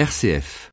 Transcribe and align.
RCF. 0.00 0.72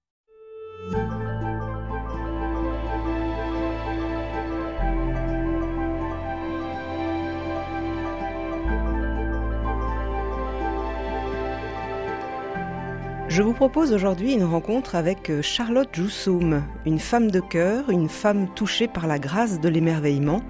Je 13.27 13.41
vous 13.41 13.51
propose 13.51 13.91
aujourd'hui 13.91 14.31
une 14.31 14.45
rencontre 14.45 14.95
avec 14.95 15.29
euh, 15.29 15.41
Charlotte 15.41 15.89
Joussoum, 15.91 16.63
une 16.85 16.97
femme 16.97 17.29
de 17.29 17.41
cœur, 17.41 17.89
une 17.89 18.07
femme 18.07 18.47
touchée 18.55 18.87
par 18.87 19.07
la 19.07 19.19
grâce 19.19 19.59
de 19.59 19.67
l'émerveillement, 19.67 20.41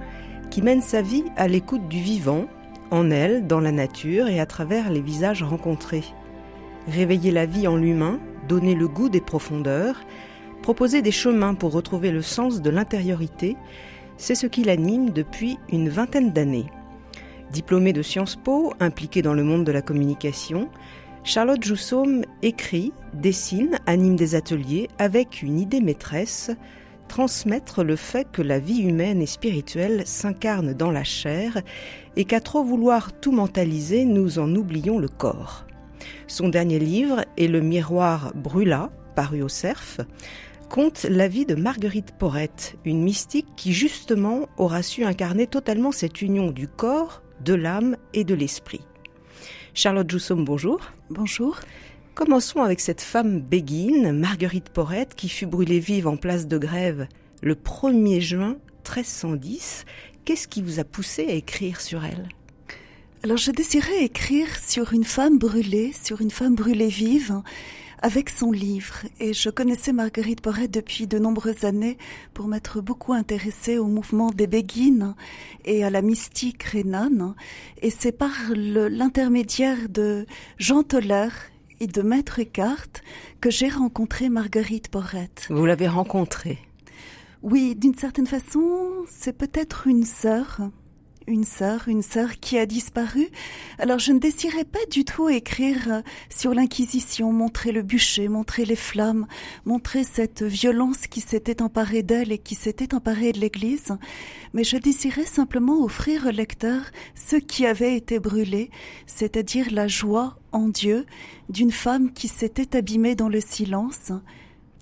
qui 0.51 0.61
mène 0.61 0.83
sa 0.83 1.01
vie 1.01 1.25
à 1.35 1.47
l'écoute 1.47 1.87
du 1.87 1.99
vivant, 1.99 2.45
en 2.91 3.09
elle, 3.09 3.47
dans 3.47 3.59
la 3.59 3.71
nature 3.71 4.27
et 4.27 4.39
à 4.39 4.45
travers 4.45 4.91
les 4.91 5.01
visages 5.01 5.41
rencontrés. 5.41 6.05
Réveiller 6.87 7.31
la 7.31 7.47
vie 7.47 7.67
en 7.67 7.75
l'humain, 7.75 8.19
donner 8.47 8.75
le 8.75 8.87
goût 8.87 9.09
des 9.09 9.21
profondeurs, 9.21 10.01
proposer 10.61 11.01
des 11.01 11.11
chemins 11.11 11.53
pour 11.53 11.71
retrouver 11.71 12.11
le 12.11 12.21
sens 12.21 12.61
de 12.61 12.69
l'intériorité, 12.69 13.55
c'est 14.17 14.35
ce 14.35 14.47
qui 14.47 14.63
l'anime 14.63 15.11
depuis 15.11 15.57
une 15.71 15.89
vingtaine 15.89 16.31
d'années. 16.31 16.67
Diplômée 17.51 17.93
de 17.93 18.01
Sciences 18.01 18.35
Po, 18.35 18.73
impliquée 18.79 19.21
dans 19.21 19.33
le 19.33 19.43
monde 19.43 19.63
de 19.63 19.71
la 19.71 19.81
communication, 19.81 20.69
Charlotte 21.23 21.63
Joussaume 21.63 22.23
écrit, 22.41 22.93
dessine, 23.13 23.79
anime 23.85 24.15
des 24.15 24.35
ateliers 24.35 24.89
avec 24.97 25.41
une 25.41 25.59
idée 25.59 25.81
maîtresse, 25.81 26.51
transmettre 27.07 27.83
le 27.83 27.95
fait 27.95 28.27
que 28.31 28.41
la 28.41 28.59
vie 28.59 28.81
humaine 28.81 29.21
et 29.21 29.27
spirituelle 29.27 30.03
s'incarne 30.05 30.73
dans 30.73 30.91
la 30.91 31.03
chair 31.03 31.61
et 32.15 32.25
qu'à 32.25 32.41
trop 32.41 32.63
vouloir 32.63 33.13
tout 33.13 33.31
mentaliser, 33.31 34.05
nous 34.05 34.39
en 34.39 34.53
oublions 34.55 34.99
le 34.99 35.07
corps. 35.07 35.66
Son 36.27 36.49
dernier 36.49 36.79
livre 36.79 37.25
est 37.37 37.47
Le 37.47 37.61
miroir 37.61 38.31
brûla, 38.35 38.91
paru 39.15 39.41
au 39.41 39.47
cerf, 39.47 40.01
compte 40.69 41.03
la 41.09 41.27
vie 41.27 41.45
de 41.45 41.55
Marguerite 41.55 42.13
Porrette, 42.17 42.75
une 42.85 43.01
mystique 43.01 43.47
qui 43.55 43.73
justement 43.73 44.47
aura 44.57 44.83
su 44.83 45.03
incarner 45.03 45.47
totalement 45.47 45.91
cette 45.91 46.21
union 46.21 46.51
du 46.51 46.67
corps, 46.67 47.21
de 47.43 47.53
l'âme 47.53 47.97
et 48.13 48.23
de 48.23 48.35
l'esprit. 48.35 48.81
Charlotte 49.73 50.09
Joussom, 50.09 50.43
bonjour. 50.43 50.79
Bonjour. 51.09 51.59
Commençons 52.15 52.63
avec 52.63 52.79
cette 52.79 53.01
femme 53.01 53.39
béguine, 53.39 54.11
Marguerite 54.11 54.69
Porrette, 54.69 55.13
qui 55.15 55.29
fut 55.29 55.45
brûlée 55.45 55.79
vive 55.79 56.07
en 56.07 56.17
place 56.17 56.47
de 56.47 56.57
grève 56.57 57.07
le 57.41 57.53
1er 57.53 58.19
juin 58.19 58.57
1310. 58.83 59.85
Qu'est-ce 60.25 60.47
qui 60.47 60.61
vous 60.61 60.79
a 60.79 60.83
poussé 60.83 61.27
à 61.27 61.33
écrire 61.33 61.79
sur 61.79 62.03
elle? 62.03 62.27
Alors 63.23 63.37
je 63.37 63.49
désirais 63.49 64.03
écrire 64.03 64.47
sur 64.59 64.93
une 64.93 65.03
femme 65.03 65.39
brûlée, 65.39 65.91
sur 65.91 66.21
une 66.21 66.29
femme 66.29 66.53
brûlée 66.53 66.87
vive, 66.87 67.41
avec 67.99 68.29
son 68.29 68.51
livre. 68.51 68.99
Et 69.19 69.33
je 69.33 69.49
connaissais 69.49 69.91
Marguerite 69.91 70.39
Porrette 70.39 70.71
depuis 70.71 71.07
de 71.07 71.17
nombreuses 71.17 71.65
années 71.65 71.97
pour 72.35 72.47
m'être 72.47 72.79
beaucoup 72.79 73.13
intéressée 73.13 73.79
au 73.79 73.87
mouvement 73.87 74.29
des 74.29 74.45
Béguines 74.45 75.15
et 75.65 75.83
à 75.83 75.89
la 75.89 76.03
mystique 76.03 76.61
rhénane. 76.61 77.33
Et 77.81 77.89
c'est 77.89 78.11
par 78.11 78.35
l'intermédiaire 78.53 79.89
de 79.89 80.27
Jean 80.59 80.83
Toller 80.83 81.29
et 81.79 81.87
de 81.87 82.01
Maître 82.03 82.39
Eckhart 82.39 83.01
que 83.41 83.49
j'ai 83.49 83.69
rencontré 83.69 84.29
Marguerite 84.29 84.89
Porrette. 84.89 85.47
Vous 85.49 85.65
l'avez 85.65 85.87
rencontrée? 85.87 86.59
Oui, 87.41 87.75
d'une 87.75 87.95
certaine 87.95 88.27
façon, 88.27 89.05
c'est 89.09 89.35
peut-être 89.35 89.87
une 89.87 90.05
sœur 90.05 90.61
une 91.27 91.43
sœur, 91.43 91.87
une 91.87 92.01
sœur 92.01 92.39
qui 92.39 92.57
a 92.57 92.65
disparu. 92.65 93.27
Alors 93.79 93.99
je 93.99 94.11
ne 94.11 94.19
désirais 94.19 94.63
pas 94.63 94.85
du 94.89 95.03
tout 95.03 95.29
écrire 95.29 95.77
euh, 95.91 96.01
sur 96.29 96.53
l'Inquisition, 96.53 97.33
montrer 97.33 97.71
le 97.71 97.81
bûcher, 97.81 98.29
montrer 98.29 98.65
les 98.65 98.75
flammes, 98.75 99.27
montrer 99.65 100.03
cette 100.03 100.43
violence 100.43 101.07
qui 101.07 101.21
s'était 101.21 101.61
emparée 101.61 102.03
d'elle 102.03 102.31
et 102.31 102.37
qui 102.37 102.55
s'était 102.55 102.95
emparée 102.95 103.33
de 103.33 103.39
l'Église, 103.39 103.97
mais 104.53 104.63
je 104.63 104.77
désirais 104.77 105.25
simplement 105.25 105.83
offrir 105.83 106.25
au 106.27 106.31
lecteur 106.31 106.81
ce 107.13 107.35
qui 107.35 107.65
avait 107.65 107.95
été 107.95 108.19
brûlé, 108.19 108.71
c'est-à-dire 109.05 109.67
la 109.71 109.87
joie 109.87 110.37
en 110.51 110.69
Dieu 110.69 111.05
d'une 111.49 111.71
femme 111.71 112.13
qui 112.13 112.27
s'était 112.27 112.77
abîmée 112.77 113.15
dans 113.15 113.29
le 113.29 113.41
silence. 113.41 114.11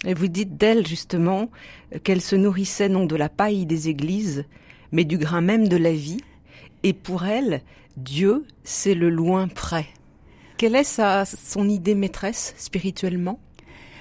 Et 0.05 0.13
vous 0.13 0.27
dites 0.27 0.57
d'elle 0.57 0.85
justement 0.85 1.49
qu'elle 2.03 2.21
se 2.21 2.35
nourrissait 2.35 2.89
non 2.89 3.05
de 3.05 3.15
la 3.15 3.29
paille 3.29 3.65
des 3.65 3.89
églises, 3.89 4.45
mais 4.91 5.03
du 5.03 5.17
grain 5.17 5.41
même 5.41 5.67
de 5.67 5.77
la 5.77 5.93
vie. 5.93 6.21
Et 6.83 6.93
pour 6.93 7.25
elle, 7.25 7.61
Dieu, 7.97 8.45
c'est 8.63 8.95
le 8.95 9.09
loin 9.09 9.47
près. 9.47 9.87
Quelle 10.57 10.75
est 10.75 10.83
sa, 10.83 11.25
son 11.25 11.67
idée 11.67 11.95
maîtresse 11.95 12.53
spirituellement? 12.57 13.39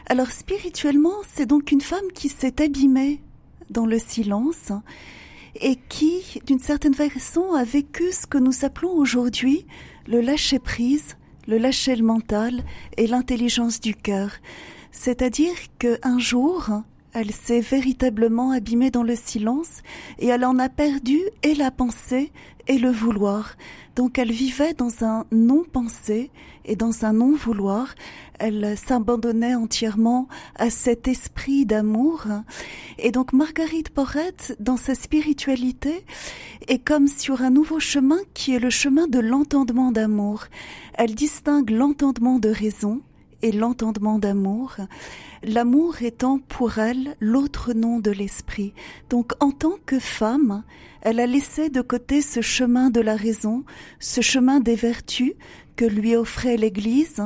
Alors 0.06 0.30
spirituellement, 0.30 1.14
c'est 1.26 1.46
donc 1.46 1.72
une 1.72 1.80
femme 1.80 2.12
qui 2.14 2.28
s'est 2.28 2.62
abîmée 2.62 3.20
dans 3.70 3.86
le 3.86 3.98
silence 3.98 4.72
et 5.60 5.76
qui, 5.88 6.40
d'une 6.46 6.58
certaine 6.58 6.94
façon, 6.94 7.52
a 7.52 7.64
vécu 7.64 8.12
ce 8.12 8.26
que 8.26 8.38
nous 8.38 8.64
appelons 8.64 8.92
aujourd'hui 8.92 9.66
le 10.06 10.20
lâcher-prise, 10.20 11.16
le 11.46 11.58
lâcher 11.58 11.96
le 11.96 12.04
mental 12.04 12.62
et 12.96 13.06
l'intelligence 13.06 13.80
du 13.80 13.94
cœur. 13.94 14.30
C'est-à-dire 14.90 15.54
qu'un 15.78 16.18
jour, 16.18 16.68
elle 17.14 17.30
s'est 17.30 17.60
véritablement 17.60 18.50
abîmée 18.50 18.90
dans 18.90 19.04
le 19.04 19.14
silence 19.14 19.82
et 20.18 20.26
elle 20.26 20.44
en 20.44 20.58
a 20.58 20.68
perdu 20.68 21.20
et 21.44 21.54
la 21.54 21.70
pensée 21.70 22.32
et 22.66 22.78
le 22.78 22.90
vouloir. 22.90 23.54
Donc 23.94 24.18
elle 24.18 24.32
vivait 24.32 24.74
dans 24.74 25.04
un 25.04 25.24
non-pensée 25.30 26.30
et 26.64 26.74
dans 26.74 27.04
un 27.04 27.12
non-vouloir. 27.12 27.94
Elle 28.40 28.76
s'abandonnait 28.76 29.54
entièrement 29.54 30.26
à 30.56 30.70
cet 30.70 31.06
esprit 31.06 31.66
d'amour. 31.66 32.26
Et 32.98 33.12
donc 33.12 33.32
Marguerite 33.32 33.90
Porrette, 33.90 34.56
dans 34.58 34.76
sa 34.76 34.96
spiritualité, 34.96 36.04
est 36.66 36.80
comme 36.80 37.06
sur 37.06 37.42
un 37.42 37.50
nouveau 37.50 37.78
chemin 37.78 38.18
qui 38.34 38.54
est 38.54 38.58
le 38.58 38.70
chemin 38.70 39.06
de 39.06 39.20
l'entendement 39.20 39.92
d'amour. 39.92 40.46
Elle 40.94 41.14
distingue 41.14 41.70
l'entendement 41.70 42.40
de 42.40 42.48
raison 42.48 43.00
et 43.44 43.52
l'entendement 43.52 44.18
d'amour, 44.18 44.76
l'amour 45.42 46.00
étant 46.00 46.38
pour 46.38 46.78
elle 46.78 47.14
l'autre 47.20 47.74
nom 47.74 48.00
de 48.00 48.10
l'esprit. 48.10 48.72
Donc 49.10 49.32
en 49.38 49.50
tant 49.50 49.74
que 49.84 49.98
femme, 49.98 50.64
elle 51.02 51.20
a 51.20 51.26
laissé 51.26 51.68
de 51.68 51.82
côté 51.82 52.22
ce 52.22 52.40
chemin 52.40 52.88
de 52.88 53.02
la 53.02 53.16
raison, 53.16 53.62
ce 54.00 54.22
chemin 54.22 54.60
des 54.60 54.76
vertus 54.76 55.34
que 55.76 55.84
lui 55.84 56.16
offrait 56.16 56.56
l'Église, 56.56 57.22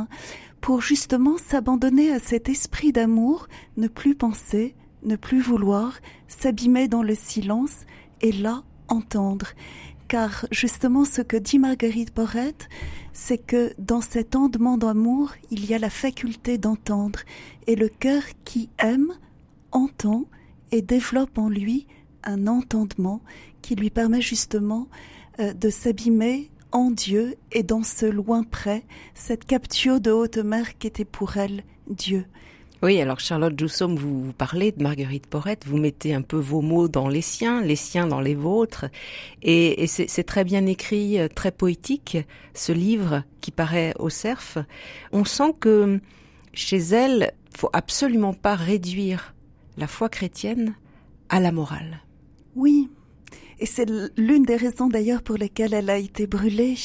pour 0.61 0.83
justement 0.83 1.37
s'abandonner 1.39 2.11
à 2.11 2.19
cet 2.19 2.49
esprit 2.49 2.91
d'amour, 2.91 3.47
ne 3.77 3.87
plus 3.87 4.17
penser, 4.17 4.75
ne 5.05 5.15
plus 5.15 5.41
vouloir, 5.41 6.01
s'abîmer 6.27 6.89
dans 6.89 7.05
le 7.05 7.15
silence 7.15 7.87
et 8.23 8.33
là 8.33 8.65
entendre 8.89 9.47
car 10.09 10.47
justement 10.51 11.05
ce 11.05 11.21
que 11.23 11.37
dit 11.37 11.59
Marguerite 11.59 12.11
Porrette, 12.11 12.69
c'est 13.13 13.39
que 13.39 13.73
dans 13.79 14.01
cet 14.01 14.35
endement 14.35 14.79
d'amour, 14.79 15.33
il 15.51 15.67
y 15.67 15.75
a 15.75 15.79
la 15.79 15.91
faculté 15.91 16.59
d'entendre, 16.59 17.21
et 17.67 17.77
le 17.77 17.89
cœur 17.89 18.23
qui 18.45 18.71
aime 18.79 19.13
entend 19.71 20.25
et 20.73 20.83
développe 20.83 21.37
en 21.39 21.49
lui 21.49 21.87
un 22.25 22.47
entendement 22.47 23.21
qui 23.63 23.75
lui 23.75 23.91
permet 23.91 24.21
justement 24.21 24.89
euh, 25.41 25.53
de 25.53 25.71
s'abîmer 25.71 26.51
en 26.73 26.91
Dieu 26.91 27.37
et 27.53 27.63
dans 27.63 27.83
ce 27.83 28.07
loin 28.07 28.43
près, 28.43 28.85
cette 29.15 29.45
capture 29.45 30.01
de 30.01 30.11
haute 30.11 30.39
mer 30.39 30.79
qui 30.79 30.87
était 30.87 31.05
pour 31.05 31.37
elle 31.37 31.65
Dieu. 31.89 32.27
Oui, 32.81 33.01
alors 33.01 33.19
Charlotte 33.19 33.59
Joussom, 33.59 33.97
vous, 33.97 34.33
parlez 34.33 34.71
de 34.71 34.81
Marguerite 34.81 35.27
Porrette, 35.27 35.67
vous 35.67 35.79
mettez 35.79 36.15
un 36.15 36.23
peu 36.23 36.37
vos 36.37 36.61
mots 36.61 36.87
dans 36.87 37.09
les 37.09 37.23
siens, 37.23 37.61
les 37.61 37.75
siens 37.75 38.07
dans 38.07 38.21
les 38.21 38.37
vôtres, 38.37 38.85
et, 39.43 39.83
et 39.83 39.87
c'est 39.89 40.23
très 40.23 40.45
bien 40.45 40.65
écrit, 40.67 41.19
euh, 41.19 41.27
très 41.27 41.51
poétique, 41.51 42.19
ce 42.55 42.71
livre 42.71 43.25
qui 43.41 43.51
paraît 43.51 43.95
au 43.99 44.11
cerf. 44.11 44.59
On 45.11 45.25
sent 45.25 45.55
que 45.59 46.01
chez 46.53 46.79
elle, 46.79 47.33
faut 47.57 47.71
absolument 47.73 48.33
pas 48.33 48.55
réduire 48.55 49.35
la 49.77 49.89
foi 49.89 50.09
chrétienne 50.09 50.77
à 51.29 51.41
la 51.41 51.51
morale. 51.51 52.03
Oui, 52.55 52.89
et 53.59 53.67
c'est 53.67 53.91
l'une 54.17 54.45
des 54.45 54.57
raisons 54.57 54.87
d'ailleurs 54.87 55.23
pour 55.23 55.37
lesquelles 55.37 55.75
elle 55.75 55.91
a 55.91 55.99
été 55.99 56.29
brûlée, 56.29 56.77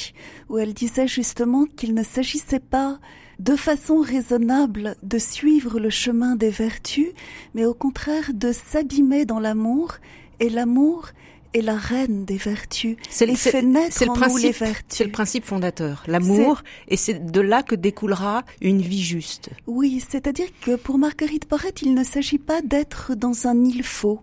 où 0.50 0.57
elle 0.57 0.74
disait 0.74 1.07
justement 1.07 1.66
qu'il 1.66 1.94
ne 1.94 2.04
s'agissait 2.04 2.60
pas 2.60 3.00
de 3.44 3.57
façon 3.57 4.00
raisonnable 4.00 4.95
de 5.04 5.18
suivre 5.18 5.78
le 5.78 5.90
chemin 5.90 6.38
des 6.38 6.50
vertus, 6.50 7.10
mais 7.54 7.66
au 7.66 7.74
contraire 7.74 8.31
de 8.34 8.54
s'abîmer 8.54 9.25
dans 9.25 9.40
l'amour, 9.40 9.95
et 10.40 10.50
l'amour 10.50 11.10
est 11.54 11.62
la 11.62 11.75
reine 11.75 12.24
des 12.24 12.38
vertus. 12.38 12.95
C'est 13.10 13.25
le, 13.25 13.36
fait 13.36 13.62
naître 13.62 14.01
en 14.10 14.16
nous 14.16 14.38
les 14.38 14.51
vertus. 14.51 14.86
C'est 14.88 15.04
le 15.04 15.12
principe 15.12 15.44
fondateur, 15.44 16.04
l'amour, 16.07 16.63
et 16.88 16.95
c'est 16.95 17.31
de 17.31 17.42
là 17.42 17.63
que 17.63 17.75
découlera 17.75 18.44
une 18.62 18.81
vie 18.81 19.04
juste. 19.04 19.50
Oui, 19.68 20.01
c'est-à-dire 20.10 20.48
que 20.62 20.78
pour 20.78 20.98
Marguerite 20.98 21.46
Porrette, 21.46 21.81
il 21.81 21.94
ne 21.94 22.04
s'agit 22.06 22.38
pas 22.38 22.62
d'être 22.62 23.13
dans 23.13 23.48
un 23.48 23.62
il 23.66 23.84
faut. 23.84 24.22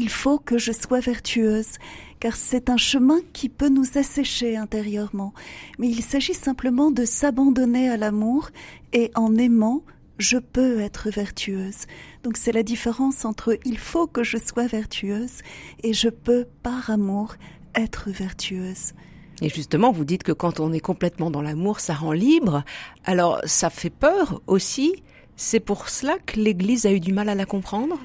Il 0.00 0.08
faut 0.08 0.38
que 0.38 0.56
je 0.56 0.72
sois 0.72 1.00
vertueuse 1.00 1.76
car 2.20 2.34
c'est 2.34 2.70
un 2.70 2.78
chemin 2.78 3.18
qui 3.34 3.50
peut 3.50 3.68
nous 3.68 3.98
assécher 3.98 4.56
intérieurement. 4.56 5.34
Mais 5.78 5.88
il 5.88 6.02
s'agit 6.02 6.32
simplement 6.32 6.90
de 6.90 7.04
s'abandonner 7.04 7.90
à 7.90 7.98
l'amour 7.98 8.48
et 8.94 9.10
en 9.14 9.36
aimant, 9.36 9.82
je 10.16 10.38
peux 10.38 10.80
être 10.80 11.10
vertueuse. 11.10 11.84
Donc 12.22 12.38
c'est 12.38 12.52
la 12.52 12.62
différence 12.62 13.26
entre 13.26 13.58
il 13.66 13.76
faut 13.76 14.06
que 14.06 14.24
je 14.24 14.38
sois 14.38 14.66
vertueuse 14.66 15.42
et 15.82 15.92
je 15.92 16.08
peux 16.08 16.46
par 16.62 16.88
amour 16.88 17.34
être 17.74 18.08
vertueuse. 18.08 18.94
Et 19.42 19.50
justement, 19.50 19.92
vous 19.92 20.06
dites 20.06 20.22
que 20.22 20.32
quand 20.32 20.60
on 20.60 20.72
est 20.72 20.80
complètement 20.80 21.30
dans 21.30 21.42
l'amour, 21.42 21.78
ça 21.78 21.92
rend 21.92 22.12
libre. 22.12 22.64
Alors, 23.04 23.38
ça 23.44 23.68
fait 23.68 23.90
peur 23.90 24.40
aussi. 24.46 25.02
C'est 25.36 25.60
pour 25.60 25.90
cela 25.90 26.16
que 26.24 26.40
l'Église 26.40 26.86
a 26.86 26.92
eu 26.92 27.00
du 27.00 27.12
mal 27.12 27.28
à 27.28 27.34
la 27.34 27.44
comprendre? 27.44 27.98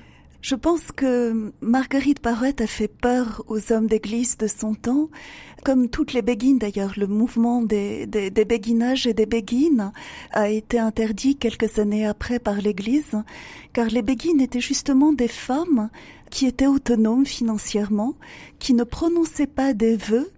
Je 0.46 0.54
pense 0.54 0.92
que 0.92 1.52
Marguerite 1.62 2.20
Parrette 2.20 2.62
a 2.62 2.68
fait 2.68 2.88
peur 2.88 3.44
aux 3.48 3.74
hommes 3.74 3.88
d'église 3.88 4.38
de 4.38 4.46
son 4.46 4.76
temps, 4.76 5.10
comme 5.64 5.90
toutes 5.90 6.14
les 6.14 6.22
béguines 6.22 6.60
d'ailleurs. 6.60 6.94
Le 6.98 7.08
mouvement 7.08 7.64
des, 7.64 8.06
des, 8.06 8.30
des, 8.30 8.46
béguinages 8.46 9.08
et 9.08 9.16
des 9.16 9.26
béguines 9.26 9.92
a 10.30 10.50
été 10.50 10.78
interdit 10.78 11.36
quelques 11.36 11.80
années 11.80 12.06
après 12.06 12.38
par 12.38 12.62
l'église, 12.62 13.18
car 13.74 13.88
les 13.88 14.04
béguines 14.04 14.40
étaient 14.40 14.62
justement 14.62 15.14
des 15.14 15.28
femmes 15.28 15.90
qui 16.30 16.46
étaient 16.46 16.68
autonomes 16.68 17.26
financièrement, 17.26 18.14
qui 18.60 18.76
ne 18.76 18.84
prononçaient 18.84 19.48
pas 19.48 19.74
des 19.74 19.96
vœux 19.96 20.30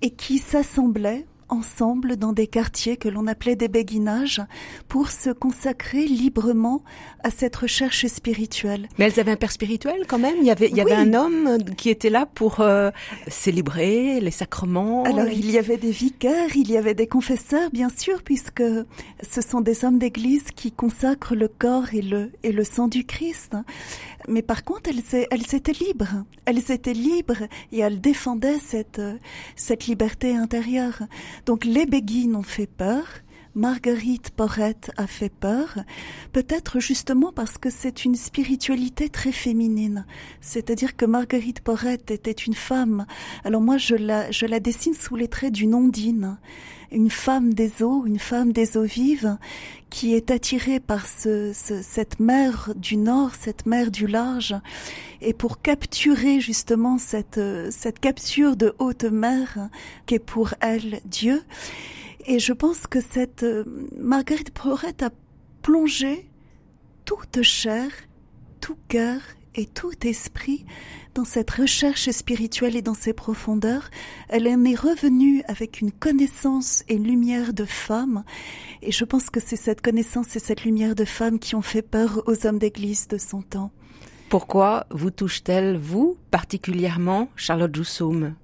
et 0.00 0.10
qui 0.10 0.38
s'assemblaient 0.38 1.26
ensemble 1.48 2.16
dans 2.16 2.32
des 2.32 2.46
quartiers 2.46 2.96
que 2.96 3.08
l'on 3.08 3.26
appelait 3.26 3.56
des 3.56 3.68
béguinages 3.68 4.42
pour 4.88 5.10
se 5.10 5.30
consacrer 5.30 6.06
librement 6.06 6.82
à 7.22 7.30
cette 7.30 7.56
recherche 7.56 8.06
spirituelle. 8.06 8.88
Mais 8.98 9.06
elles 9.06 9.20
avaient 9.20 9.32
un 9.32 9.36
père 9.36 9.52
spirituel 9.52 10.06
quand 10.08 10.18
même. 10.18 10.36
Il 10.40 10.46
y 10.46 10.50
avait, 10.50 10.68
il 10.68 10.76
y 10.76 10.80
avait 10.80 10.94
un 10.94 11.14
homme 11.14 11.58
qui 11.76 11.90
était 11.90 12.10
là 12.10 12.26
pour 12.26 12.60
euh, 12.60 12.90
célébrer 13.28 14.20
les 14.20 14.30
sacrements. 14.30 15.04
Alors 15.04 15.28
il 15.28 15.50
y 15.50 15.58
avait 15.58 15.76
des 15.76 15.90
vicaires, 15.90 16.56
il 16.56 16.70
y 16.70 16.76
avait 16.76 16.94
des 16.94 17.06
confesseurs, 17.06 17.70
bien 17.70 17.88
sûr, 17.88 18.22
puisque 18.22 18.62
ce 18.62 19.40
sont 19.40 19.60
des 19.60 19.84
hommes 19.84 19.98
d'église 19.98 20.44
qui 20.54 20.72
consacrent 20.72 21.34
le 21.34 21.48
corps 21.48 21.94
et 21.94 22.02
le 22.02 22.30
et 22.42 22.52
le 22.52 22.64
sang 22.64 22.88
du 22.88 23.04
Christ. 23.04 23.56
Mais 24.28 24.42
par 24.42 24.64
contre, 24.64 24.90
elles, 24.90 25.54
étaient 25.54 25.72
libres. 25.72 26.24
Elles 26.44 26.70
étaient 26.70 26.92
libres 26.92 27.44
et 27.72 27.78
elles 27.78 28.00
défendaient 28.00 28.58
cette 28.58 29.00
cette 29.54 29.86
liberté 29.86 30.36
intérieure. 30.36 31.02
Donc 31.46 31.64
les 31.64 31.86
béguines 31.86 32.36
ont 32.36 32.42
fait 32.42 32.66
peur. 32.66 33.04
Marguerite 33.56 34.32
Porrette 34.32 34.90
a 34.98 35.06
fait 35.06 35.32
peur, 35.32 35.78
peut-être 36.34 36.78
justement 36.78 37.32
parce 37.32 37.56
que 37.56 37.70
c'est 37.70 38.04
une 38.04 38.14
spiritualité 38.14 39.08
très 39.08 39.32
féminine. 39.32 40.04
C'est-à-dire 40.42 40.94
que 40.94 41.06
Marguerite 41.06 41.60
Porrette 41.60 42.10
était 42.10 42.32
une 42.32 42.52
femme. 42.52 43.06
Alors 43.44 43.62
moi, 43.62 43.78
je 43.78 43.94
la, 43.94 44.30
je 44.30 44.44
la 44.44 44.60
dessine 44.60 44.92
sous 44.92 45.16
les 45.16 45.28
traits 45.28 45.54
d'une 45.54 45.74
ondine, 45.74 46.36
une 46.92 47.08
femme 47.08 47.54
des 47.54 47.82
eaux, 47.82 48.04
une 48.04 48.18
femme 48.18 48.52
des 48.52 48.76
eaux 48.76 48.84
vives, 48.84 49.38
qui 49.90 50.14
est 50.14 50.30
attirée 50.30 50.80
par 50.80 51.06
ce, 51.06 51.52
cette 51.54 52.20
mer 52.20 52.72
du 52.76 52.96
nord, 52.96 53.32
cette 53.34 53.66
mer 53.66 53.90
du 53.90 54.06
large, 54.06 54.54
et 55.20 55.32
pour 55.32 55.62
capturer 55.62 56.40
justement 56.40 56.98
cette, 56.98 57.40
capture 58.00 58.56
de 58.56 58.74
haute 58.78 59.04
mer 59.04 59.68
qu'est 60.06 60.18
pour 60.18 60.54
elle 60.60 61.00
Dieu, 61.04 61.42
et 62.26 62.38
je 62.38 62.52
pense 62.52 62.86
que 62.86 63.00
cette 63.00 63.46
Marguerite 63.96 64.50
Porrette 64.50 65.02
a 65.02 65.10
plongé 65.62 66.28
toute 67.04 67.42
chair, 67.42 67.88
tout 68.60 68.76
cœur 68.88 69.20
et 69.56 69.66
tout 69.66 69.92
esprit 70.06 70.64
dans 71.14 71.24
cette 71.24 71.50
recherche 71.50 72.10
spirituelle 72.10 72.76
et 72.76 72.82
dans 72.82 72.94
ses 72.94 73.12
profondeurs. 73.12 73.90
Elle 74.28 74.46
en 74.48 74.64
est 74.64 74.74
revenue 74.74 75.42
avec 75.48 75.80
une 75.80 75.90
connaissance 75.90 76.84
et 76.88 76.94
une 76.94 77.06
lumière 77.06 77.52
de 77.52 77.64
femme. 77.64 78.22
Et 78.82 78.92
je 78.92 79.04
pense 79.04 79.30
que 79.30 79.40
c'est 79.40 79.56
cette 79.56 79.80
connaissance 79.80 80.36
et 80.36 80.40
cette 80.40 80.64
lumière 80.64 80.94
de 80.94 81.04
femme 81.04 81.38
qui 81.38 81.54
ont 81.54 81.62
fait 81.62 81.82
peur 81.82 82.22
aux 82.26 82.46
hommes 82.46 82.58
d'église 82.58 83.08
de 83.08 83.18
son 83.18 83.42
temps. 83.42 83.72
Pourquoi 84.28 84.86
vous 84.90 85.10
touche-t-elle, 85.10 85.78
vous, 85.78 86.16
particulièrement, 86.30 87.28
Charlotte 87.36 87.74
Joussoum? 87.74 88.34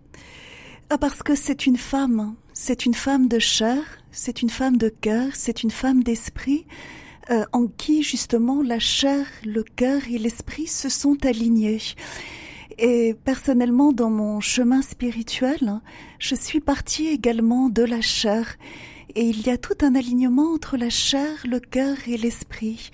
Ah, 0.90 0.98
parce 0.98 1.22
que 1.22 1.34
c'est 1.34 1.66
une 1.66 1.76
femme, 1.76 2.34
c'est 2.52 2.86
une 2.86 2.94
femme 2.94 3.28
de 3.28 3.38
chair, 3.38 3.82
c'est 4.12 4.42
une 4.42 4.50
femme 4.50 4.76
de 4.76 4.88
cœur, 4.88 5.30
c'est 5.34 5.62
une 5.62 5.70
femme 5.70 6.02
d'esprit, 6.02 6.66
euh, 7.30 7.44
en 7.52 7.66
qui 7.66 8.02
justement 8.02 8.62
la 8.62 8.78
chair, 8.78 9.26
le 9.44 9.62
cœur 9.62 10.02
et 10.10 10.18
l'esprit 10.18 10.66
se 10.66 10.88
sont 10.88 11.16
alignés. 11.24 11.80
Et 12.78 13.14
personnellement, 13.24 13.92
dans 13.92 14.10
mon 14.10 14.40
chemin 14.40 14.82
spirituel, 14.82 15.80
je 16.18 16.34
suis 16.34 16.60
partie 16.60 17.08
également 17.08 17.68
de 17.68 17.82
la 17.82 18.00
chair. 18.00 18.56
Et 19.14 19.26
il 19.26 19.42
y 19.42 19.50
a 19.50 19.58
tout 19.58 19.76
un 19.82 19.94
alignement 19.94 20.52
entre 20.52 20.76
la 20.76 20.90
chair, 20.90 21.28
le 21.44 21.60
cœur 21.60 21.96
et 22.06 22.16
l'esprit. 22.16 22.90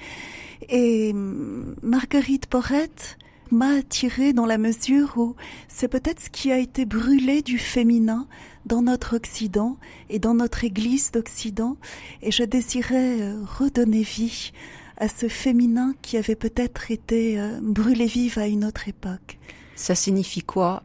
Et 0.69 1.12
hum, 1.12 1.76
Marguerite 1.82 2.46
Porrette, 2.46 3.19
m'a 3.50 3.76
attirée 3.76 4.32
dans 4.32 4.46
la 4.46 4.58
mesure 4.58 5.14
où 5.16 5.34
c'est 5.69 5.88
peut-être 5.88 6.20
ce 6.20 6.30
qui 6.30 6.52
a 6.52 6.58
été 6.58 6.84
brûlé 6.84 7.42
du 7.42 7.58
féminin 7.58 8.26
dans 8.68 8.82
notre 8.82 9.16
Occident 9.16 9.76
et 10.10 10.18
dans 10.18 10.34
notre 10.34 10.62
Église 10.62 11.10
d'Occident, 11.10 11.76
et 12.22 12.30
je 12.30 12.44
désirais 12.44 13.20
euh, 13.20 13.42
redonner 13.58 14.02
vie 14.02 14.52
à 14.98 15.08
ce 15.08 15.28
féminin 15.28 15.94
qui 16.02 16.16
avait 16.16 16.36
peut-être 16.36 16.90
été 16.90 17.40
euh, 17.40 17.58
brûlé 17.62 18.06
vive 18.06 18.38
à 18.38 18.46
une 18.46 18.64
autre 18.64 18.88
époque. 18.88 19.38
Ça 19.74 19.94
signifie 19.94 20.42
quoi 20.42 20.82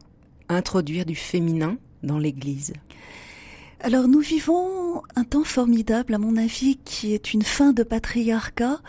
introduire 0.48 1.04
du 1.04 1.14
féminin 1.14 1.76
dans 2.02 2.18
l'Église? 2.18 2.72
Alors 3.84 4.08
nous 4.08 4.20
vivons 4.20 5.02
un 5.14 5.24
temps 5.24 5.44
formidable, 5.44 6.14
à 6.14 6.18
mon 6.18 6.38
avis, 6.38 6.78
qui 6.86 7.12
est 7.12 7.34
une 7.34 7.42
fin 7.42 7.74
de 7.74 7.82
patriarcat, 7.82 8.80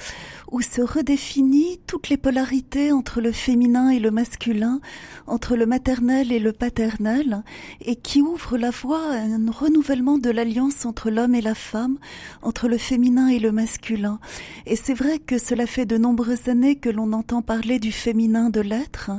où 0.53 0.61
se 0.61 0.81
redéfinit 0.81 1.81
toutes 1.85 2.07
les 2.07 2.15
polarités 2.15 2.93
entre 2.93 3.19
le 3.19 3.33
féminin 3.33 3.89
et 3.89 3.99
le 3.99 4.09
masculin, 4.09 4.79
entre 5.27 5.57
le 5.57 5.65
maternel 5.65 6.31
et 6.31 6.39
le 6.39 6.53
paternel, 6.53 7.43
et 7.81 7.97
qui 7.97 8.21
ouvre 8.21 8.57
la 8.57 8.69
voie 8.69 9.11
à 9.11 9.17
un 9.17 9.51
renouvellement 9.51 10.17
de 10.17 10.29
l'alliance 10.29 10.85
entre 10.85 11.09
l'homme 11.09 11.35
et 11.35 11.41
la 11.41 11.55
femme, 11.55 11.97
entre 12.41 12.69
le 12.69 12.77
féminin 12.77 13.27
et 13.27 13.39
le 13.39 13.51
masculin. 13.51 14.19
Et 14.65 14.77
c'est 14.77 14.93
vrai 14.93 15.19
que 15.19 15.37
cela 15.37 15.67
fait 15.67 15.85
de 15.85 15.97
nombreuses 15.97 16.47
années 16.47 16.77
que 16.77 16.89
l'on 16.89 17.11
entend 17.11 17.41
parler 17.41 17.79
du 17.79 17.91
féminin 17.91 18.49
de 18.49 18.61
l'être, 18.61 19.11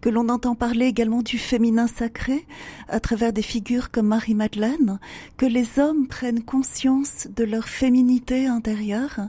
que 0.00 0.10
l'on 0.10 0.28
entend 0.28 0.54
parler 0.54 0.86
également 0.86 1.22
du 1.22 1.38
féminin 1.38 1.88
sacré, 1.88 2.46
à 2.88 3.00
travers 3.00 3.32
des 3.32 3.42
figures 3.42 3.90
comme 3.90 4.06
Marie-Madeleine, 4.06 5.00
que 5.36 5.46
les 5.46 5.78
hommes 5.78 6.06
prennent 6.06 6.42
conscience 6.42 7.28
de 7.34 7.44
leur 7.44 7.68
féminité 7.68 8.46
intérieure, 8.46 9.20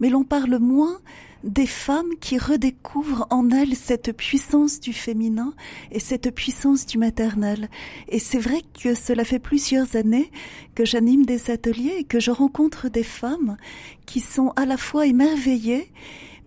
mais 0.00 0.10
l'on 0.10 0.24
parle 0.24 0.58
moins 0.58 0.98
des 1.44 1.66
femmes 1.66 2.16
qui 2.20 2.38
redécouvrent 2.38 3.26
en 3.30 3.50
elles 3.50 3.76
cette 3.76 4.16
puissance 4.16 4.80
du 4.80 4.92
féminin 4.92 5.52
et 5.92 6.00
cette 6.00 6.34
puissance 6.34 6.86
du 6.86 6.96
maternel. 6.96 7.68
Et 8.08 8.18
c'est 8.18 8.38
vrai 8.38 8.62
que 8.82 8.94
cela 8.94 9.24
fait 9.24 9.38
plusieurs 9.38 9.94
années 9.94 10.30
que 10.74 10.86
j'anime 10.86 11.26
des 11.26 11.50
ateliers 11.50 11.96
et 11.98 12.04
que 12.04 12.18
je 12.18 12.30
rencontre 12.30 12.88
des 12.88 13.02
femmes 13.02 13.58
qui 14.06 14.20
sont 14.20 14.52
à 14.56 14.64
la 14.64 14.78
fois 14.78 15.06
émerveillées 15.06 15.92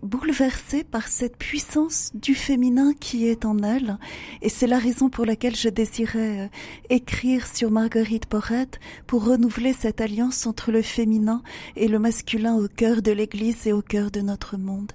bouleversée 0.02 0.84
par 0.84 1.08
cette 1.08 1.36
puissance 1.36 2.10
du 2.14 2.34
féminin 2.34 2.92
qui 2.98 3.26
est 3.26 3.44
en 3.44 3.58
elle. 3.58 3.98
Et 4.42 4.48
c'est 4.48 4.66
la 4.66 4.78
raison 4.78 5.08
pour 5.08 5.24
laquelle 5.24 5.56
je 5.56 5.68
désirais 5.68 6.40
euh, 6.40 6.48
écrire 6.90 7.46
sur 7.46 7.70
Marguerite 7.70 8.26
Porrette 8.26 8.78
pour 9.06 9.24
renouveler 9.24 9.72
cette 9.72 10.00
alliance 10.00 10.46
entre 10.46 10.72
le 10.72 10.82
féminin 10.82 11.42
et 11.76 11.88
le 11.88 11.98
masculin 11.98 12.56
au 12.56 12.68
cœur 12.68 13.02
de 13.02 13.12
l'Église 13.12 13.66
et 13.66 13.72
au 13.72 13.82
cœur 13.82 14.10
de 14.10 14.20
notre 14.20 14.56
monde. 14.56 14.92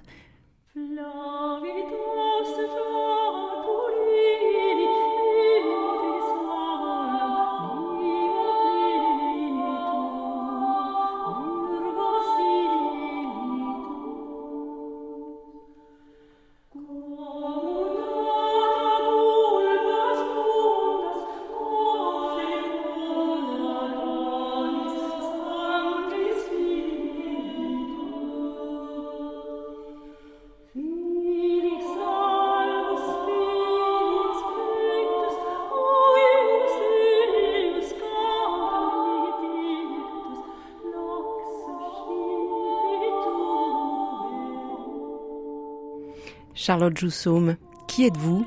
Charlotte 46.64 46.96
Joussoum, 46.96 47.56
qui 47.86 48.06
êtes-vous? 48.06 48.46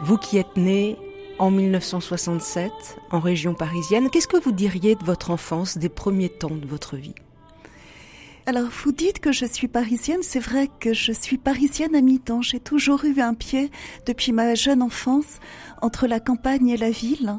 Vous 0.00 0.16
qui 0.16 0.38
êtes 0.38 0.56
née 0.56 0.96
en 1.38 1.50
1967 1.50 2.72
en 3.10 3.20
région 3.20 3.52
parisienne, 3.52 4.08
qu'est-ce 4.08 4.28
que 4.28 4.42
vous 4.42 4.50
diriez 4.50 4.94
de 4.94 5.04
votre 5.04 5.30
enfance, 5.30 5.76
des 5.76 5.90
premiers 5.90 6.30
temps 6.30 6.56
de 6.56 6.66
votre 6.66 6.96
vie? 6.96 7.14
Alors, 8.50 8.68
vous 8.82 8.90
dites 8.90 9.20
que 9.20 9.30
je 9.30 9.46
suis 9.46 9.68
parisienne. 9.68 10.22
C'est 10.22 10.40
vrai 10.40 10.68
que 10.80 10.92
je 10.92 11.12
suis 11.12 11.38
parisienne 11.38 11.94
à 11.94 12.00
mi-temps. 12.00 12.42
J'ai 12.42 12.58
toujours 12.58 13.04
eu 13.04 13.20
un 13.20 13.32
pied, 13.32 13.70
depuis 14.06 14.32
ma 14.32 14.56
jeune 14.56 14.82
enfance, 14.82 15.38
entre 15.82 16.08
la 16.08 16.18
campagne 16.18 16.68
et 16.68 16.76
la 16.76 16.90
ville. 16.90 17.38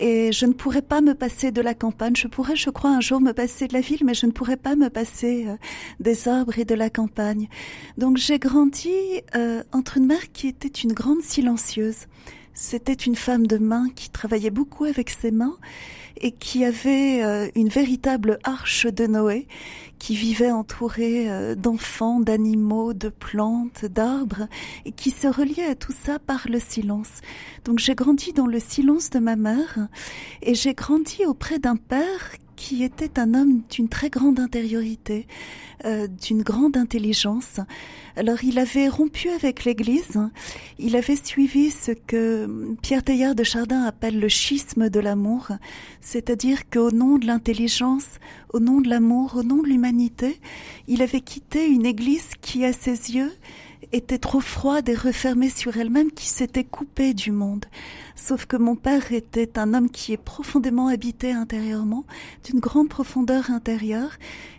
Et 0.00 0.32
je 0.32 0.44
ne 0.44 0.52
pourrais 0.52 0.82
pas 0.82 1.00
me 1.00 1.14
passer 1.14 1.50
de 1.50 1.62
la 1.62 1.72
campagne. 1.72 2.14
Je 2.14 2.28
pourrais, 2.28 2.56
je 2.56 2.68
crois, 2.68 2.90
un 2.90 3.00
jour 3.00 3.22
me 3.22 3.32
passer 3.32 3.68
de 3.68 3.72
la 3.72 3.80
ville, 3.80 4.02
mais 4.04 4.12
je 4.12 4.26
ne 4.26 4.32
pourrais 4.32 4.58
pas 4.58 4.76
me 4.76 4.90
passer 4.90 5.46
euh, 5.48 5.56
des 5.98 6.28
arbres 6.28 6.58
et 6.58 6.66
de 6.66 6.74
la 6.74 6.90
campagne. 6.90 7.48
Donc, 7.96 8.18
j'ai 8.18 8.38
grandi 8.38 8.92
euh, 9.34 9.62
entre 9.72 9.96
une 9.96 10.04
mère 10.04 10.30
qui 10.34 10.48
était 10.48 10.68
une 10.68 10.92
grande 10.92 11.22
silencieuse. 11.22 12.04
C'était 12.54 12.92
une 12.92 13.16
femme 13.16 13.48
de 13.48 13.58
main 13.58 13.88
qui 13.94 14.10
travaillait 14.10 14.50
beaucoup 14.50 14.84
avec 14.84 15.10
ses 15.10 15.32
mains 15.32 15.56
et 16.20 16.30
qui 16.30 16.64
avait 16.64 17.22
euh, 17.24 17.48
une 17.56 17.68
véritable 17.68 18.38
arche 18.44 18.86
de 18.86 19.08
Noé, 19.08 19.48
qui 19.98 20.14
vivait 20.14 20.52
entourée 20.52 21.28
euh, 21.28 21.56
d'enfants, 21.56 22.20
d'animaux, 22.20 22.94
de 22.94 23.08
plantes, 23.08 23.84
d'arbres, 23.84 24.46
et 24.84 24.92
qui 24.92 25.10
se 25.10 25.26
reliait 25.26 25.66
à 25.66 25.74
tout 25.74 25.92
ça 25.92 26.20
par 26.20 26.46
le 26.48 26.60
silence. 26.60 27.20
Donc 27.64 27.80
j'ai 27.80 27.96
grandi 27.96 28.32
dans 28.32 28.46
le 28.46 28.60
silence 28.60 29.10
de 29.10 29.18
ma 29.18 29.34
mère, 29.34 29.88
et 30.40 30.54
j'ai 30.54 30.74
grandi 30.74 31.26
auprès 31.26 31.58
d'un 31.58 31.76
père 31.76 32.30
qui 32.56 32.84
était 32.84 33.18
un 33.18 33.34
homme 33.34 33.62
d'une 33.70 33.88
très 33.88 34.10
grande 34.10 34.40
intériorité, 34.40 35.26
euh, 35.84 36.06
d'une 36.06 36.42
grande 36.42 36.76
intelligence. 36.76 37.60
Alors 38.16 38.44
il 38.44 38.58
avait 38.58 38.88
rompu 38.88 39.28
avec 39.28 39.64
l'Église, 39.64 40.20
il 40.78 40.96
avait 40.96 41.16
suivi 41.16 41.70
ce 41.70 41.92
que 41.92 42.74
Pierre 42.82 43.02
Teilhard 43.02 43.34
de 43.34 43.44
Chardin 43.44 43.82
appelle 43.82 44.20
le 44.20 44.28
schisme 44.28 44.88
de 44.88 45.00
l'amour, 45.00 45.48
c'est-à-dire 46.00 46.68
qu'au 46.70 46.90
nom 46.90 47.18
de 47.18 47.26
l'intelligence, 47.26 48.18
au 48.52 48.60
nom 48.60 48.80
de 48.80 48.88
l'amour, 48.88 49.34
au 49.36 49.42
nom 49.42 49.62
de 49.62 49.68
l'humanité, 49.68 50.40
il 50.86 51.02
avait 51.02 51.20
quitté 51.20 51.66
une 51.66 51.86
Église 51.86 52.30
qui, 52.40 52.64
à 52.64 52.72
ses 52.72 53.14
yeux, 53.14 53.32
était 53.94 54.18
trop 54.18 54.40
froide 54.40 54.88
et 54.88 54.94
refermée 54.94 55.48
sur 55.48 55.76
elle-même, 55.76 56.10
qui 56.10 56.26
s'était 56.26 56.64
coupée 56.64 57.14
du 57.14 57.30
monde. 57.30 57.64
Sauf 58.16 58.46
que 58.46 58.56
mon 58.56 58.74
père 58.74 59.12
était 59.12 59.58
un 59.58 59.72
homme 59.74 59.90
qui 59.90 60.12
est 60.12 60.22
profondément 60.22 60.88
habité 60.88 61.32
intérieurement, 61.32 62.04
d'une 62.44 62.60
grande 62.60 62.88
profondeur 62.88 63.50
intérieure, 63.50 64.10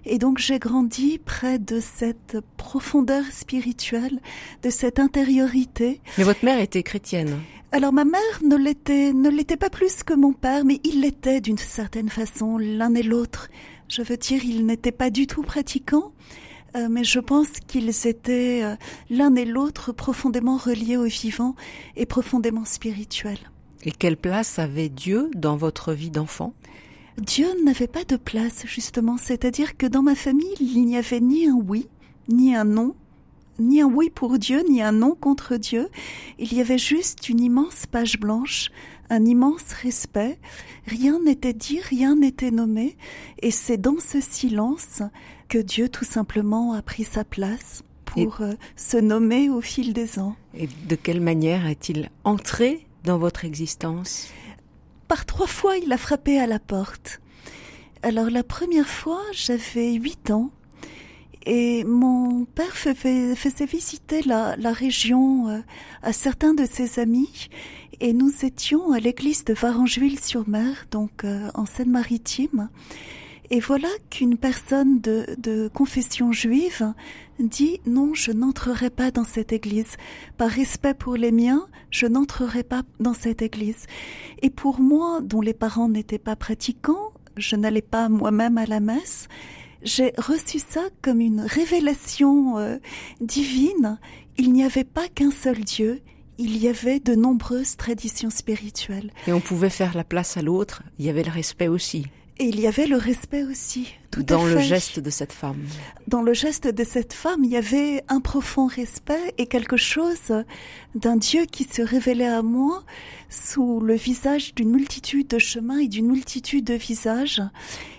et 0.05 0.17
donc 0.17 0.37
j'ai 0.37 0.59
grandi 0.59 1.19
près 1.19 1.59
de 1.59 1.79
cette 1.79 2.37
profondeur 2.57 3.23
spirituelle, 3.31 4.19
de 4.63 4.69
cette 4.69 4.99
intériorité. 4.99 6.01
Mais 6.17 6.23
votre 6.23 6.43
mère 6.43 6.59
était 6.59 6.83
chrétienne. 6.83 7.39
Alors 7.71 7.91
ma 7.91 8.05
mère 8.05 8.21
ne 8.41 8.55
l'était, 8.55 9.11
ne 9.11 9.29
l'était 9.29 9.57
pas 9.57 9.69
plus 9.69 10.03
que 10.03 10.13
mon 10.13 10.31
père, 10.31 10.63
mais 10.63 10.79
il 10.85 11.01
l'était 11.01 11.41
d'une 11.41 11.57
certaine 11.57 12.09
façon, 12.09 12.57
l'un 12.57 12.95
et 12.95 13.03
l'autre. 13.03 13.49
Je 13.89 14.01
veux 14.01 14.17
dire, 14.17 14.45
ils 14.45 14.65
n'étaient 14.65 14.93
pas 14.93 15.09
du 15.09 15.27
tout 15.27 15.41
pratiquants, 15.41 16.13
euh, 16.75 16.87
mais 16.89 17.03
je 17.03 17.19
pense 17.19 17.47
qu'ils 17.67 18.07
étaient 18.07 18.63
euh, 18.63 18.75
l'un 19.09 19.35
et 19.35 19.45
l'autre 19.45 19.91
profondément 19.91 20.57
reliés 20.57 20.97
au 20.97 21.05
vivant 21.05 21.55
et 21.95 22.05
profondément 22.05 22.65
spirituels. 22.65 23.51
Et 23.83 23.91
quelle 23.91 24.17
place 24.17 24.59
avait 24.59 24.89
Dieu 24.89 25.29
dans 25.35 25.55
votre 25.55 25.93
vie 25.93 26.09
d'enfant? 26.09 26.53
Dieu 27.17 27.47
n'avait 27.63 27.87
pas 27.87 28.03
de 28.03 28.17
place, 28.17 28.65
justement, 28.65 29.17
c'est-à-dire 29.17 29.77
que 29.77 29.85
dans 29.85 30.01
ma 30.01 30.15
famille, 30.15 30.55
il 30.59 30.85
n'y 30.85 30.97
avait 30.97 31.21
ni 31.21 31.47
un 31.47 31.55
oui, 31.55 31.87
ni 32.27 32.55
un 32.55 32.65
non, 32.65 32.93
ni 33.59 33.81
un 33.81 33.87
oui 33.87 34.09
pour 34.09 34.37
Dieu, 34.37 34.63
ni 34.69 34.81
un 34.81 34.91
non 34.91 35.15
contre 35.15 35.55
Dieu. 35.55 35.87
Il 36.39 36.53
y 36.53 36.59
avait 36.59 36.77
juste 36.77 37.29
une 37.29 37.39
immense 37.39 37.85
page 37.85 38.19
blanche, 38.19 38.69
un 39.09 39.23
immense 39.23 39.71
respect. 39.71 40.39
Rien 40.87 41.19
n'était 41.23 41.53
dit, 41.53 41.79
rien 41.79 42.15
n'était 42.15 42.51
nommé. 42.51 42.97
Et 43.39 43.51
c'est 43.51 43.77
dans 43.77 43.99
ce 43.99 44.19
silence 44.19 45.01
que 45.47 45.57
Dieu 45.57 45.89
tout 45.89 46.05
simplement 46.05 46.73
a 46.73 46.81
pris 46.81 47.03
sa 47.03 47.23
place 47.23 47.83
pour 48.05 48.41
euh, 48.41 48.53
se 48.75 48.97
nommer 48.97 49.49
au 49.49 49.61
fil 49.61 49.93
des 49.93 50.19
ans. 50.19 50.35
Et 50.57 50.67
de 50.87 50.95
quelle 50.95 51.21
manière 51.21 51.67
est-il 51.67 52.09
entré 52.23 52.87
dans 53.03 53.17
votre 53.17 53.45
existence? 53.45 54.29
Par 55.07 55.25
trois 55.25 55.47
fois, 55.47 55.77
il 55.77 55.91
a 55.91 55.97
frappé 55.97 56.39
à 56.39 56.47
la 56.47 56.59
porte. 56.59 57.21
Alors 58.01 58.29
la 58.29 58.43
première 58.43 58.87
fois, 58.87 59.21
j'avais 59.33 59.93
huit 59.93 60.31
ans 60.31 60.51
et 61.45 61.83
mon 61.83 62.45
père 62.45 62.75
faisait 62.75 63.65
visiter 63.65 64.23
la, 64.23 64.55
la 64.57 64.71
région 64.71 65.49
euh, 65.49 65.59
à 66.01 66.11
certains 66.11 66.53
de 66.53 66.65
ses 66.65 66.99
amis 66.99 67.49
et 67.99 68.13
nous 68.13 68.31
étions 68.43 68.91
à 68.91 68.99
l'église 68.99 69.45
de 69.45 69.53
Varangeville-sur-Mer, 69.53 70.87
donc 70.91 71.23
euh, 71.23 71.49
en 71.53 71.65
Seine-Maritime. 71.65 72.69
Et 73.51 73.59
voilà 73.59 73.89
qu'une 74.09 74.37
personne 74.37 74.99
de, 75.01 75.69
confession 75.73 76.31
juive 76.31 76.93
dit 77.39 77.79
non, 77.85 78.13
je 78.13 78.31
n'entrerai 78.31 78.89
pas 78.89 79.11
dans 79.11 79.23
cette 79.23 79.53
église. 79.53 79.97
Par 80.37 80.49
respect 80.49 80.93
pour 80.93 81.15
les 81.15 81.31
miens, 81.31 81.67
je 81.91 82.07
n'entrerai 82.07 82.63
pas 82.63 82.83
dans 82.99 83.13
cette 83.13 83.41
église. 83.41 83.85
Et 84.41 84.49
pour 84.49 84.79
moi, 84.79 85.21
dont 85.21 85.41
les 85.41 85.53
parents 85.53 85.89
n'étaient 85.89 86.17
pas 86.19 86.35
pratiquants, 86.35 87.11
je 87.37 87.55
n'allais 87.55 87.81
pas 87.81 88.09
moi-même 88.09 88.57
à 88.57 88.65
la 88.65 88.79
messe, 88.79 89.27
j'ai 89.83 90.13
reçu 90.17 90.59
ça 90.59 90.81
comme 91.01 91.21
une 91.21 91.41
révélation 91.41 92.57
euh, 92.57 92.77
divine. 93.21 93.99
Il 94.37 94.51
n'y 94.51 94.63
avait 94.63 94.83
pas 94.83 95.07
qu'un 95.07 95.31
seul 95.31 95.59
Dieu, 95.59 96.01
il 96.37 96.57
y 96.57 96.67
avait 96.67 96.99
de 96.99 97.13
nombreuses 97.13 97.77
traditions 97.77 98.31
spirituelles. 98.31 99.11
Et 99.27 99.33
on 99.33 99.39
pouvait 99.39 99.69
faire 99.69 99.95
la 99.95 100.03
place 100.03 100.37
à 100.37 100.41
l'autre, 100.41 100.81
il 100.97 101.05
y 101.05 101.09
avait 101.09 101.23
le 101.23 101.31
respect 101.31 101.67
aussi. 101.67 102.07
Et 102.37 102.45
il 102.45 102.59
y 102.59 102.67
avait 102.67 102.85
le 102.85 102.97
respect 102.97 103.43
aussi. 103.43 103.93
Tout 104.11 104.21
dans 104.23 104.45
le 104.45 104.59
geste 104.59 104.99
de 104.99 105.09
cette 105.09 105.31
femme. 105.31 105.63
Dans 106.07 106.21
le 106.21 106.33
geste 106.33 106.67
de 106.67 106.83
cette 106.83 107.13
femme, 107.13 107.45
il 107.45 107.49
y 107.49 107.55
avait 107.55 108.03
un 108.09 108.19
profond 108.19 108.67
respect 108.67 109.33
et 109.37 109.47
quelque 109.47 109.77
chose 109.77 110.43
d'un 110.95 111.15
Dieu 111.15 111.45
qui 111.45 111.63
se 111.63 111.81
révélait 111.81 112.27
à 112.27 112.41
moi 112.41 112.83
sous 113.29 113.79
le 113.79 113.93
visage 113.93 114.53
d'une 114.53 114.69
multitude 114.69 115.29
de 115.29 115.39
chemins 115.39 115.77
et 115.77 115.87
d'une 115.87 116.07
multitude 116.07 116.65
de 116.65 116.73
visages 116.73 117.41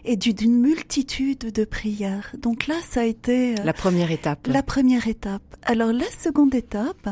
et 0.04 0.16
d'une 0.16 0.60
multitude 0.60 1.50
de 1.50 1.64
prières. 1.64 2.34
Donc 2.38 2.66
là, 2.66 2.76
ça 2.86 3.00
a 3.00 3.04
été 3.04 3.54
euh, 3.54 3.64
la 3.64 3.72
première 3.72 4.10
étape. 4.10 4.48
La 4.48 4.62
première 4.62 5.08
étape. 5.08 5.42
Alors 5.62 5.94
la 5.94 6.10
seconde 6.10 6.54
étape, 6.54 7.08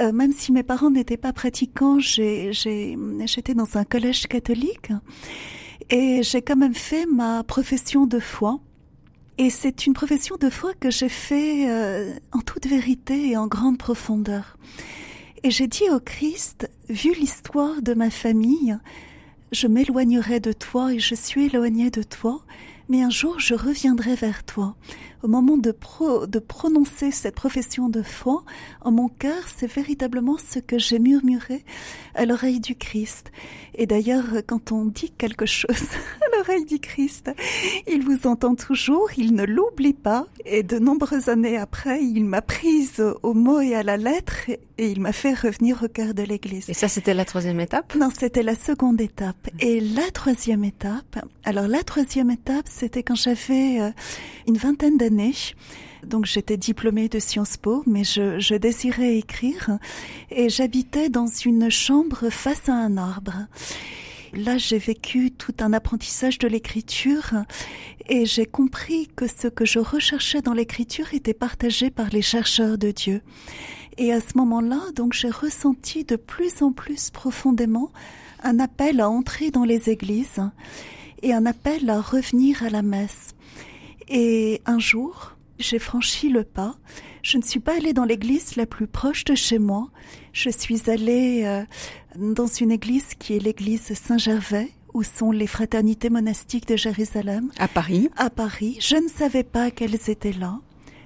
euh, 0.00 0.12
même 0.12 0.32
si 0.32 0.52
mes 0.52 0.62
parents 0.62 0.90
n'étaient 0.90 1.16
pas 1.16 1.32
pratiquants, 1.32 1.98
j'étais 1.98 2.96
dans 3.54 3.78
un 3.78 3.84
collège 3.84 4.26
catholique. 4.26 4.92
Et 5.90 6.22
j'ai 6.22 6.42
quand 6.42 6.56
même 6.56 6.74
fait 6.74 7.06
ma 7.06 7.42
profession 7.44 8.06
de 8.06 8.18
foi. 8.18 8.60
Et 9.38 9.50
c'est 9.50 9.86
une 9.86 9.94
profession 9.94 10.36
de 10.36 10.50
foi 10.50 10.72
que 10.74 10.90
j'ai 10.90 11.08
fait 11.08 11.70
euh, 11.70 12.14
en 12.32 12.40
toute 12.40 12.66
vérité 12.66 13.30
et 13.30 13.36
en 13.36 13.46
grande 13.46 13.78
profondeur. 13.78 14.56
Et 15.42 15.50
j'ai 15.50 15.66
dit 15.66 15.88
au 15.90 15.98
Christ, 15.98 16.70
vu 16.88 17.12
l'histoire 17.14 17.82
de 17.82 17.94
ma 17.94 18.10
famille, 18.10 18.78
je 19.50 19.66
m'éloignerai 19.66 20.38
de 20.38 20.52
toi 20.52 20.92
et 20.92 20.98
je 20.98 21.14
suis 21.14 21.46
éloignée 21.46 21.90
de 21.90 22.02
toi, 22.02 22.42
mais 22.88 23.02
un 23.02 23.10
jour 23.10 23.40
je 23.40 23.54
reviendrai 23.54 24.14
vers 24.14 24.44
toi. 24.44 24.76
Au 25.22 25.28
moment 25.28 25.56
de, 25.56 25.74
de 26.26 26.38
prononcer 26.40 27.12
cette 27.12 27.36
profession 27.36 27.88
de 27.88 28.02
foi, 28.02 28.42
en 28.80 28.90
mon 28.90 29.08
cœur, 29.08 29.44
c'est 29.56 29.70
véritablement 29.70 30.36
ce 30.36 30.58
que 30.58 30.78
j'ai 30.78 30.98
murmuré 30.98 31.64
à 32.14 32.24
l'oreille 32.26 32.60
du 32.60 32.74
Christ. 32.74 33.30
Et 33.74 33.86
d'ailleurs, 33.86 34.24
quand 34.46 34.72
on 34.72 34.84
dit 34.86 35.10
quelque 35.10 35.46
chose 35.46 35.68
l'oreille 36.42 36.64
du 36.64 36.80
Christ, 36.80 37.30
il 37.86 38.02
vous 38.02 38.26
entend 38.26 38.54
toujours, 38.56 39.08
il 39.16 39.34
ne 39.34 39.44
l'oublie 39.44 39.92
pas. 39.92 40.26
Et 40.44 40.62
de 40.64 40.78
nombreuses 40.78 41.28
années 41.28 41.56
après, 41.56 42.02
il 42.02 42.24
m'a 42.24 42.42
prise 42.42 43.02
au 43.22 43.32
mot 43.32 43.60
et 43.60 43.76
à 43.76 43.84
la 43.84 43.96
lettre 43.96 44.50
et 44.50 44.90
il 44.90 45.00
m'a 45.00 45.12
fait 45.12 45.34
revenir 45.34 45.82
au 45.84 45.88
cœur 45.88 46.14
de 46.14 46.22
l'Église. 46.22 46.68
Et 46.68 46.74
ça, 46.74 46.88
c'était 46.88 47.14
la 47.14 47.24
troisième 47.24 47.60
étape? 47.60 47.94
Non, 47.94 48.08
c'était 48.16 48.42
la 48.42 48.56
seconde 48.56 49.00
étape. 49.00 49.48
Et 49.60 49.80
la 49.80 50.10
troisième 50.10 50.64
étape, 50.64 51.24
alors 51.44 51.68
la 51.68 51.84
troisième 51.84 52.30
étape, 52.30 52.66
c'était 52.66 53.04
quand 53.04 53.14
j'avais 53.14 53.80
euh, 53.80 53.90
une 54.48 54.56
vingtaine 54.56 54.96
d'années. 54.96 55.34
Donc 56.04 56.26
j'étais 56.26 56.56
diplômée 56.56 57.08
de 57.08 57.20
Sciences 57.20 57.56
Po, 57.56 57.84
mais 57.86 58.02
je, 58.02 58.40
je 58.40 58.56
désirais 58.56 59.16
écrire 59.18 59.78
et 60.32 60.48
j'habitais 60.48 61.08
dans 61.08 61.28
une 61.28 61.70
chambre 61.70 62.30
face 62.30 62.68
à 62.68 62.72
un 62.72 62.96
arbre. 62.96 63.46
Là, 64.34 64.56
j'ai 64.56 64.78
vécu 64.78 65.30
tout 65.30 65.54
un 65.60 65.74
apprentissage 65.74 66.38
de 66.38 66.48
l'écriture 66.48 67.34
et 68.08 68.24
j'ai 68.24 68.46
compris 68.46 69.08
que 69.14 69.26
ce 69.26 69.46
que 69.46 69.66
je 69.66 69.78
recherchais 69.78 70.40
dans 70.40 70.54
l'écriture 70.54 71.12
était 71.12 71.34
partagé 71.34 71.90
par 71.90 72.08
les 72.08 72.22
chercheurs 72.22 72.78
de 72.78 72.90
Dieu. 72.90 73.20
Et 73.98 74.10
à 74.10 74.20
ce 74.20 74.38
moment-là, 74.38 74.80
donc, 74.96 75.12
j'ai 75.12 75.28
ressenti 75.28 76.04
de 76.04 76.16
plus 76.16 76.62
en 76.62 76.72
plus 76.72 77.10
profondément 77.10 77.92
un 78.42 78.58
appel 78.58 79.00
à 79.00 79.10
entrer 79.10 79.50
dans 79.50 79.64
les 79.64 79.90
églises 79.90 80.40
et 81.22 81.34
un 81.34 81.44
appel 81.44 81.90
à 81.90 82.00
revenir 82.00 82.62
à 82.62 82.70
la 82.70 82.82
messe. 82.82 83.34
Et 84.08 84.62
un 84.64 84.78
jour, 84.78 85.36
j'ai 85.58 85.78
franchi 85.78 86.30
le 86.30 86.44
pas. 86.44 86.74
Je 87.22 87.36
ne 87.36 87.42
suis 87.42 87.60
pas 87.60 87.76
allée 87.76 87.92
dans 87.92 88.04
l'église 88.04 88.56
la 88.56 88.66
plus 88.66 88.88
proche 88.88 89.24
de 89.24 89.34
chez 89.34 89.58
moi. 89.58 89.90
Je 90.32 90.50
suis 90.50 90.90
allée 90.90 91.42
euh, 91.44 91.62
dans 92.16 92.46
une 92.46 92.70
église 92.70 93.14
qui 93.18 93.36
est 93.36 93.38
l'église 93.38 93.94
Saint-Gervais 93.94 94.70
où 94.94 95.02
sont 95.02 95.30
les 95.30 95.46
fraternités 95.46 96.10
monastiques 96.10 96.68
de 96.68 96.76
Jérusalem. 96.76 97.50
À 97.58 97.68
Paris 97.68 98.10
À 98.16 98.28
Paris. 98.28 98.76
Je 98.80 98.96
ne 98.96 99.08
savais 99.08 99.44
pas 99.44 99.70
qu'elles 99.70 100.10
étaient 100.10 100.32
là. 100.32 100.60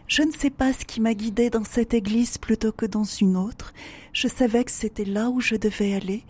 Je 0.09 0.23
ne 0.23 0.33
sais 0.33 0.51
pas 0.51 0.73
ce 0.73 0.85
qui 0.85 1.01
m'a 1.01 1.15
guidée 1.15 1.51
dans 1.51 1.65
cette 1.65 1.95
église 1.95 2.39
plutôt 2.39 2.73
que 2.73 2.87
dans 2.87 3.05
une 3.05 3.37
autre. 3.37 3.73
Je 4.13 4.29
savais 4.29 4.65
que 4.65 4.71
c'était 4.71 5.05
là 5.05 5.31
où 5.31 5.41
je 5.41 5.57
devais 5.57 5.95
aller. 5.95 6.25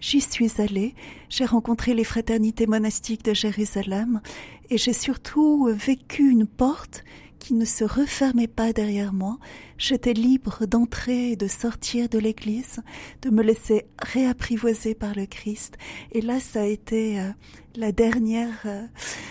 J'y 0.00 0.20
suis 0.20 0.50
allée, 0.58 0.94
j'ai 1.28 1.44
rencontré 1.44 1.94
les 1.94 2.04
fraternités 2.04 2.66
monastiques 2.66 3.24
de 3.24 3.34
Jérusalem 3.34 4.20
et 4.68 4.76
j'ai 4.76 4.92
surtout 4.92 5.68
vécu 5.70 6.28
une 6.28 6.46
porte 6.46 7.04
qui 7.42 7.54
ne 7.54 7.64
se 7.64 7.82
refermait 7.82 8.46
pas 8.46 8.72
derrière 8.72 9.12
moi. 9.12 9.36
J'étais 9.76 10.12
libre 10.12 10.64
d'entrer 10.64 11.32
et 11.32 11.36
de 11.36 11.48
sortir 11.48 12.08
de 12.08 12.18
l'église, 12.18 12.78
de 13.22 13.30
me 13.30 13.42
laisser 13.42 13.84
réapprivoiser 14.00 14.94
par 14.94 15.16
le 15.16 15.26
Christ. 15.26 15.76
Et 16.12 16.20
là, 16.20 16.38
ça 16.38 16.60
a 16.60 16.66
été 16.66 17.18
euh, 17.18 17.30
la 17.74 17.90
dernière 17.90 18.62
euh, 18.64 18.86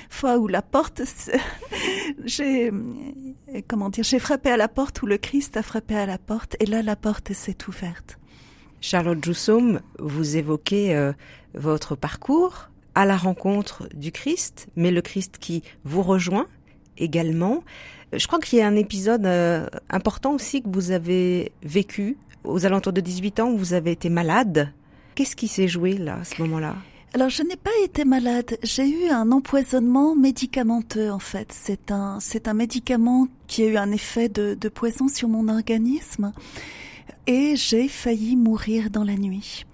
fois 0.10 0.40
où 0.40 0.48
la 0.50 0.62
porte, 0.62 1.02
j'ai, 2.26 2.70
euh, 2.70 3.62
comment 3.70 3.90
dire, 3.90 4.04
j'ai 4.04 4.20
frappé 4.20 4.52
à 4.52 4.58
la 4.58 4.68
porte 4.68 5.02
où 5.02 5.06
le 5.06 5.18
Christ 5.18 5.56
a 5.56 5.64
frappé 5.64 5.96
à 5.96 6.06
la 6.06 6.18
porte. 6.18 6.58
Et 6.60 6.66
là, 6.66 6.82
la 6.82 6.98
porte 6.98 7.32
s'est 7.32 7.58
ouverte. 7.70 8.20
Charlotte 8.82 9.24
Joussoum, 9.24 9.80
vous 10.00 10.36
évoquez 10.36 11.12
votre 11.54 11.96
parcours 11.96 12.72
à 12.94 13.06
la 13.06 13.16
rencontre 13.16 13.88
du 13.94 14.12
Christ, 14.12 14.68
mais 14.76 14.92
le 14.92 15.02
Christ 15.02 15.38
qui 15.40 15.64
vous 15.86 16.02
rejoint 16.02 16.48
également. 16.98 17.64
Je 18.14 18.28
crois 18.28 18.40
qu'il 18.40 18.60
y 18.60 18.62
a 18.62 18.68
un 18.68 18.76
épisode 18.76 19.26
euh, 19.26 19.68
important 19.90 20.34
aussi 20.34 20.62
que 20.62 20.68
vous 20.70 20.92
avez 20.92 21.52
vécu 21.64 22.18
aux 22.44 22.66
alentours 22.66 22.94
de 22.94 23.02
18 23.02 23.40
ans 23.40 23.52
où 23.52 23.58
vous 23.58 23.74
avez 23.74 23.92
été 23.92 24.10
malade. 24.10 24.74
Qu'est-ce 25.16 25.36
qui 25.36 25.48
s'est 25.48 25.68
joué 25.68 25.94
là, 25.94 26.20
à 26.22 26.24
ce 26.24 26.42
moment-là? 26.42 26.76
Alors 27.14 27.30
je 27.30 27.44
n'ai 27.44 27.58
pas 27.58 27.72
été 27.84 28.06
malade, 28.06 28.58
j'ai 28.64 28.88
eu 28.88 29.10
un 29.10 29.34
empoisonnement 29.34 30.16
médicamenteux 30.16 31.12
en 31.12 31.20
fait. 31.20 31.52
C'est 31.52 31.92
un 31.92 32.22
c'est 32.22 32.48
un 32.48 32.54
médicament 32.54 33.28
qui 33.48 33.64
a 33.64 33.68
eu 33.68 33.76
un 33.76 33.92
effet 33.92 34.30
de, 34.30 34.54
de 34.54 34.70
poison 34.70 35.10
sur 35.10 35.28
mon 35.28 35.50
organisme 35.50 36.32
et 37.28 37.58
j'ai 37.58 37.90
failli 37.90 38.38
mourir 38.38 38.90
dans 38.90 39.04
la 39.04 39.16
nuit. 39.16 39.66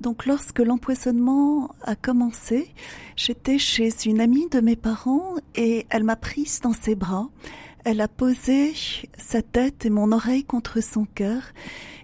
Donc 0.00 0.24
lorsque 0.24 0.60
l'empoisonnement 0.60 1.74
a 1.82 1.96
commencé, 1.96 2.72
j'étais 3.14 3.58
chez 3.58 3.90
une 4.06 4.18
amie 4.18 4.48
de 4.48 4.60
mes 4.60 4.76
parents 4.76 5.34
et 5.54 5.86
elle 5.90 6.04
m'a 6.04 6.16
prise 6.16 6.60
dans 6.62 6.72
ses 6.72 6.94
bras. 6.94 7.28
Elle 7.84 8.00
a 8.00 8.08
posé 8.08 8.74
sa 9.16 9.40
tête 9.40 9.86
et 9.86 9.90
mon 9.90 10.12
oreille 10.12 10.44
contre 10.44 10.82
son 10.82 11.06
cœur. 11.06 11.42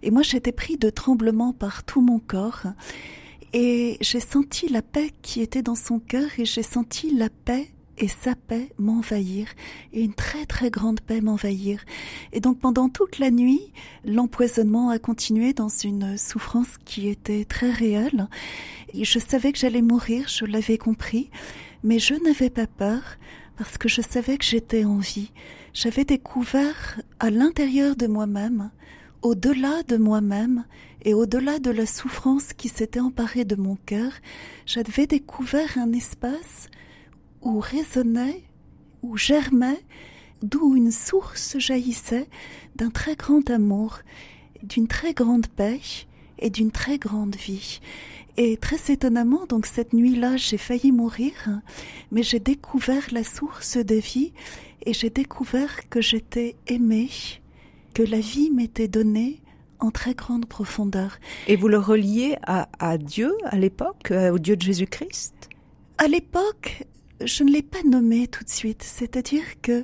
Et 0.02 0.10
moi 0.10 0.22
j'étais 0.22 0.52
pris 0.52 0.78
de 0.78 0.88
tremblements 0.88 1.52
par 1.52 1.84
tout 1.84 2.00
mon 2.00 2.18
corps. 2.18 2.62
Et 3.52 3.98
j'ai 4.00 4.20
senti 4.20 4.68
la 4.68 4.82
paix 4.82 5.10
qui 5.22 5.42
était 5.42 5.62
dans 5.62 5.74
son 5.74 5.98
cœur 5.98 6.28
et 6.38 6.44
j'ai 6.44 6.62
senti 6.62 7.14
la 7.14 7.28
paix 7.28 7.70
et 7.98 8.08
sa 8.08 8.34
paix 8.34 8.70
m'envahir, 8.78 9.48
et 9.92 10.04
une 10.04 10.12
très 10.12 10.44
très 10.44 10.70
grande 10.70 11.00
paix 11.00 11.20
m'envahir. 11.20 11.80
Et 12.32 12.40
donc 12.40 12.58
pendant 12.58 12.88
toute 12.88 13.18
la 13.18 13.30
nuit, 13.30 13.72
l'empoisonnement 14.04 14.90
a 14.90 14.98
continué 14.98 15.52
dans 15.54 15.68
une 15.68 16.18
souffrance 16.18 16.76
qui 16.84 17.08
était 17.08 17.44
très 17.44 17.70
réelle. 17.70 18.28
Et 18.92 19.04
je 19.04 19.18
savais 19.18 19.52
que 19.52 19.58
j'allais 19.58 19.82
mourir, 19.82 20.28
je 20.28 20.44
l'avais 20.44 20.78
compris, 20.78 21.30
mais 21.82 21.98
je 21.98 22.14
n'avais 22.14 22.50
pas 22.50 22.66
peur 22.66 23.02
parce 23.56 23.78
que 23.78 23.88
je 23.88 24.02
savais 24.02 24.36
que 24.36 24.44
j'étais 24.44 24.84
en 24.84 24.98
vie 24.98 25.30
j'avais 25.76 26.06
découvert 26.06 26.98
à 27.20 27.28
l'intérieur 27.28 27.96
de 27.96 28.06
moi-même, 28.06 28.70
au-delà 29.20 29.82
de 29.82 29.98
moi-même 29.98 30.64
et 31.02 31.12
au-delà 31.12 31.58
de 31.58 31.70
la 31.70 31.84
souffrance 31.84 32.54
qui 32.54 32.70
s'était 32.70 32.98
emparée 32.98 33.44
de 33.44 33.56
mon 33.56 33.76
cœur, 33.84 34.10
j'avais 34.64 35.06
découvert 35.06 35.76
un 35.76 35.92
espace 35.92 36.70
où 37.42 37.60
résonnait, 37.60 38.42
où 39.02 39.18
germait, 39.18 39.84
d'où 40.42 40.76
une 40.76 40.92
source 40.92 41.58
jaillissait 41.58 42.26
d'un 42.76 42.88
très 42.88 43.14
grand 43.14 43.50
amour, 43.50 43.98
d'une 44.62 44.88
très 44.88 45.12
grande 45.12 45.46
paix 45.46 45.80
et 46.38 46.48
d'une 46.48 46.70
très 46.70 46.96
grande 46.96 47.36
vie. 47.36 47.80
Et 48.38 48.58
très 48.58 48.92
étonnamment, 48.92 49.46
donc 49.46 49.64
cette 49.64 49.94
nuit-là, 49.94 50.36
j'ai 50.36 50.58
failli 50.58 50.92
mourir, 50.92 51.32
mais 52.10 52.22
j'ai 52.22 52.38
découvert 52.38 53.06
la 53.10 53.24
source 53.24 53.78
de 53.78 53.94
vie 53.94 54.32
et 54.84 54.92
j'ai 54.92 55.08
découvert 55.08 55.88
que 55.88 56.02
j'étais 56.02 56.56
aimée, 56.66 57.08
que 57.94 58.02
la 58.02 58.20
vie 58.20 58.50
m'était 58.50 58.88
donnée 58.88 59.40
en 59.80 59.90
très 59.90 60.14
grande 60.14 60.46
profondeur. 60.46 61.18
Et 61.46 61.56
vous 61.56 61.68
le 61.68 61.78
reliez 61.78 62.36
à, 62.42 62.98
Dieu 62.98 63.32
à 63.44 63.56
l'époque, 63.56 64.10
euh, 64.10 64.32
au 64.32 64.38
Dieu 64.38 64.56
de 64.56 64.62
Jésus-Christ? 64.62 65.34
À 65.96 66.06
l'époque, 66.06 66.84
je 67.24 67.42
ne 67.42 67.50
l'ai 67.50 67.62
pas 67.62 67.82
nommé 67.84 68.28
tout 68.28 68.44
de 68.44 68.50
suite, 68.50 68.82
c'est-à-dire 68.82 69.44
que 69.62 69.82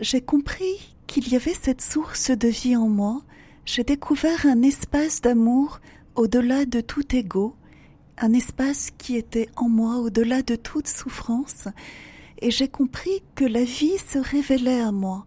j'ai 0.00 0.22
compris 0.22 0.94
qu'il 1.06 1.28
y 1.28 1.36
avait 1.36 1.54
cette 1.54 1.82
source 1.82 2.30
de 2.30 2.48
vie 2.48 2.76
en 2.76 2.88
moi, 2.88 3.22
j'ai 3.66 3.84
découvert 3.84 4.46
un 4.46 4.62
espace 4.62 5.20
d'amour 5.20 5.80
au-delà 6.14 6.64
de 6.64 6.80
tout 6.80 7.14
ego, 7.14 7.54
un 8.18 8.32
espace 8.32 8.90
qui 8.96 9.16
était 9.16 9.48
en 9.56 9.68
moi 9.68 9.96
au-delà 9.96 10.42
de 10.42 10.56
toute 10.56 10.88
souffrance, 10.88 11.68
et 12.40 12.50
j'ai 12.50 12.68
compris 12.68 13.22
que 13.34 13.44
la 13.44 13.64
vie 13.64 13.98
se 13.98 14.18
révélait 14.18 14.80
à 14.80 14.92
moi. 14.92 15.26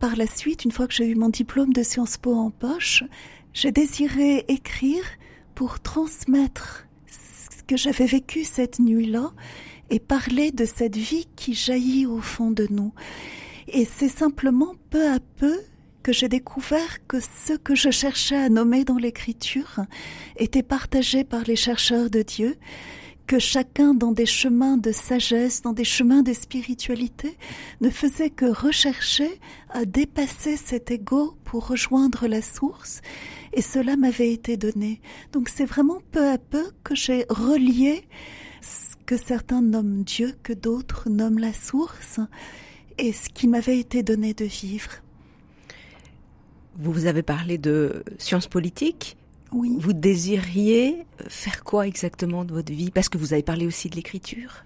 Par 0.00 0.16
la 0.16 0.26
suite, 0.26 0.64
une 0.64 0.72
fois 0.72 0.86
que 0.88 0.94
j'ai 0.94 1.06
eu 1.06 1.14
mon 1.14 1.28
diplôme 1.28 1.72
de 1.72 1.82
Sciences 1.82 2.16
Po 2.16 2.34
en 2.34 2.50
poche, 2.50 3.04
j'ai 3.52 3.70
désiré 3.70 4.44
écrire 4.48 5.04
pour 5.54 5.80
transmettre 5.80 6.86
ce 7.06 7.62
que 7.66 7.76
j'avais 7.76 8.06
vécu 8.06 8.44
cette 8.44 8.78
nuit-là 8.78 9.32
et 9.90 10.00
parler 10.00 10.50
de 10.50 10.64
cette 10.64 10.96
vie 10.96 11.28
qui 11.36 11.54
jaillit 11.54 12.06
au 12.06 12.18
fond 12.18 12.50
de 12.50 12.66
nous. 12.70 12.92
Et 13.68 13.84
c'est 13.84 14.08
simplement 14.08 14.74
peu 14.90 15.08
à 15.08 15.18
peu 15.36 15.60
que 16.02 16.12
j'ai 16.12 16.28
découvert 16.28 17.06
que 17.06 17.18
ce 17.20 17.54
que 17.54 17.74
je 17.74 17.90
cherchais 17.90 18.36
à 18.36 18.48
nommer 18.48 18.84
dans 18.84 18.98
l'écriture 18.98 19.80
était 20.36 20.62
partagé 20.62 21.24
par 21.24 21.42
les 21.44 21.56
chercheurs 21.56 22.10
de 22.10 22.22
Dieu, 22.22 22.56
que 23.26 23.38
chacun 23.38 23.94
dans 23.94 24.12
des 24.12 24.26
chemins 24.26 24.76
de 24.76 24.92
sagesse, 24.92 25.62
dans 25.62 25.72
des 25.72 25.84
chemins 25.84 26.22
de 26.22 26.32
spiritualité, 26.32 27.36
ne 27.80 27.88
faisait 27.88 28.30
que 28.30 28.46
rechercher 28.46 29.40
à 29.70 29.84
dépasser 29.84 30.56
cet 30.56 30.90
ego 30.90 31.36
pour 31.44 31.68
rejoindre 31.68 32.26
la 32.26 32.42
source, 32.42 33.00
et 33.52 33.62
cela 33.62 33.96
m'avait 33.96 34.32
été 34.32 34.56
donné. 34.56 35.00
Donc 35.32 35.48
c'est 35.48 35.64
vraiment 35.64 36.00
peu 36.10 36.28
à 36.28 36.38
peu 36.38 36.72
que 36.84 36.94
j'ai 36.94 37.24
relié 37.28 38.02
ce 38.60 38.96
que 39.06 39.16
certains 39.16 39.62
nomment 39.62 40.04
Dieu, 40.04 40.34
que 40.42 40.52
d'autres 40.52 41.08
nomment 41.08 41.38
la 41.38 41.52
source, 41.52 42.20
et 42.98 43.12
ce 43.12 43.28
qui 43.28 43.48
m'avait 43.48 43.78
été 43.78 44.02
donné 44.02 44.34
de 44.34 44.44
vivre. 44.44 45.01
Vous 46.78 47.06
avez 47.06 47.22
parlé 47.22 47.58
de 47.58 48.02
sciences 48.18 48.46
politiques. 48.46 49.16
Oui. 49.52 49.76
Vous 49.78 49.92
désiriez 49.92 51.04
faire 51.28 51.62
quoi 51.64 51.86
exactement 51.86 52.44
de 52.44 52.54
votre 52.54 52.72
vie? 52.72 52.90
Parce 52.90 53.08
que 53.08 53.18
vous 53.18 53.32
avez 53.34 53.42
parlé 53.42 53.66
aussi 53.66 53.90
de 53.90 53.96
l'écriture. 53.96 54.64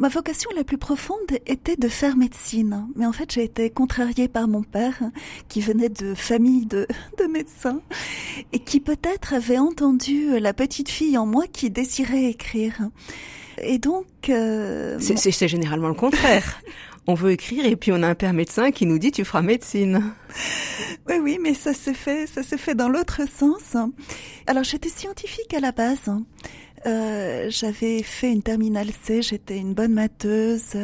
Ma 0.00 0.08
vocation 0.08 0.48
la 0.54 0.62
plus 0.62 0.78
profonde 0.78 1.18
était 1.46 1.76
de 1.76 1.88
faire 1.88 2.16
médecine. 2.16 2.86
Mais 2.94 3.06
en 3.06 3.12
fait, 3.12 3.32
j'ai 3.32 3.42
été 3.42 3.68
contrariée 3.68 4.28
par 4.28 4.46
mon 4.46 4.62
père, 4.62 5.02
qui 5.48 5.60
venait 5.60 5.88
de 5.88 6.14
famille 6.14 6.66
de, 6.66 6.86
de 7.18 7.24
médecins, 7.24 7.80
et 8.52 8.60
qui 8.60 8.78
peut-être 8.78 9.34
avait 9.34 9.58
entendu 9.58 10.38
la 10.38 10.52
petite 10.52 10.88
fille 10.88 11.18
en 11.18 11.26
moi 11.26 11.46
qui 11.52 11.70
désirait 11.70 12.26
écrire. 12.26 12.90
Et 13.62 13.78
donc... 13.78 14.06
Euh, 14.28 14.98
c'est 15.00 15.48
généralement 15.48 15.88
le 15.88 15.94
contraire. 15.94 16.60
on 17.08 17.14
veut 17.14 17.32
écrire 17.32 17.64
et 17.64 17.74
puis 17.74 17.90
on 17.90 18.02
a 18.02 18.06
un 18.06 18.14
père 18.14 18.34
médecin 18.34 18.70
qui 18.70 18.84
nous 18.84 18.98
dit 18.98 19.10
tu 19.10 19.24
feras 19.24 19.40
médecine. 19.42 20.02
Oui, 21.08 21.16
oui, 21.22 21.38
mais 21.42 21.54
ça 21.54 21.72
s'est 21.72 21.94
fait, 21.94 22.26
ça 22.26 22.42
s'est 22.42 22.58
fait 22.58 22.74
dans 22.74 22.90
l'autre 22.90 23.22
sens. 23.26 23.76
Alors 24.46 24.62
j'étais 24.62 24.90
scientifique 24.90 25.54
à 25.54 25.60
la 25.60 25.72
base. 25.72 26.10
Euh, 26.86 27.46
j'avais 27.50 28.02
fait 28.02 28.30
une 28.32 28.42
terminale 28.42 28.88
C, 29.02 29.22
j'étais 29.22 29.58
une 29.58 29.74
bonne 29.74 29.92
matheuse, 29.92 30.76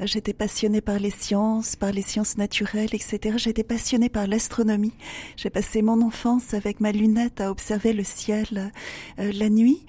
j'étais 0.00 0.32
passionnée 0.32 0.80
par 0.80 0.98
les 0.98 1.10
sciences, 1.10 1.76
par 1.76 1.92
les 1.92 2.02
sciences 2.02 2.38
naturelles, 2.38 2.94
etc. 2.94 3.36
J'étais 3.36 3.64
passionnée 3.64 4.08
par 4.08 4.26
l'astronomie. 4.26 4.94
J'ai 5.36 5.50
passé 5.50 5.82
mon 5.82 6.00
enfance 6.02 6.54
avec 6.54 6.80
ma 6.80 6.92
lunette 6.92 7.40
à 7.40 7.50
observer 7.50 7.92
le 7.92 8.04
ciel 8.04 8.72
euh, 9.18 9.32
la 9.32 9.48
nuit. 9.48 9.84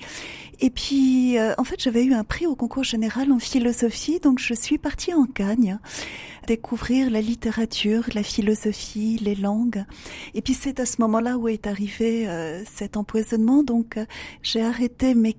Et 0.59 0.69
puis, 0.69 1.37
euh, 1.37 1.53
en 1.57 1.63
fait, 1.63 1.81
j'avais 1.81 2.03
eu 2.03 2.13
un 2.13 2.23
prix 2.23 2.47
au 2.47 2.55
concours 2.55 2.83
général 2.83 3.31
en 3.31 3.39
philosophie, 3.39 4.19
donc 4.19 4.39
je 4.39 4.53
suis 4.53 4.77
partie 4.79 5.13
en 5.13 5.25
Cagne 5.25 5.77
découvrir 6.47 7.11
la 7.11 7.21
littérature, 7.21 8.05
la 8.15 8.23
philosophie, 8.23 9.19
les 9.21 9.35
langues. 9.35 9.83
Et 10.33 10.41
puis 10.41 10.53
c'est 10.53 10.79
à 10.79 10.85
ce 10.85 11.01
moment-là 11.01 11.37
où 11.37 11.49
est 11.49 11.67
arrivé 11.67 12.27
euh, 12.27 12.63
cet 12.65 12.95
empoisonnement. 12.95 13.63
Donc 13.63 13.97
euh, 13.97 14.05
j'ai 14.41 14.61
arrêté 14.61 15.13
mes 15.13 15.33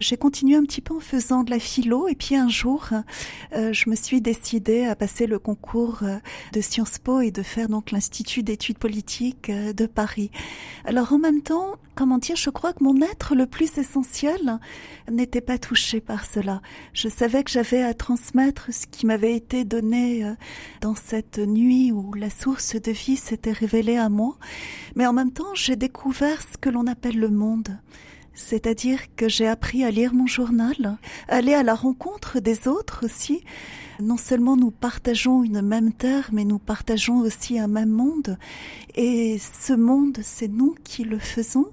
J'ai 0.00 0.16
continué 0.16 0.56
un 0.56 0.62
petit 0.62 0.80
peu 0.80 0.94
en 0.94 1.00
faisant 1.00 1.44
de 1.44 1.50
la 1.50 1.58
philo 1.58 2.08
et 2.08 2.14
puis 2.14 2.36
un 2.36 2.48
jour, 2.48 2.88
euh, 3.54 3.72
je 3.72 3.90
me 3.90 3.96
suis 3.96 4.20
décidée 4.20 4.84
à 4.84 4.96
passer 4.96 5.26
le 5.26 5.38
concours 5.38 6.00
euh, 6.02 6.18
de 6.52 6.60
Sciences 6.60 6.98
Po 6.98 7.20
et 7.20 7.30
de 7.30 7.42
faire 7.42 7.68
donc 7.68 7.90
l'Institut 7.90 8.42
d'études 8.42 8.78
politiques 8.78 9.50
euh, 9.50 9.72
de 9.72 9.86
Paris. 9.86 10.30
Alors 10.84 11.12
en 11.12 11.18
même 11.18 11.42
temps, 11.42 11.76
comment 11.94 12.18
dire, 12.18 12.36
je 12.36 12.50
crois 12.50 12.72
que 12.72 12.82
mon 12.82 13.00
être 13.02 13.34
le 13.34 13.46
plus 13.46 13.78
essentiel 13.78 14.58
n'était 15.10 15.40
pas 15.40 15.58
touché 15.58 16.00
par 16.00 16.24
cela. 16.24 16.60
Je 16.92 17.08
savais 17.08 17.44
que 17.44 17.50
j'avais 17.50 17.82
à 17.82 17.94
transmettre 17.94 18.72
ce 18.72 18.86
qui 18.86 19.06
m'avait 19.06 19.34
été 19.34 19.64
donné 19.64 20.34
dans 20.80 20.94
cette 20.94 21.38
nuit 21.38 21.92
où 21.92 22.12
la 22.14 22.30
source 22.30 22.76
de 22.76 22.90
vie 22.90 23.16
s'était 23.16 23.52
révélée 23.52 23.96
à 23.96 24.08
moi. 24.08 24.36
Mais 24.96 25.06
en 25.06 25.12
même 25.12 25.32
temps, 25.32 25.54
j'ai 25.54 25.76
découvert 25.76 26.42
ce 26.42 26.56
que 26.58 26.70
l'on 26.70 26.86
appelle 26.86 27.18
le 27.18 27.30
monde. 27.30 27.78
C'est-à-dire 28.34 29.00
que 29.16 29.28
j'ai 29.28 29.46
appris 29.46 29.84
à 29.84 29.90
lire 29.90 30.12
mon 30.12 30.26
journal, 30.26 30.98
aller 31.28 31.54
à 31.54 31.62
la 31.62 31.74
rencontre 31.74 32.40
des 32.40 32.66
autres 32.66 33.04
aussi. 33.04 33.44
Non 34.00 34.16
seulement 34.16 34.56
nous 34.56 34.72
partageons 34.72 35.44
une 35.44 35.62
même 35.62 35.92
terre, 35.92 36.30
mais 36.32 36.44
nous 36.44 36.58
partageons 36.58 37.20
aussi 37.20 37.60
un 37.60 37.68
même 37.68 37.90
monde. 37.90 38.38
Et 38.96 39.38
ce 39.38 39.72
monde, 39.72 40.18
c'est 40.22 40.48
nous 40.48 40.74
qui 40.82 41.04
le 41.04 41.20
faisons. 41.20 41.68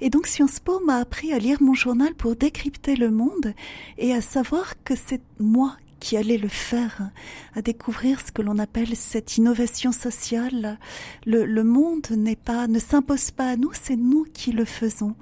Et 0.00 0.08
donc 0.08 0.28
Sciences 0.28 0.60
Po 0.60 0.80
m'a 0.80 0.98
appris 0.98 1.32
à 1.32 1.38
lire 1.38 1.60
mon 1.60 1.74
journal 1.74 2.14
pour 2.14 2.36
décrypter 2.36 2.94
le 2.94 3.10
monde 3.10 3.52
et 3.98 4.12
à 4.12 4.20
savoir 4.20 4.74
que 4.84 4.94
c'est 4.94 5.22
moi 5.40 5.76
qui 5.98 6.16
allait 6.16 6.38
le 6.38 6.48
faire, 6.48 7.10
à 7.54 7.62
découvrir 7.62 8.20
ce 8.20 8.30
que 8.30 8.42
l'on 8.42 8.58
appelle 8.58 8.94
cette 8.94 9.38
innovation 9.38 9.90
sociale. 9.90 10.78
Le, 11.24 11.44
le 11.44 11.64
monde 11.64 12.06
n'est 12.10 12.36
pas, 12.36 12.68
ne 12.68 12.78
s'impose 12.78 13.32
pas 13.32 13.48
à 13.48 13.56
nous, 13.56 13.72
c'est 13.72 13.96
nous 13.96 14.24
qui 14.32 14.52
le 14.52 14.64
faisons. 14.64 15.16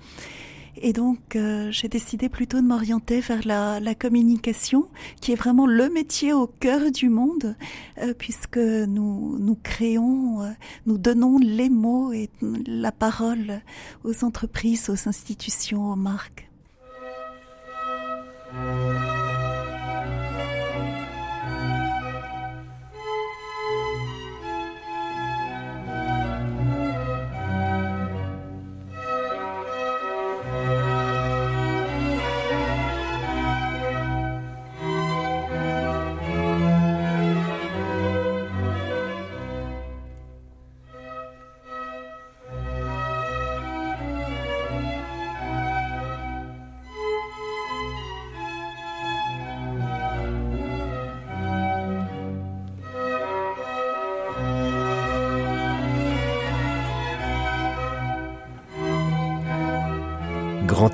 Et 0.86 0.92
donc, 0.92 1.34
euh, 1.34 1.70
j'ai 1.70 1.88
décidé 1.88 2.28
plutôt 2.28 2.58
de 2.60 2.66
m'orienter 2.66 3.20
vers 3.20 3.40
la, 3.46 3.94
communication, 3.94 4.86
qui 5.22 5.32
est 5.32 5.34
vraiment 5.34 5.66
le 5.66 5.88
métier 5.88 6.34
au 6.34 6.46
cœur 6.46 6.90
du 6.90 7.08
monde, 7.08 7.56
euh, 8.02 8.12
puisque 8.12 8.58
nous, 8.58 9.38
nous 9.38 9.54
créons, 9.62 10.42
euh, 10.42 10.50
nous 10.84 10.98
donnons 10.98 11.38
les 11.38 11.70
mots 11.70 12.12
et 12.12 12.28
la 12.66 12.92
parole 12.92 13.62
aux 14.04 14.24
entreprises, 14.24 14.90
aux 14.90 15.08
institutions, 15.08 15.90
aux 15.90 15.96
marques. 15.96 16.50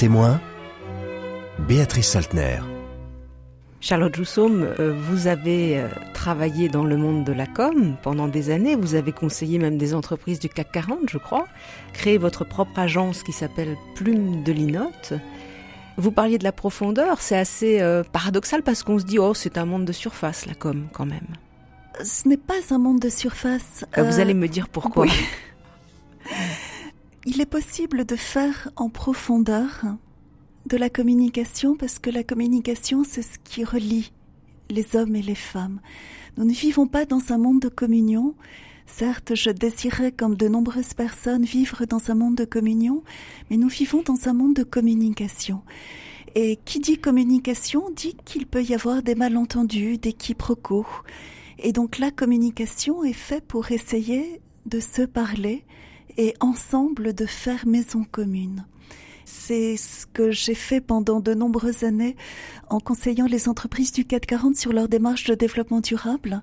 Témoin, 0.00 0.40
Béatrice 1.68 2.08
Saltner. 2.08 2.60
Charlotte 3.80 4.16
Joussom, 4.16 4.62
euh, 4.62 4.94
vous 4.98 5.26
avez 5.26 5.78
euh, 5.78 5.88
travaillé 6.14 6.70
dans 6.70 6.84
le 6.84 6.96
monde 6.96 7.24
de 7.24 7.34
la 7.34 7.46
com 7.46 7.96
pendant 8.02 8.26
des 8.26 8.48
années, 8.48 8.76
vous 8.76 8.94
avez 8.94 9.12
conseillé 9.12 9.58
même 9.58 9.76
des 9.76 9.92
entreprises 9.92 10.38
du 10.38 10.48
CAC 10.48 10.72
40, 10.72 10.98
je 11.10 11.18
crois, 11.18 11.44
créé 11.92 12.16
votre 12.16 12.44
propre 12.44 12.78
agence 12.78 13.22
qui 13.22 13.32
s'appelle 13.32 13.76
Plume 13.94 14.42
de 14.42 14.52
Linotte. 14.52 15.12
Vous 15.98 16.12
parliez 16.12 16.38
de 16.38 16.44
la 16.44 16.52
profondeur, 16.52 17.20
c'est 17.20 17.36
assez 17.36 17.82
euh, 17.82 18.02
paradoxal 18.02 18.62
parce 18.62 18.82
qu'on 18.82 18.98
se 18.98 19.04
dit, 19.04 19.18
oh, 19.18 19.34
c'est 19.34 19.58
un 19.58 19.66
monde 19.66 19.84
de 19.84 19.92
surface, 19.92 20.46
la 20.46 20.54
com, 20.54 20.88
quand 20.94 21.04
même. 21.04 21.28
Ce 22.02 22.26
n'est 22.26 22.38
pas 22.38 22.54
un 22.70 22.78
monde 22.78 23.00
de 23.00 23.10
surface. 23.10 23.84
Vous 23.98 24.18
allez 24.18 24.32
me 24.32 24.48
dire 24.48 24.70
pourquoi. 24.70 25.04
Il 27.26 27.38
est 27.42 27.46
possible 27.46 28.06
de 28.06 28.16
faire 28.16 28.70
en 28.76 28.88
profondeur 28.88 29.84
de 30.64 30.76
la 30.78 30.88
communication 30.88 31.76
parce 31.76 31.98
que 31.98 32.08
la 32.08 32.24
communication, 32.24 33.04
c'est 33.04 33.20
ce 33.20 33.38
qui 33.44 33.62
relie 33.62 34.10
les 34.70 34.96
hommes 34.96 35.14
et 35.14 35.22
les 35.22 35.34
femmes. 35.34 35.80
Nous 36.38 36.44
ne 36.44 36.52
vivons 36.52 36.86
pas 36.86 37.04
dans 37.04 37.30
un 37.30 37.36
monde 37.36 37.60
de 37.60 37.68
communion. 37.68 38.34
Certes, 38.86 39.34
je 39.34 39.50
désirais, 39.50 40.12
comme 40.12 40.34
de 40.34 40.48
nombreuses 40.48 40.94
personnes, 40.94 41.44
vivre 41.44 41.84
dans 41.84 42.10
un 42.10 42.14
monde 42.14 42.36
de 42.36 42.46
communion, 42.46 43.02
mais 43.50 43.58
nous 43.58 43.68
vivons 43.68 44.02
dans 44.02 44.26
un 44.28 44.32
monde 44.32 44.54
de 44.54 44.62
communication. 44.62 45.60
Et 46.34 46.56
qui 46.64 46.80
dit 46.80 46.96
communication 46.96 47.90
dit 47.94 48.16
qu'il 48.24 48.46
peut 48.46 48.62
y 48.62 48.72
avoir 48.72 49.02
des 49.02 49.14
malentendus, 49.14 49.98
des 49.98 50.14
quiproquos. 50.14 50.86
Et 51.58 51.72
donc 51.72 51.98
la 51.98 52.10
communication 52.10 53.04
est 53.04 53.12
faite 53.12 53.44
pour 53.46 53.72
essayer 53.72 54.40
de 54.64 54.80
se 54.80 55.02
parler, 55.02 55.64
et 56.16 56.34
ensemble 56.40 57.14
de 57.14 57.26
faire 57.26 57.66
maison 57.66 58.04
commune. 58.10 58.64
C'est 59.24 59.76
ce 59.76 60.06
que 60.06 60.32
j'ai 60.32 60.54
fait 60.54 60.80
pendant 60.80 61.20
de 61.20 61.34
nombreuses 61.34 61.84
années 61.84 62.16
en 62.68 62.80
conseillant 62.80 63.26
les 63.26 63.48
entreprises 63.48 63.92
du 63.92 64.04
440 64.04 64.56
sur 64.56 64.72
leur 64.72 64.88
démarche 64.88 65.24
de 65.24 65.34
développement 65.34 65.80
durable, 65.80 66.42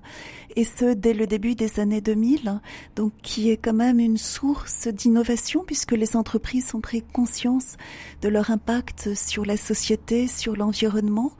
et 0.56 0.64
ce 0.64 0.94
dès 0.94 1.12
le 1.12 1.26
début 1.26 1.54
des 1.54 1.80
années 1.80 2.00
2000, 2.00 2.60
donc 2.96 3.12
qui 3.22 3.50
est 3.50 3.58
quand 3.58 3.74
même 3.74 4.00
une 4.00 4.16
source 4.16 4.88
d'innovation 4.88 5.64
puisque 5.66 5.92
les 5.92 6.16
entreprises 6.16 6.74
ont 6.74 6.80
pris 6.80 7.02
conscience 7.02 7.76
de 8.22 8.28
leur 8.28 8.50
impact 8.50 9.14
sur 9.14 9.44
la 9.44 9.56
société, 9.56 10.26
sur 10.26 10.56
l'environnement 10.56 11.32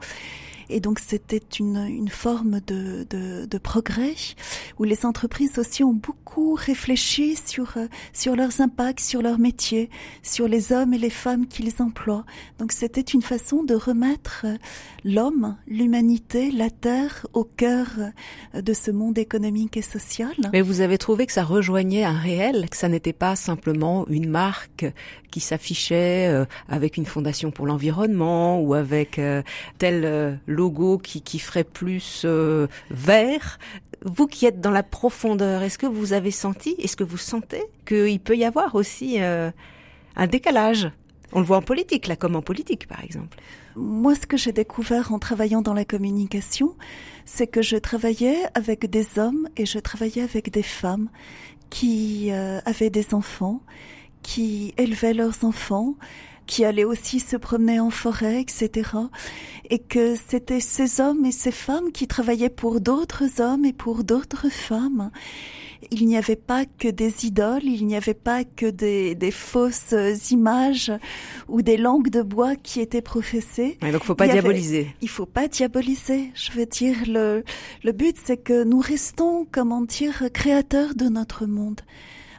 et 0.69 0.79
donc 0.79 0.99
c'était 0.99 1.41
une, 1.59 1.77
une 1.77 2.09
forme 2.09 2.59
de, 2.67 3.05
de, 3.09 3.45
de, 3.45 3.57
progrès 3.57 4.13
où 4.77 4.83
les 4.83 5.05
entreprises 5.05 5.57
aussi 5.57 5.83
ont 5.83 5.93
beaucoup 5.93 6.53
réfléchi 6.53 7.35
sur, 7.35 7.77
euh, 7.77 7.87
sur 8.13 8.35
leurs 8.35 8.61
impacts, 8.61 8.99
sur 8.99 9.21
leur 9.21 9.39
métier, 9.39 9.89
sur 10.21 10.47
les 10.47 10.71
hommes 10.71 10.93
et 10.93 10.97
les 10.97 11.09
femmes 11.09 11.47
qu'ils 11.47 11.81
emploient. 11.81 12.25
Donc 12.59 12.71
c'était 12.71 13.01
une 13.01 13.21
façon 13.21 13.63
de 13.63 13.73
remettre 13.73 14.45
euh, 14.45 14.57
l'homme, 15.03 15.57
l'humanité, 15.67 16.51
la 16.51 16.69
Terre 16.69 17.25
au 17.33 17.43
cœur 17.43 17.87
euh, 18.53 18.61
de 18.61 18.73
ce 18.73 18.91
monde 18.91 19.17
économique 19.17 19.75
et 19.75 19.81
social. 19.81 20.33
Mais 20.53 20.61
vous 20.61 20.81
avez 20.81 20.97
trouvé 20.97 21.25
que 21.25 21.33
ça 21.33 21.43
rejoignait 21.43 22.03
un 22.03 22.17
réel, 22.17 22.69
que 22.69 22.77
ça 22.77 22.89
n'était 22.89 23.13
pas 23.13 23.35
simplement 23.35 24.07
une 24.07 24.29
marque 24.29 24.85
qui 25.31 25.39
s'affichait 25.39 26.45
avec 26.67 26.97
une 26.97 27.05
fondation 27.05 27.51
pour 27.51 27.67
l'environnement 27.67 28.59
ou 28.59 28.73
avec 28.73 29.21
tel 29.77 30.39
logo 30.59 30.97
qui, 30.97 31.21
qui 31.21 31.39
ferait 31.39 31.63
plus 31.63 32.23
euh, 32.25 32.67
vert. 32.89 33.59
Vous 34.05 34.27
qui 34.27 34.45
êtes 34.45 34.61
dans 34.61 34.71
la 34.71 34.83
profondeur, 34.83 35.61
est-ce 35.61 35.77
que 35.77 35.85
vous 35.85 36.13
avez 36.13 36.31
senti, 36.31 36.75
est-ce 36.79 36.95
que 36.95 37.03
vous 37.03 37.17
sentez 37.17 37.63
qu'il 37.85 38.19
peut 38.19 38.37
y 38.37 38.45
avoir 38.45 38.75
aussi 38.75 39.21
euh, 39.21 39.51
un 40.15 40.27
décalage? 40.27 40.91
On 41.31 41.39
le 41.39 41.45
voit 41.45 41.57
en 41.57 41.61
politique, 41.61 42.07
là, 42.07 42.15
comme 42.15 42.35
en 42.35 42.41
politique, 42.41 42.87
par 42.87 43.03
exemple. 43.03 43.37
Moi, 43.75 44.15
ce 44.15 44.25
que 44.25 44.37
j'ai 44.37 44.51
découvert 44.51 45.13
en 45.13 45.19
travaillant 45.19 45.61
dans 45.61 45.75
la 45.75 45.85
communication, 45.85 46.75
c'est 47.25 47.47
que 47.47 47.61
je 47.61 47.77
travaillais 47.77 48.39
avec 48.55 48.89
des 48.89 49.19
hommes 49.19 49.47
et 49.55 49.65
je 49.65 49.79
travaillais 49.79 50.23
avec 50.23 50.51
des 50.51 50.63
femmes 50.63 51.09
qui 51.69 52.31
euh, 52.31 52.59
avaient 52.65 52.89
des 52.89 53.13
enfants, 53.13 53.61
qui 54.23 54.73
élevaient 54.77 55.13
leurs 55.13 55.43
enfants 55.43 55.95
qui 56.49 56.65
allaient 56.65 56.83
aussi 56.83 57.19
se 57.19 57.37
promener 57.37 57.79
en 57.79 57.91
forêt, 57.91 58.41
etc. 58.41 58.89
Et 59.69 59.77
que 59.77 60.15
c'était 60.15 60.59
ces 60.59 60.99
hommes 60.99 61.23
et 61.23 61.31
ces 61.31 61.51
femmes 61.51 61.91
qui 61.91 62.07
travaillaient 62.07 62.49
pour 62.49 62.81
d'autres 62.81 63.39
hommes 63.39 63.65
et 63.65 63.71
pour 63.71 64.03
d'autres 64.03 64.49
femmes. 64.49 65.11
Il 65.91 66.07
n'y 66.07 66.17
avait 66.17 66.35
pas 66.35 66.65
que 66.65 66.87
des 66.87 67.27
idoles, 67.27 67.65
il 67.65 67.85
n'y 67.85 67.95
avait 67.95 68.15
pas 68.15 68.43
que 68.43 68.65
des, 68.65 69.13
des, 69.13 69.29
fausses 69.29 69.93
images 70.31 70.91
ou 71.47 71.61
des 71.61 71.77
langues 71.77 72.09
de 72.09 72.23
bois 72.23 72.55
qui 72.55 72.81
étaient 72.81 73.03
professées. 73.03 73.77
Et 73.85 73.91
donc, 73.91 74.03
faut 74.03 74.15
pas 74.15 74.27
diaboliser. 74.27 74.87
il 75.01 75.07
faut 75.07 75.27
pas 75.27 75.47
diaboliser. 75.47 76.31
Je 76.33 76.51
veux 76.53 76.65
dire, 76.65 76.97
le, 77.07 77.43
le 77.83 77.91
but, 77.91 78.17
c'est 78.21 78.37
que 78.37 78.63
nous 78.63 78.79
restons, 78.79 79.47
comment 79.51 79.83
dire, 79.83 80.23
créateurs 80.33 80.95
de 80.95 81.05
notre 81.05 81.45
monde 81.45 81.81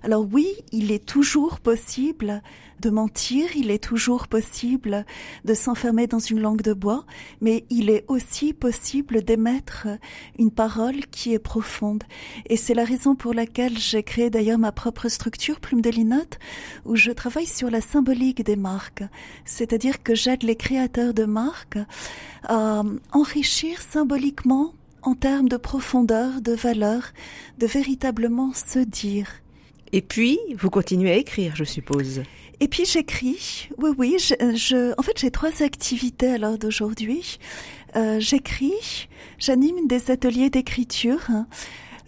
Alors 0.02 0.26
oui, 0.32 0.48
il 0.72 0.92
est 0.92 1.04
toujours 1.04 1.60
possible 1.60 2.42
de 2.80 2.88
mentir, 2.88 3.54
il 3.54 3.70
est 3.70 3.82
toujours 3.82 4.28
possible 4.28 5.04
de 5.44 5.52
s'enfermer 5.52 6.06
dans 6.06 6.18
une 6.18 6.40
langue 6.40 6.62
de 6.62 6.72
bois, 6.72 7.04
mais 7.42 7.66
il 7.68 7.90
est 7.90 8.06
aussi 8.08 8.54
possible 8.54 9.22
d'émettre 9.22 9.86
une 10.38 10.50
parole 10.50 11.04
qui 11.10 11.34
est 11.34 11.38
profonde. 11.38 12.02
Et 12.46 12.56
c'est 12.56 12.72
la 12.72 12.84
raison 12.84 13.14
pour 13.14 13.34
laquelle 13.34 13.78
j'ai 13.78 14.02
créé 14.02 14.30
d'ailleurs 14.30 14.58
ma 14.58 14.72
propre 14.72 15.08
structure, 15.08 15.60
Plume 15.60 15.82
de 15.82 15.90
Linotte, 15.90 16.38
où 16.86 16.96
je 16.96 17.10
travaille 17.10 17.46
sur 17.46 17.70
la 17.70 17.82
symbolique 17.82 18.42
des 18.42 18.56
marques. 18.56 19.04
C'est-à-dire 19.44 20.02
que 20.02 20.14
j'aide 20.14 20.42
les 20.42 20.56
créateurs 20.56 21.12
de 21.12 21.24
marques 21.24 21.78
à 22.44 22.82
enrichir 23.12 23.82
symboliquement 23.82 24.72
en 25.02 25.14
termes 25.14 25.48
de 25.48 25.56
profondeur, 25.58 26.40
de 26.40 26.52
valeur, 26.52 27.02
de 27.58 27.66
véritablement 27.66 28.52
se 28.54 28.78
dire. 28.78 29.39
Et 29.92 30.02
puis, 30.02 30.38
vous 30.56 30.70
continuez 30.70 31.10
à 31.10 31.16
écrire, 31.16 31.56
je 31.56 31.64
suppose. 31.64 32.22
Et 32.60 32.68
puis 32.68 32.84
j'écris. 32.84 33.68
Oui, 33.78 33.90
oui. 33.96 34.16
Je, 34.18 34.98
en 34.98 35.02
fait, 35.02 35.18
j'ai 35.18 35.30
trois 35.30 35.62
activités 35.62 36.30
à 36.30 36.38
l'heure 36.38 36.58
d'aujourd'hui. 36.58 37.38
Euh, 37.96 38.20
j'écris, 38.20 39.08
j'anime 39.38 39.88
des 39.88 40.10
ateliers 40.10 40.50
d'écriture 40.50 41.26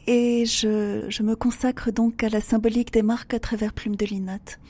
et 0.06 0.44
je, 0.46 1.06
je, 1.08 1.22
me 1.22 1.34
consacre 1.34 1.90
donc 1.90 2.22
à 2.22 2.28
la 2.28 2.40
symbolique 2.40 2.92
des 2.92 3.02
marques 3.02 3.34
à 3.34 3.40
travers 3.40 3.72
Plume 3.72 3.96
de 3.96 4.04
Linotte. 4.06 4.60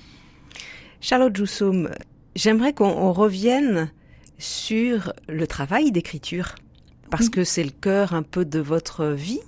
Charlotte 1.01 1.37
Joussoum, 1.37 1.91
j'aimerais 2.35 2.73
qu'on 2.73 3.13
revienne 3.13 3.91
sur 4.39 5.13
le 5.29 5.47
travail 5.47 5.93
d'écriture 5.93 6.55
parce 7.11 7.29
que 7.29 7.45
c'est 7.45 7.65
le 7.65 7.71
cœur 7.71 8.15
un 8.15 8.23
peu 8.23 8.45
de 8.45 8.59
votre 8.59 9.07
vie. 9.09 9.41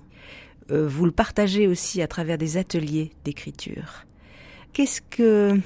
Euh, 0.71 0.87
vous 0.89 1.05
le 1.05 1.13
partagez 1.13 1.67
aussi 1.67 2.03
à 2.03 2.09
travers 2.09 2.39
des 2.39 2.57
ateliers 2.57 3.11
d'écriture. 3.25 4.05
Qu'est-ce 4.73 5.01
que 5.03 5.61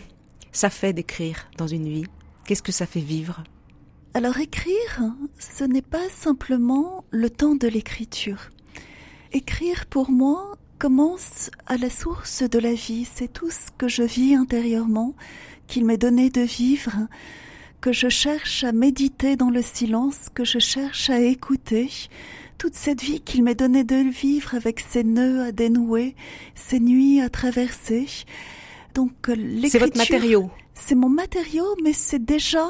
ça 0.53 0.71
fait 0.71 0.93
d'écrire 0.93 1.49
dans 1.57 1.67
une 1.67 1.89
vie? 1.89 2.07
Qu'est-ce 2.45 2.63
que 2.63 2.73
ça 2.73 2.87
fait 2.87 3.01
vivre? 3.01 3.45
Alors 4.15 4.39
écrire, 4.39 5.03
ce 5.39 5.65
n'est 5.65 5.83
pas 5.83 6.09
simplement 6.11 7.05
le 7.11 7.31
temps 7.31 7.55
de 7.55 7.69
l'écriture. 7.69 8.51
Écrire 9.33 9.87
pour 9.87 10.11
moi 10.11 10.57
commence 10.79 11.51
à 11.67 11.77
la 11.77 11.91
source 11.91 12.43
de 12.43 12.59
la 12.59 12.73
vie. 12.73 13.07
C'est 13.13 13.33
tout 13.33 13.51
ce 13.51 13.71
que 13.77 13.89
je 13.89 14.03
vis 14.03 14.35
intérieurement 14.35 15.15
qu'il 15.67 15.85
m'est 15.85 15.99
donné 15.99 16.31
de 16.31 16.41
vivre 16.41 16.93
que 17.81 17.93
je 17.93 18.09
cherche 18.09 18.65
à 18.65 18.73
méditer 18.73 19.37
dans 19.37 19.51
le 19.51 19.63
silence, 19.63 20.29
que 20.35 20.45
je 20.45 20.59
cherche 20.59 21.11
à 21.11 21.21
écouter, 21.21 21.91
toute 22.59 22.75
cette 22.75 23.03
vie 23.03 23.21
qu'il 23.21 23.45
m'est 23.45 23.55
donné 23.55 23.85
de 23.85 23.97
vivre 24.11 24.55
avec 24.55 24.81
ses 24.81 25.05
nœuds 25.05 25.43
à 25.43 25.53
dénouer, 25.53 26.17
ses 26.55 26.81
nuits 26.81 27.21
à 27.21 27.31
traverser. 27.31 28.07
Donc 28.95 29.13
C'est 29.69 29.79
votre 29.79 29.97
matériau. 29.97 30.51
C'est 30.75 30.97
mon 30.97 31.09
matériau, 31.09 31.65
mais 31.83 31.93
c'est 31.93 32.25
déjà 32.25 32.69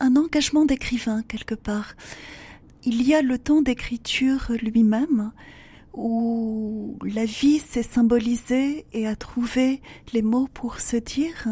un 0.00 0.16
engagement 0.16 0.64
d'écrivain 0.64 1.22
quelque 1.22 1.54
part. 1.54 1.94
Il 2.84 3.06
y 3.06 3.14
a 3.14 3.22
le 3.22 3.38
temps 3.38 3.62
d'écriture 3.62 4.52
lui-même, 4.60 5.32
où 5.94 6.96
la 7.04 7.24
vie 7.24 7.58
s'est 7.58 7.82
symbolisée 7.82 8.86
et 8.92 9.06
a 9.06 9.14
trouvé 9.14 9.82
les 10.12 10.22
mots 10.22 10.48
pour 10.52 10.80
se 10.80 10.96
dire. 10.96 11.48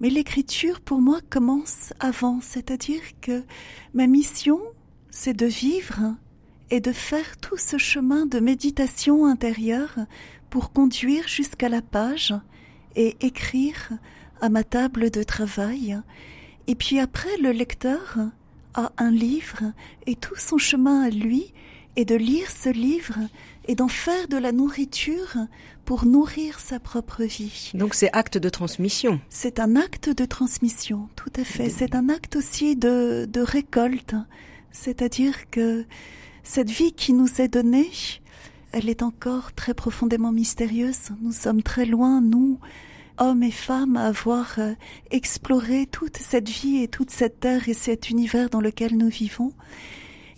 Mais 0.00 0.08
l'écriture, 0.08 0.80
pour 0.80 1.00
moi, 1.00 1.20
commence 1.30 1.92
avant, 2.00 2.40
c'est-à-dire 2.40 3.02
que 3.20 3.44
ma 3.92 4.06
mission, 4.06 4.60
c'est 5.10 5.36
de 5.36 5.46
vivre 5.46 6.16
et 6.70 6.80
de 6.80 6.92
faire 6.92 7.36
tout 7.38 7.56
ce 7.56 7.78
chemin 7.78 8.26
de 8.26 8.40
méditation 8.40 9.26
intérieure 9.26 9.96
pour 10.50 10.72
conduire 10.72 11.28
jusqu'à 11.28 11.68
la 11.68 11.82
page 11.82 12.34
et 12.94 13.16
écrire 13.20 13.92
à 14.40 14.48
ma 14.48 14.64
table 14.64 15.10
de 15.10 15.22
travail. 15.22 16.00
Et 16.66 16.74
puis 16.74 16.98
après, 16.98 17.36
le 17.40 17.50
lecteur 17.50 18.18
a 18.74 18.92
un 18.98 19.10
livre 19.10 19.72
et 20.06 20.16
tout 20.16 20.36
son 20.36 20.58
chemin 20.58 21.02
à 21.02 21.10
lui 21.10 21.52
est 21.96 22.04
de 22.04 22.14
lire 22.14 22.50
ce 22.50 22.68
livre 22.68 23.18
et 23.66 23.74
d'en 23.74 23.88
faire 23.88 24.28
de 24.28 24.36
la 24.36 24.52
nourriture 24.52 25.36
pour 25.84 26.04
nourrir 26.04 26.60
sa 26.60 26.78
propre 26.78 27.24
vie. 27.24 27.70
Donc 27.74 27.94
c'est 27.94 28.12
acte 28.12 28.38
de 28.38 28.48
transmission. 28.48 29.20
C'est 29.30 29.60
un 29.60 29.76
acte 29.76 30.10
de 30.10 30.24
transmission, 30.24 31.08
tout 31.16 31.32
à 31.36 31.44
fait. 31.44 31.70
C'est 31.70 31.94
un 31.94 32.08
acte 32.08 32.36
aussi 32.36 32.76
de, 32.76 33.26
de 33.30 33.40
récolte. 33.40 34.14
C'est-à-dire 34.72 35.48
que 35.50 35.86
cette 36.46 36.70
vie 36.70 36.92
qui 36.92 37.12
nous 37.12 37.40
est 37.40 37.48
donnée, 37.48 37.90
elle 38.70 38.88
est 38.88 39.02
encore 39.02 39.52
très 39.52 39.74
profondément 39.74 40.30
mystérieuse. 40.30 41.10
Nous 41.20 41.32
sommes 41.32 41.62
très 41.62 41.86
loin, 41.86 42.20
nous, 42.20 42.60
hommes 43.18 43.42
et 43.42 43.50
femmes, 43.50 43.96
à 43.96 44.06
avoir 44.06 44.54
euh, 44.58 44.74
exploré 45.10 45.86
toute 45.86 46.16
cette 46.16 46.48
vie 46.48 46.82
et 46.82 46.88
toute 46.88 47.10
cette 47.10 47.40
terre 47.40 47.68
et 47.68 47.74
cet 47.74 48.10
univers 48.10 48.48
dans 48.48 48.60
lequel 48.60 48.96
nous 48.96 49.08
vivons. 49.08 49.52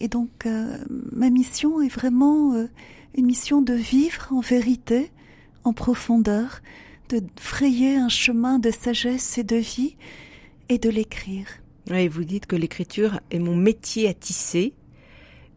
Et 0.01 0.09
donc, 0.09 0.47
euh, 0.47 0.79
ma 0.89 1.29
mission 1.29 1.83
est 1.83 1.93
vraiment 1.93 2.55
euh, 2.55 2.69
une 3.15 3.27
mission 3.27 3.61
de 3.61 3.75
vivre 3.75 4.29
en 4.31 4.41
vérité, 4.41 5.13
en 5.63 5.75
profondeur, 5.75 6.63
de 7.11 7.23
frayer 7.37 7.97
un 7.97 8.09
chemin 8.09 8.59
de 8.59 8.71
sagesse 8.71 9.37
et 9.37 9.45
de 9.45 9.57
vie 9.57 9.97
et 10.71 10.79
de 10.79 10.89
l'écrire. 10.89 11.49
Et 11.93 12.09
vous 12.09 12.25
dites 12.25 12.47
que 12.47 12.57
l'écriture 12.57 13.21
est 13.31 13.39
mon 13.39 13.57
métier 13.57 14.09
à 14.09 14.15
tisser. 14.15 14.73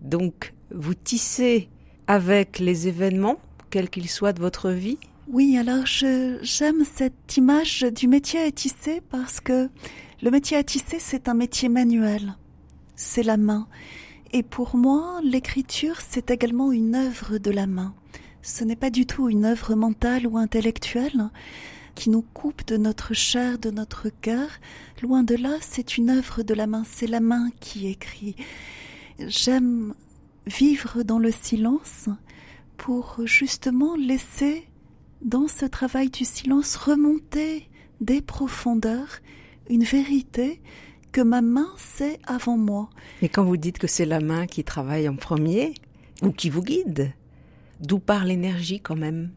Donc, 0.01 0.53
vous 0.73 0.95
tissez 0.95 1.69
avec 2.07 2.59
les 2.59 2.87
événements, 2.87 3.37
quels 3.69 3.89
qu'ils 3.89 4.09
soient 4.09 4.33
de 4.33 4.41
votre 4.41 4.71
vie 4.71 4.97
Oui, 5.27 5.57
alors 5.57 5.85
j'aime 5.85 6.83
cette 6.83 7.37
image 7.37 7.85
du 7.95 8.07
métier 8.07 8.41
à 8.41 8.51
tisser 8.51 9.01
parce 9.09 9.39
que 9.39 9.69
le 10.21 10.31
métier 10.31 10.57
à 10.57 10.63
tisser, 10.63 10.97
c'est 10.99 11.29
un 11.29 11.33
métier 11.33 11.69
manuel. 11.69 12.35
C'est 12.95 13.23
la 13.23 13.37
main. 13.37 13.67
Et 14.33 14.43
pour 14.43 14.75
moi, 14.75 15.19
l'écriture, 15.23 15.99
c'est 16.01 16.31
également 16.31 16.71
une 16.71 16.95
œuvre 16.95 17.37
de 17.37 17.51
la 17.51 17.67
main. 17.67 17.93
Ce 18.41 18.63
n'est 18.63 18.75
pas 18.75 18.89
du 18.89 19.05
tout 19.05 19.29
une 19.29 19.45
œuvre 19.45 19.75
mentale 19.75 20.25
ou 20.25 20.37
intellectuelle 20.37 21.29
qui 21.95 22.09
nous 22.09 22.21
coupe 22.21 22.65
de 22.65 22.77
notre 22.77 23.13
chair, 23.13 23.59
de 23.59 23.69
notre 23.69 24.09
cœur. 24.09 24.49
Loin 25.01 25.23
de 25.23 25.35
là, 25.35 25.57
c'est 25.61 25.97
une 25.97 26.09
œuvre 26.09 26.41
de 26.43 26.53
la 26.53 26.65
main, 26.65 26.83
c'est 26.89 27.07
la 27.07 27.19
main 27.19 27.49
qui 27.59 27.87
écrit. 27.87 28.35
J'aime 29.27 29.93
vivre 30.47 31.03
dans 31.03 31.19
le 31.19 31.31
silence 31.31 32.09
pour 32.77 33.19
justement 33.25 33.95
laisser 33.95 34.67
dans 35.21 35.47
ce 35.47 35.65
travail 35.65 36.09
du 36.09 36.25
silence 36.25 36.75
remonter 36.75 37.69
des 37.99 38.21
profondeurs 38.21 39.19
une 39.69 39.83
vérité 39.83 40.61
que 41.11 41.21
ma 41.21 41.41
main 41.41 41.69
sait 41.77 42.19
avant 42.25 42.57
moi. 42.57 42.89
Et 43.21 43.29
quand 43.29 43.43
vous 43.43 43.57
dites 43.57 43.77
que 43.77 43.87
c'est 43.87 44.05
la 44.05 44.19
main 44.19 44.47
qui 44.47 44.63
travaille 44.63 45.07
en 45.07 45.15
premier, 45.15 45.73
ou 46.21 46.31
qui 46.31 46.49
vous 46.49 46.63
guide, 46.63 47.13
d'où 47.79 47.99
part 47.99 48.25
l'énergie 48.25 48.79
quand 48.79 48.95
même? 48.95 49.31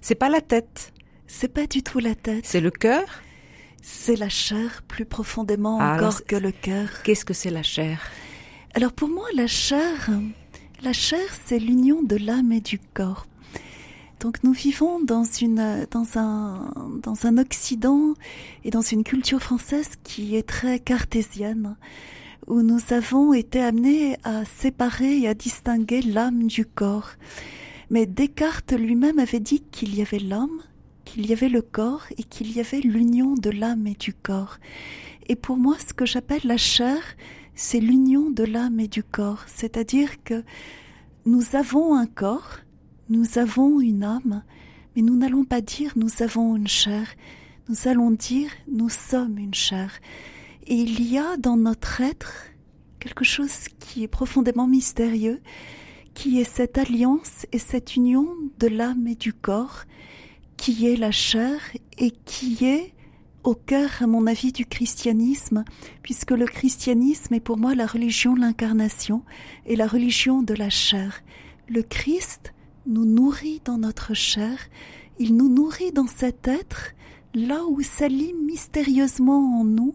C'est 0.00 0.14
pas 0.14 0.28
la 0.28 0.40
tête. 0.40 0.92
C'est 1.26 1.48
pas 1.48 1.66
du 1.66 1.82
tout 1.82 1.98
la 1.98 2.14
tête. 2.14 2.44
C'est 2.46 2.60
le 2.60 2.70
cœur? 2.70 3.04
C'est 3.82 4.16
la 4.16 4.28
chair 4.28 4.82
plus 4.88 5.04
profondément 5.04 5.78
ah, 5.80 5.94
encore 5.94 6.24
que 6.24 6.36
le 6.36 6.52
cœur. 6.52 7.02
Qu'est-ce 7.02 7.24
que 7.24 7.34
c'est 7.34 7.50
la 7.50 7.62
chair? 7.62 8.00
Alors 8.76 8.92
pour 8.92 9.08
moi, 9.08 9.26
la 9.36 9.46
chair, 9.46 10.10
la 10.82 10.92
chair, 10.92 11.24
c'est 11.44 11.60
l'union 11.60 12.02
de 12.02 12.16
l'âme 12.16 12.50
et 12.50 12.60
du 12.60 12.80
corps. 12.80 13.24
Donc 14.18 14.42
nous 14.42 14.52
vivons 14.52 15.00
dans 15.00 15.22
une 15.22 15.86
dans 15.92 16.18
un 16.18 16.72
dans 17.00 17.24
un 17.24 17.38
Occident 17.38 18.14
et 18.64 18.70
dans 18.70 18.80
une 18.80 19.04
culture 19.04 19.40
française 19.40 19.90
qui 20.02 20.34
est 20.34 20.48
très 20.48 20.80
cartésienne 20.80 21.76
où 22.48 22.62
nous 22.62 22.80
avons 22.90 23.32
été 23.32 23.60
amenés 23.62 24.16
à 24.24 24.44
séparer 24.44 25.20
et 25.20 25.28
à 25.28 25.34
distinguer 25.34 26.02
l'âme 26.02 26.48
du 26.48 26.66
corps. 26.66 27.10
Mais 27.90 28.06
Descartes 28.06 28.72
lui-même 28.72 29.20
avait 29.20 29.40
dit 29.40 29.62
qu'il 29.70 29.94
y 29.94 30.02
avait 30.02 30.18
l'homme, 30.18 30.62
qu'il 31.04 31.26
y 31.26 31.32
avait 31.32 31.48
le 31.48 31.62
corps 31.62 32.06
et 32.18 32.24
qu'il 32.24 32.50
y 32.50 32.58
avait 32.58 32.80
l'union 32.80 33.34
de 33.34 33.50
l'âme 33.50 33.86
et 33.86 33.94
du 33.94 34.12
corps. 34.12 34.58
Et 35.28 35.36
pour 35.36 35.56
moi, 35.56 35.76
ce 35.86 35.94
que 35.94 36.04
j'appelle 36.04 36.42
la 36.44 36.56
chair, 36.56 37.00
c'est 37.54 37.80
l'union 37.80 38.30
de 38.30 38.44
l'âme 38.44 38.80
et 38.80 38.88
du 38.88 39.02
corps. 39.02 39.44
C'est-à-dire 39.46 40.22
que 40.24 40.42
nous 41.26 41.56
avons 41.56 41.94
un 41.94 42.06
corps, 42.06 42.58
nous 43.08 43.38
avons 43.38 43.80
une 43.80 44.04
âme, 44.04 44.42
mais 44.94 45.02
nous 45.02 45.16
n'allons 45.16 45.44
pas 45.44 45.60
dire 45.60 45.92
nous 45.96 46.22
avons 46.22 46.56
une 46.56 46.68
chair, 46.68 47.06
nous 47.68 47.88
allons 47.88 48.10
dire 48.10 48.50
nous 48.70 48.88
sommes 48.88 49.38
une 49.38 49.54
chair. 49.54 49.90
Et 50.66 50.76
il 50.76 51.10
y 51.10 51.18
a 51.18 51.36
dans 51.36 51.56
notre 51.56 52.00
être 52.00 52.32
quelque 52.98 53.24
chose 53.24 53.68
qui 53.78 54.02
est 54.02 54.08
profondément 54.08 54.66
mystérieux, 54.66 55.40
qui 56.14 56.40
est 56.40 56.44
cette 56.44 56.78
alliance 56.78 57.46
et 57.52 57.58
cette 57.58 57.96
union 57.96 58.28
de 58.58 58.66
l'âme 58.66 59.06
et 59.06 59.14
du 59.14 59.32
corps, 59.32 59.84
qui 60.56 60.86
est 60.86 60.96
la 60.96 61.10
chair 61.10 61.60
et 61.98 62.10
qui 62.10 62.64
est 62.64 62.94
au 63.44 63.54
cœur, 63.54 63.90
à 64.00 64.06
mon 64.06 64.26
avis, 64.26 64.52
du 64.52 64.66
christianisme, 64.66 65.64
puisque 66.02 66.32
le 66.32 66.46
christianisme 66.46 67.34
est 67.34 67.40
pour 67.40 67.58
moi 67.58 67.74
la 67.74 67.86
religion 67.86 68.34
de 68.34 68.40
l'incarnation 68.40 69.22
et 69.66 69.76
la 69.76 69.86
religion 69.86 70.42
de 70.42 70.54
la 70.54 70.70
chair. 70.70 71.22
Le 71.68 71.82
Christ 71.82 72.52
nous 72.86 73.04
nourrit 73.04 73.62
dans 73.64 73.78
notre 73.78 74.14
chair 74.14 74.58
il 75.18 75.36
nous 75.36 75.48
nourrit 75.48 75.92
dans 75.92 76.06
cet 76.06 76.48
être, 76.48 76.92
là 77.34 77.60
où 77.68 77.80
s'allie 77.82 78.34
mystérieusement 78.46 79.60
en 79.60 79.64
nous 79.64 79.94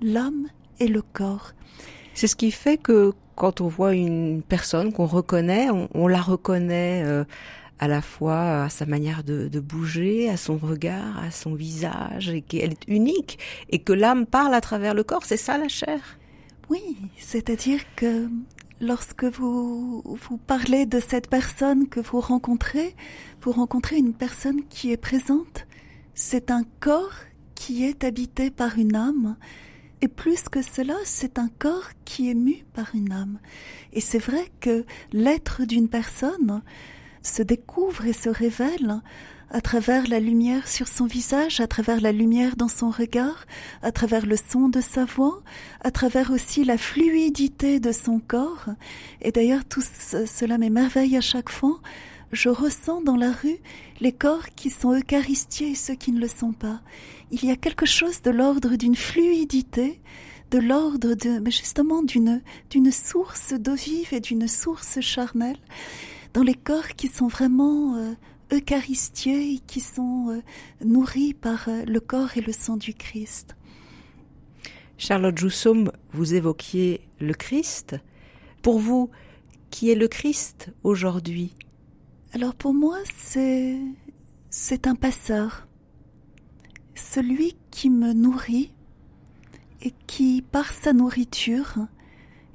l'âme 0.00 0.48
et 0.78 0.88
le 0.88 1.02
corps. 1.02 1.52
C'est 2.14 2.26
ce 2.26 2.36
qui 2.36 2.50
fait 2.50 2.76
que 2.76 3.12
quand 3.34 3.60
on 3.60 3.68
voit 3.68 3.94
une 3.94 4.42
personne 4.42 4.92
qu'on 4.92 5.06
reconnaît, 5.06 5.68
on, 5.94 6.06
la 6.06 6.20
reconnaît 6.20 7.02
euh, 7.04 7.24
à 7.82 7.88
la 7.88 8.00
fois 8.00 8.62
à 8.62 8.68
sa 8.68 8.86
manière 8.86 9.24
de, 9.24 9.58
bouger, 9.58 10.30
à 10.30 10.36
son 10.36 10.56
regard, 10.56 11.18
à 11.18 11.32
son 11.32 11.56
visage, 11.56 12.28
et 12.28 12.40
qu'elle 12.40 12.74
est 12.74 12.86
unique, 12.86 13.40
et 13.70 13.80
que 13.80 13.92
l'âme 13.92 14.24
parle 14.24 14.54
à 14.54 14.60
travers 14.60 14.94
le 14.94 15.02
corps. 15.02 15.24
C'est 15.24 15.36
ça 15.36 15.58
la 15.58 15.66
chair? 15.66 15.98
Oui, 16.70 16.96
c'est-à-dire 17.18 17.80
que 17.96 18.28
lorsque 18.80 19.24
vous, 19.24 20.00
vous 20.04 20.36
parlez 20.36 20.86
de 20.86 21.00
cette 21.00 21.28
personne 21.28 21.88
que 21.88 21.98
vous 21.98 22.20
rencontrez, 22.20 22.94
vous 23.40 23.50
rencontrez 23.50 23.96
une 23.96 24.14
personne 24.14 24.62
qui 24.70 24.92
est 24.92 24.96
présente. 24.96 25.66
C'est 26.14 26.52
un 26.52 26.62
corps 26.78 27.16
qui 27.56 27.82
est 27.82 28.04
habité 28.04 28.52
par 28.52 28.78
une 28.78 28.94
âme. 28.94 29.36
Et 30.02 30.08
plus 30.08 30.48
que 30.48 30.62
cela, 30.62 30.94
c'est 31.02 31.36
un 31.36 31.48
corps 31.58 31.88
qui 32.04 32.30
est 32.30 32.34
mu 32.34 32.64
par 32.74 32.94
une 32.94 33.10
âme. 33.10 33.40
Et 33.92 34.00
c'est 34.00 34.22
vrai 34.22 34.52
que 34.60 34.84
l'être 35.12 35.64
d'une 35.64 35.88
personne 35.88 36.62
se 37.22 37.42
découvre 37.42 38.06
et 38.06 38.12
se 38.12 38.28
révèle 38.28 39.00
à 39.52 39.60
travers 39.60 40.08
la 40.08 40.18
lumière 40.18 40.66
sur 40.66 40.88
son 40.88 41.04
visage, 41.04 41.60
à 41.60 41.66
travers 41.66 42.00
la 42.00 42.10
lumière 42.10 42.56
dans 42.56 42.68
son 42.68 42.90
regard, 42.90 43.44
à 43.82 43.92
travers 43.92 44.24
le 44.24 44.36
son 44.36 44.68
de 44.68 44.80
sa 44.80 45.04
voix, 45.04 45.42
à 45.82 45.90
travers 45.90 46.30
aussi 46.30 46.64
la 46.64 46.78
fluidité 46.78 47.78
de 47.78 47.92
son 47.92 48.18
corps. 48.18 48.66
Et 49.20 49.30
d'ailleurs, 49.30 49.64
tout 49.66 49.82
cela 49.82 50.56
m'émerveille 50.56 51.18
à 51.18 51.20
chaque 51.20 51.50
fois. 51.50 51.80
Je 52.32 52.48
ressens 52.48 53.02
dans 53.02 53.16
la 53.16 53.30
rue 53.30 53.58
les 54.00 54.12
corps 54.12 54.48
qui 54.56 54.70
sont 54.70 54.94
eucharistiés 54.94 55.72
et 55.72 55.74
ceux 55.74 55.96
qui 55.96 56.12
ne 56.12 56.20
le 56.20 56.28
sont 56.28 56.52
pas. 56.52 56.80
Il 57.30 57.44
y 57.44 57.50
a 57.50 57.56
quelque 57.56 57.84
chose 57.84 58.22
de 58.22 58.30
l'ordre 58.30 58.76
d'une 58.76 58.96
fluidité, 58.96 60.00
de 60.50 60.58
l'ordre 60.58 61.12
de, 61.14 61.40
mais 61.40 61.50
justement 61.50 62.02
d'une, 62.02 62.40
d'une 62.70 62.90
source 62.90 63.52
d'eau 63.52 63.74
vive 63.74 64.14
et 64.14 64.20
d'une 64.20 64.48
source 64.48 65.00
charnelle 65.02 65.60
dans 66.32 66.42
les 66.42 66.54
corps 66.54 66.88
qui 66.96 67.08
sont 67.08 67.28
vraiment 67.28 67.96
euh, 67.96 68.14
eucharistieux 68.52 69.58
qui 69.66 69.80
sont 69.80 70.30
euh, 70.30 70.40
nourris 70.84 71.34
par 71.34 71.68
euh, 71.68 71.84
le 71.84 72.00
corps 72.00 72.36
et 72.36 72.40
le 72.40 72.52
sang 72.52 72.76
du 72.76 72.94
Christ. 72.94 73.56
Charlotte 74.98 75.36
Joussom, 75.36 75.90
vous 76.12 76.34
évoquiez 76.34 77.00
le 77.18 77.34
Christ. 77.34 77.96
Pour 78.62 78.78
vous, 78.78 79.10
qui 79.70 79.90
est 79.90 79.94
le 79.94 80.06
Christ 80.08 80.70
aujourd'hui? 80.84 81.54
Alors 82.32 82.54
pour 82.54 82.72
moi, 82.72 82.98
c'est 83.16 83.78
c'est 84.48 84.86
un 84.86 84.94
passeur. 84.94 85.66
Celui 86.94 87.56
qui 87.70 87.90
me 87.90 88.12
nourrit 88.12 88.72
et 89.80 89.92
qui, 90.06 90.42
par 90.42 90.72
sa 90.72 90.92
nourriture, 90.92 91.78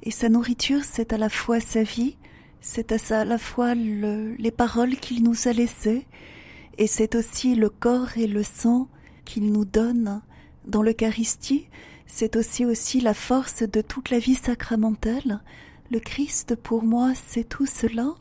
et 0.02 0.10
sa 0.10 0.28
nourriture 0.28 0.84
c'est 0.84 1.12
à 1.12 1.18
la 1.18 1.28
fois 1.28 1.60
sa 1.60 1.82
vie, 1.82 2.16
c'est 2.60 3.12
à 3.12 3.24
la 3.24 3.38
fois 3.38 3.74
les 3.74 4.50
paroles 4.50 4.96
qu'il 4.96 5.22
nous 5.22 5.48
a 5.48 5.52
laissées 5.52 6.06
et 6.78 6.86
c'est 6.86 7.14
aussi 7.14 7.54
le 7.54 7.70
corps 7.70 8.16
et 8.16 8.26
le 8.26 8.42
sang 8.42 8.88
qu'il 9.24 9.52
nous 9.52 9.64
donne 9.64 10.22
dans 10.66 10.82
l'Eucharistie. 10.82 11.66
C'est 12.06 12.36
aussi 12.36 12.64
aussi 12.64 13.00
la 13.00 13.14
force 13.14 13.62
de 13.62 13.80
toute 13.80 14.10
la 14.10 14.18
vie 14.18 14.36
sacramentelle. 14.36 15.40
Le 15.90 15.98
Christ, 15.98 16.54
pour 16.54 16.84
moi, 16.84 17.12
c'est 17.14 17.48
tout 17.48 17.66
cela. 17.66 18.14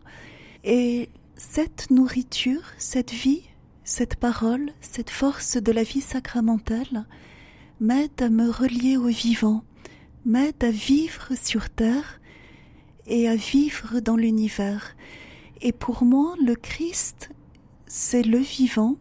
Et 0.64 1.10
cette 1.36 1.92
nourriture, 1.92 2.64
cette 2.78 3.12
vie, 3.12 3.44
cette 3.84 4.16
parole, 4.16 4.72
cette 4.82 5.12
force 5.12 5.58
de 5.58 5.72
la 5.72 5.84
vie 5.84 6.02
sacramentelle 6.02 7.06
m'aide 7.80 8.22
à 8.22 8.30
me 8.30 8.50
relier 8.50 8.98
au 8.98 9.08
vivant, 9.08 9.64
m'aide 10.26 10.64
à 10.64 10.72
vivre 10.72 11.30
sur 11.42 11.70
terre 11.70 12.20
et 13.08 13.28
à 13.28 13.36
vivre 13.36 14.00
dans 14.00 14.16
l'univers. 14.16 14.96
Et 15.62 15.72
pour 15.72 16.04
moi, 16.04 16.36
le 16.44 16.56
Christ, 16.56 17.30
c'est 17.88 18.24
le 18.24 18.38
vivant, 18.38 18.96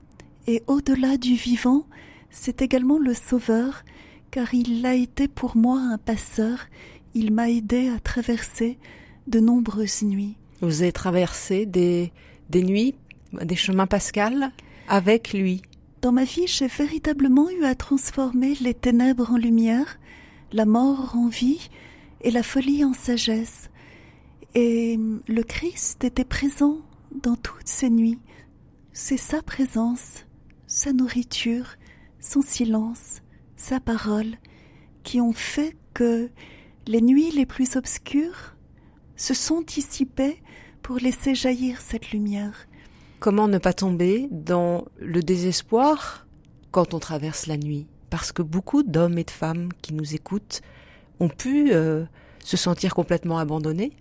et 0.47 0.63
au-delà 0.67 1.17
du 1.17 1.35
vivant, 1.35 1.87
c'est 2.31 2.63
également 2.63 2.99
le 2.99 3.15
Sauveur, 3.15 3.83
car 4.31 4.55
il 4.55 4.85
a 4.87 4.95
été 4.95 5.29
pour 5.29 5.57
moi 5.57 5.81
un 5.81 5.99
passeur, 5.99 6.67
il 7.15 7.33
m'a 7.33 7.51
aidé 7.51 7.89
à 7.89 7.99
traverser 7.99 8.79
de 9.27 9.41
nombreuses 9.41 10.03
nuits. 10.03 10.37
Vous 10.61 10.83
avez 10.83 10.93
traversé 10.93 11.67
des, 11.67 12.13
des 12.51 12.63
nuits, 12.63 12.95
des 13.33 13.57
chemins 13.57 13.87
pascals 13.87 14.53
avec 14.89 15.33
lui. 15.33 15.63
Dans 16.03 16.13
ma 16.13 16.25
vie, 16.25 16.47
j'ai 16.47 16.69
véritablement 16.69 17.51
eu 17.51 17.65
à 17.65 17.75
transformer 17.75 18.55
les 18.61 18.75
ténèbres 18.75 19.33
en 19.33 19.37
lumière, 19.37 19.99
la 20.53 20.65
mort 20.65 21.17
en 21.17 21.29
vie 21.29 21.69
et 22.21 22.31
la 22.31 22.43
folie 22.43 22.85
en 22.85 22.93
sagesse. 22.93 23.71
Et 24.59 24.99
le 25.29 25.43
Christ 25.43 26.03
était 26.03 26.25
présent 26.25 26.79
dans 27.15 27.37
toutes 27.37 27.69
ces 27.69 27.91
nuits. 27.91 28.19
C'est 28.95 29.19
sa 29.19 29.43
présence, 29.43 30.25
sa 30.67 30.95
nourriture, 30.95 31.67
son 32.21 32.41
silence, 32.41 33.21
sa 33.57 33.81
parole 33.81 34.39
qui 35.03 35.21
ont 35.21 35.35
fait 35.35 35.77
que 35.93 36.31
les 36.87 37.03
nuits 37.03 37.33
les 37.33 37.45
plus 37.45 37.77
obscures 37.77 38.57
se 39.15 39.35
sont 39.35 39.61
dissipées 39.61 40.43
pour 40.81 40.97
laisser 40.97 41.35
jaillir 41.35 41.83
cette 41.83 42.11
lumière. 42.13 42.67
Comment 43.21 43.49
ne 43.49 43.59
pas 43.59 43.75
tomber 43.75 44.27
dans 44.31 44.87
le 44.99 45.23
désespoir 45.23 46.27
quand 46.71 46.95
on 46.95 46.99
traverse 46.99 47.47
la 47.47 47.59
nuit? 47.59 47.89
Parce 48.09 48.33
que 48.33 48.41
beaucoup 48.41 48.83
d'hommes 48.83 49.19
et 49.19 49.25
de 49.25 49.31
femmes 49.31 49.69
qui 49.83 49.93
nous 49.93 50.15
écoutent 50.15 50.63
ont 51.21 51.29
pu 51.29 51.75
euh, 51.75 52.07
se 52.43 52.57
sentir 52.57 52.95
complètement 52.95 53.37
abandonnés 53.37 53.93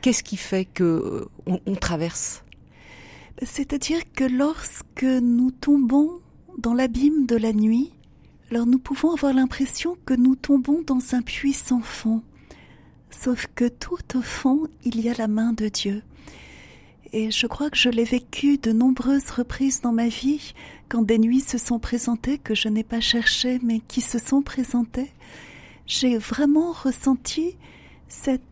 Qu'est-ce 0.00 0.22
qui 0.22 0.36
fait 0.36 0.64
que 0.64 0.84
euh, 0.84 1.58
on, 1.66 1.74
traverse? 1.74 2.44
C'est-à-dire 3.42 4.00
que 4.12 4.24
lorsque 4.24 5.02
nous 5.02 5.50
tombons 5.50 6.20
dans 6.58 6.74
l'abîme 6.74 7.26
de 7.26 7.36
la 7.36 7.52
nuit, 7.52 7.92
alors 8.50 8.66
nous 8.66 8.78
pouvons 8.78 9.12
avoir 9.12 9.32
l'impression 9.32 9.96
que 10.06 10.14
nous 10.14 10.36
tombons 10.36 10.82
dans 10.86 11.14
un 11.14 11.22
puits 11.22 11.52
sans 11.52 11.80
fond. 11.80 12.22
Sauf 13.10 13.46
que 13.54 13.68
tout 13.68 14.16
au 14.16 14.22
fond, 14.22 14.68
il 14.84 15.00
y 15.00 15.08
a 15.08 15.14
la 15.14 15.28
main 15.28 15.52
de 15.52 15.68
Dieu. 15.68 16.02
Et 17.12 17.30
je 17.30 17.46
crois 17.46 17.70
que 17.70 17.76
je 17.76 17.88
l'ai 17.88 18.04
vécu 18.04 18.58
de 18.58 18.72
nombreuses 18.72 19.30
reprises 19.30 19.80
dans 19.80 19.92
ma 19.92 20.08
vie, 20.08 20.54
quand 20.88 21.02
des 21.02 21.18
nuits 21.18 21.40
se 21.40 21.58
sont 21.58 21.78
présentées 21.78 22.38
que 22.38 22.54
je 22.54 22.68
n'ai 22.68 22.84
pas 22.84 23.00
cherchées, 23.00 23.58
mais 23.62 23.80
qui 23.80 24.00
se 24.00 24.18
sont 24.18 24.42
présentées. 24.42 25.10
J'ai 25.86 26.18
vraiment 26.18 26.72
ressenti 26.72 27.56
cette 28.08 28.42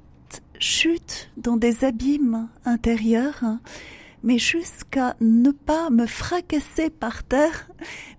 chute 0.58 1.30
dans 1.36 1.56
des 1.56 1.84
abîmes 1.84 2.48
intérieurs, 2.64 3.42
mais 4.22 4.38
jusqu'à 4.38 5.16
ne 5.20 5.50
pas 5.50 5.90
me 5.90 6.06
fracasser 6.06 6.90
par 6.90 7.22
terre, 7.24 7.68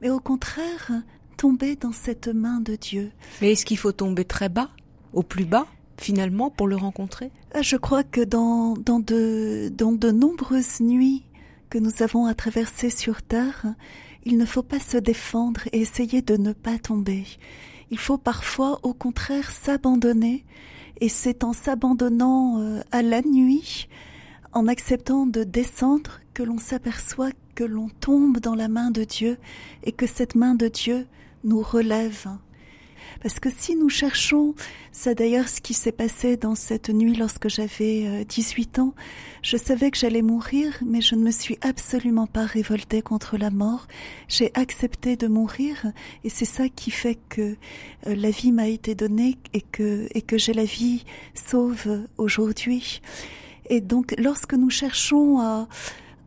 mais 0.02 0.10
au 0.10 0.20
contraire 0.20 0.92
tomber 1.38 1.76
dans 1.76 1.92
cette 1.92 2.28
main 2.28 2.62
de 2.62 2.76
Dieu. 2.76 3.12
Mais 3.42 3.52
est-ce 3.52 3.66
qu'il 3.66 3.78
faut 3.78 3.92
tomber 3.92 4.26
très 4.26 4.50
bas, 4.50 4.70
au 5.14 5.24
plus 5.24 5.46
bas, 5.46 5.68
finalement, 5.98 6.50
pour 6.50 6.68
le 6.68 6.76
rencontrer? 6.76 7.32
Ah, 7.54 7.62
Je 7.62 7.76
crois 7.76 8.04
que 8.04 8.22
dans, 8.22 8.74
dans, 8.76 9.00
de, 9.00 9.70
dans 9.76 9.92
de 9.92 10.12
nombreuses 10.12 10.80
nuits 10.80 11.24
que 11.70 11.78
nous 11.78 12.02
avons 12.02 12.26
à 12.26 12.34
traverser 12.34 12.90
sur 12.90 13.22
terre, 13.22 13.66
il 14.24 14.38
ne 14.38 14.46
faut 14.46 14.64
pas 14.64 14.80
se 14.80 14.98
défendre 14.98 15.62
et 15.72 15.82
essayer 15.82 16.22
de 16.22 16.38
ne 16.38 16.54
pas 16.54 16.78
tomber. 16.80 17.26
Il 17.92 18.00
faut 18.00 18.18
parfois, 18.18 18.80
au 18.84 18.94
contraire, 18.94 19.52
s'abandonner 19.52 20.46
et 21.02 21.10
c'est 21.10 21.44
en 21.44 21.54
s'abandonnant 21.54 22.60
euh, 22.60 22.82
à 22.92 23.02
la 23.02 23.22
nuit, 23.22 23.88
en 24.54 24.68
acceptant 24.68 25.26
de 25.26 25.44
descendre, 25.44 26.20
que 26.34 26.44
l'on 26.44 26.58
s'aperçoit 26.58 27.32
que 27.56 27.64
l'on 27.64 27.90
tombe 28.02 28.40
dans 28.40 28.56
la 28.56 28.68
main 28.68 28.92
de 28.92 29.06
Dieu 29.06 29.38
et 29.84 29.94
que 29.94 30.06
cette 30.06 30.36
main 30.36 30.56
de 30.56 30.68
Dieu 30.68 31.08
nous 31.46 31.62
relève. 31.62 32.28
Parce 33.26 33.40
que 33.40 33.50
si 33.50 33.76
nous 33.76 33.90
cherchons, 33.90 34.54
c'est 34.92 35.16
d'ailleurs 35.16 35.50
ce 35.50 35.60
qui 35.60 35.74
s'est 35.74 35.92
passé 35.92 36.38
dans 36.38 36.54
cette 36.54 36.90
nuit 36.90 37.16
lorsque 37.16 37.50
j'avais 37.50 38.24
18 38.24 38.78
euh, 38.78 38.82
ans, 38.84 38.94
je 39.42 39.58
savais 39.58 39.90
que 39.90 39.98
j'allais 39.98 40.22
mourir, 40.22 40.78
mais 40.86 41.02
je 41.02 41.16
ne 41.16 41.24
me 41.24 41.32
suis 41.32 41.58
absolument 41.62 42.28
pas 42.28 42.46
révoltée 42.46 43.02
contre 43.02 43.38
la 43.38 43.50
mort. 43.50 43.88
J'ai 44.28 44.52
accepté 44.54 45.18
de 45.18 45.28
mourir 45.28 45.88
et 46.24 46.30
c'est 46.30 46.46
ça 46.46 46.70
qui 46.70 46.92
fait 46.92 47.18
que 47.28 47.42
euh, 48.06 48.16
la 48.16 48.30
vie 48.30 48.52
m'a 48.52 48.68
été 48.68 48.94
donnée 48.94 49.40
et 49.54 49.62
que, 49.62 50.08
et 50.14 50.22
que 50.22 50.38
j'ai 50.38 50.54
la 50.54 50.66
vie 50.66 51.04
sauve 51.34 52.06
aujourd'hui. 52.20 53.02
Et 53.72 53.82
donc 53.82 54.14
lorsque 54.20 54.54
nous 54.54 54.70
cherchons 54.70 55.40
à, 55.40 55.68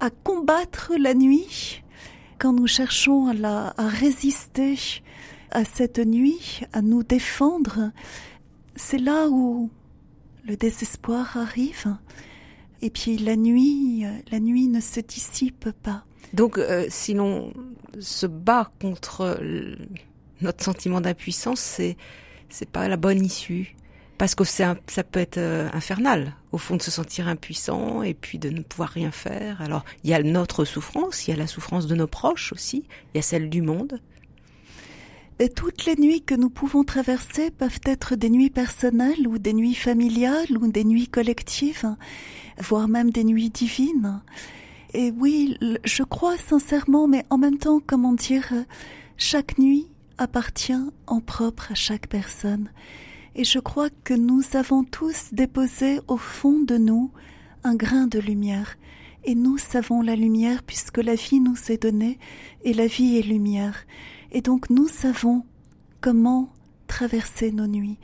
à 0.00 0.10
combattre 0.10 0.94
la 0.98 1.14
nuit, 1.14 1.84
quand 2.40 2.52
nous 2.52 2.66
cherchons 2.66 3.28
à, 3.28 3.34
la, 3.34 3.72
à 3.76 3.86
résister 3.86 4.74
à 5.50 5.64
cette 5.64 5.98
nuit, 5.98 6.62
à 6.72 6.82
nous 6.82 7.02
défendre, 7.02 7.90
c'est 8.76 8.98
là 8.98 9.28
où 9.28 9.70
le 10.46 10.56
désespoir 10.56 11.36
arrive, 11.36 11.96
Et 12.80 12.90
puis 12.90 13.18
la 13.18 13.36
nuit, 13.36 14.04
la 14.30 14.40
nuit 14.40 14.68
ne 14.68 14.80
se 14.80 15.00
dissipe 15.00 15.70
pas. 15.82 16.04
Donc, 16.32 16.58
euh, 16.58 16.86
si 16.88 17.14
l'on 17.14 17.52
se 17.98 18.26
bat 18.26 18.70
contre 18.80 19.38
notre 20.40 20.64
sentiment 20.64 21.00
d'impuissance, 21.00 21.60
c'est 21.60 21.96
c'est 22.48 22.70
pas 22.70 22.88
la 22.88 22.96
bonne 22.96 23.24
issue 23.24 23.76
parce 24.16 24.34
que 24.34 24.44
ça 24.44 24.74
peut 24.74 25.20
être 25.20 25.38
euh, 25.38 25.68
infernal 25.72 26.34
au 26.50 26.58
fond 26.58 26.76
de 26.76 26.82
se 26.82 26.90
sentir 26.90 27.28
impuissant 27.28 28.02
et 28.02 28.14
puis 28.14 28.38
de 28.38 28.50
ne 28.50 28.62
pouvoir 28.62 28.88
rien 28.88 29.12
faire. 29.12 29.62
Alors 29.62 29.84
il 30.02 30.10
y 30.10 30.14
a 30.14 30.22
notre 30.22 30.64
souffrance, 30.64 31.26
il 31.26 31.30
y 31.30 31.34
a 31.34 31.36
la 31.36 31.46
souffrance 31.46 31.86
de 31.86 31.94
nos 31.94 32.06
proches 32.08 32.52
aussi, 32.52 32.84
il 33.14 33.16
y 33.16 33.20
a 33.20 33.22
celle 33.22 33.48
du 33.48 33.62
monde. 33.62 34.00
Et 35.40 35.48
toutes 35.48 35.84
les 35.84 35.94
nuits 35.94 36.22
que 36.22 36.34
nous 36.34 36.50
pouvons 36.50 36.82
traverser 36.82 37.52
peuvent 37.52 37.80
être 37.84 38.16
des 38.16 38.28
nuits 38.28 38.50
personnelles 38.50 39.28
ou 39.28 39.38
des 39.38 39.52
nuits 39.52 39.74
familiales 39.74 40.58
ou 40.58 40.66
des 40.66 40.82
nuits 40.82 41.06
collectives, 41.06 41.94
voire 42.58 42.88
même 42.88 43.10
des 43.10 43.22
nuits 43.22 43.50
divines. 43.50 44.20
Et 44.94 45.12
oui, 45.12 45.56
je 45.84 46.02
crois 46.02 46.36
sincèrement, 46.38 47.06
mais 47.06 47.24
en 47.30 47.38
même 47.38 47.58
temps, 47.58 47.80
comment 47.84 48.14
dire, 48.14 48.52
chaque 49.16 49.58
nuit 49.58 49.86
appartient 50.18 50.72
en 51.06 51.20
propre 51.20 51.70
à 51.70 51.74
chaque 51.76 52.08
personne. 52.08 52.70
Et 53.36 53.44
je 53.44 53.60
crois 53.60 53.90
que 54.02 54.14
nous 54.14 54.42
avons 54.54 54.82
tous 54.82 55.28
déposé 55.30 56.00
au 56.08 56.16
fond 56.16 56.58
de 56.58 56.78
nous 56.78 57.12
un 57.62 57.76
grain 57.76 58.08
de 58.08 58.18
lumière. 58.18 58.76
Et 59.22 59.36
nous 59.36 59.58
savons 59.58 60.02
la 60.02 60.16
lumière 60.16 60.64
puisque 60.64 60.98
la 60.98 61.14
vie 61.14 61.38
nous 61.38 61.56
est 61.70 61.82
donnée 61.82 62.18
et 62.64 62.72
la 62.72 62.88
vie 62.88 63.18
est 63.18 63.22
lumière. 63.22 63.84
Et 64.32 64.40
donc 64.40 64.70
nous 64.70 64.88
savons 64.88 65.44
comment 66.00 66.52
traverser 66.86 67.52
nos 67.52 67.66
nuits. 67.66 67.98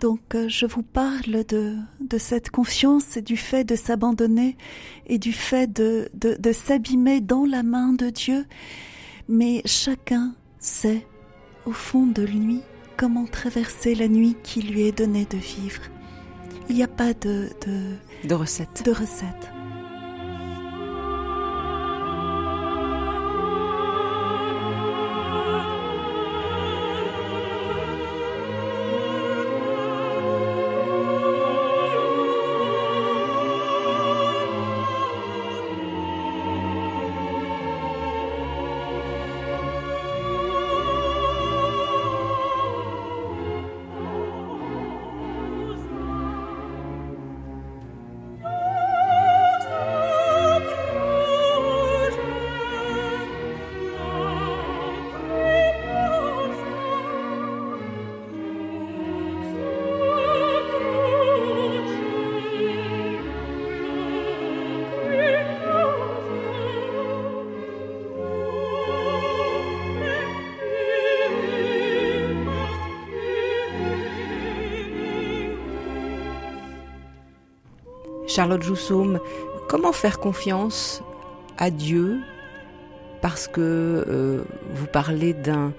Donc 0.00 0.34
euh, 0.34 0.48
je 0.48 0.64
vous 0.64 0.82
parle 0.82 1.44
de, 1.44 1.76
de 2.00 2.18
cette 2.18 2.50
confiance 2.50 3.16
et 3.16 3.22
du 3.22 3.36
fait 3.36 3.64
de 3.64 3.76
s'abandonner 3.76 4.56
et 5.06 5.18
du 5.18 5.32
fait 5.32 5.70
de, 5.70 6.08
de, 6.14 6.34
de 6.38 6.52
s'abîmer 6.52 7.20
dans 7.20 7.44
la 7.44 7.62
main 7.62 7.92
de 7.92 8.08
Dieu. 8.08 8.46
Mais 9.28 9.62
chacun 9.66 10.34
sait 10.58 11.06
au 11.66 11.72
fond 11.72 12.06
de 12.06 12.22
lui 12.22 12.62
comment 12.96 13.26
traverser 13.26 13.94
la 13.94 14.08
nuit 14.08 14.36
qui 14.42 14.62
lui 14.62 14.82
est 14.82 14.96
donnée 14.96 15.26
de 15.26 15.36
vivre. 15.36 15.82
Il 16.68 16.76
n'y 16.76 16.82
a 16.82 16.88
pas 16.88 17.12
de, 17.12 17.48
de, 17.66 18.28
de 18.28 18.34
recette. 18.34 18.82
De 18.84 18.92
recette. 18.92 19.50
Charlotte 78.30 78.62
Joussoum, 78.62 79.18
comment 79.68 79.90
faire 79.90 80.20
confiance 80.20 81.02
à 81.58 81.72
Dieu 81.72 82.20
parce 83.20 83.48
que 83.48 83.60
euh, 83.60 84.44
vous 84.72 84.86
parlez 84.86 85.34
d'un 85.34 85.72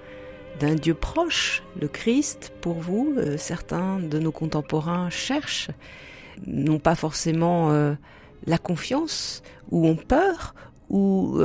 d'un 0.60 0.74
Dieu 0.74 0.92
proche, 0.92 1.62
le 1.80 1.88
Christ, 1.88 2.52
pour 2.60 2.74
vous, 2.74 3.14
euh, 3.16 3.38
certains 3.38 3.98
de 3.98 4.18
nos 4.18 4.32
contemporains 4.32 5.08
cherchent, 5.08 5.70
non 6.46 6.78
pas 6.78 6.94
forcément 6.94 7.70
euh, 7.70 7.94
la 8.46 8.58
confiance, 8.58 9.42
ou 9.70 9.86
ont 9.86 9.96
peur, 9.96 10.54
ou 10.90 11.38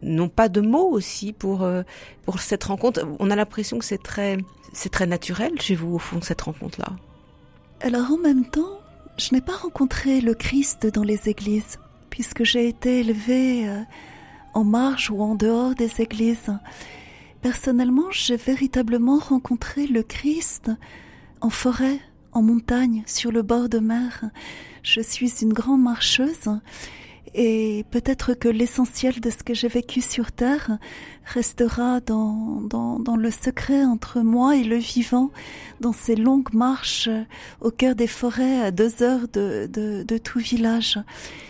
n'ont 0.00 0.28
pas 0.28 0.48
de 0.48 0.60
mots 0.60 0.90
aussi 0.92 1.32
pour 1.32 1.68
pour 2.22 2.38
cette 2.38 2.62
rencontre. 2.62 3.04
On 3.18 3.32
a 3.32 3.36
l'impression 3.36 3.80
que 3.80 3.84
c'est 3.84 4.00
très 4.00 4.38
c'est 4.72 4.92
très 4.92 5.06
naturel 5.06 5.60
chez 5.60 5.74
vous 5.74 5.96
au 5.96 5.98
fond 5.98 6.20
cette 6.20 6.42
rencontre 6.42 6.80
là. 6.80 6.92
Alors 7.80 8.12
en 8.12 8.18
même 8.18 8.44
temps, 8.44 8.79
je 9.20 9.34
n'ai 9.34 9.42
pas 9.42 9.56
rencontré 9.56 10.22
le 10.22 10.32
Christ 10.32 10.86
dans 10.86 11.02
les 11.02 11.28
églises, 11.28 11.78
puisque 12.08 12.42
j'ai 12.42 12.66
été 12.68 13.00
élevée 13.00 13.68
euh, 13.68 13.82
en 14.54 14.64
marge 14.64 15.10
ou 15.10 15.20
en 15.20 15.34
dehors 15.34 15.74
des 15.74 16.00
églises. 16.00 16.50
Personnellement, 17.42 18.10
j'ai 18.10 18.36
véritablement 18.36 19.18
rencontré 19.18 19.86
le 19.86 20.02
Christ 20.02 20.70
en 21.42 21.50
forêt, 21.50 21.98
en 22.32 22.40
montagne, 22.40 23.02
sur 23.06 23.30
le 23.30 23.42
bord 23.42 23.68
de 23.68 23.78
mer. 23.78 24.24
Je 24.82 25.02
suis 25.02 25.42
une 25.42 25.52
grande 25.52 25.82
marcheuse 25.82 26.58
et 27.34 27.84
peut-être 27.90 28.34
que 28.34 28.48
l'essentiel 28.48 29.20
de 29.20 29.30
ce 29.30 29.44
que 29.44 29.54
j'ai 29.54 29.68
vécu 29.68 30.00
sur 30.00 30.32
Terre 30.32 30.78
restera 31.24 32.00
dans, 32.00 32.60
dans, 32.62 32.98
dans, 32.98 33.16
le 33.16 33.30
secret 33.30 33.84
entre 33.84 34.20
moi 34.20 34.56
et 34.56 34.64
le 34.64 34.76
vivant, 34.76 35.30
dans 35.80 35.92
ces 35.92 36.16
longues 36.16 36.52
marches 36.52 37.08
au 37.60 37.70
cœur 37.70 37.94
des 37.94 38.08
forêts 38.08 38.60
à 38.60 38.70
deux 38.72 39.02
heures 39.02 39.28
de, 39.32 39.68
de, 39.72 40.02
de 40.02 40.18
tout 40.18 40.40
village. 40.40 40.98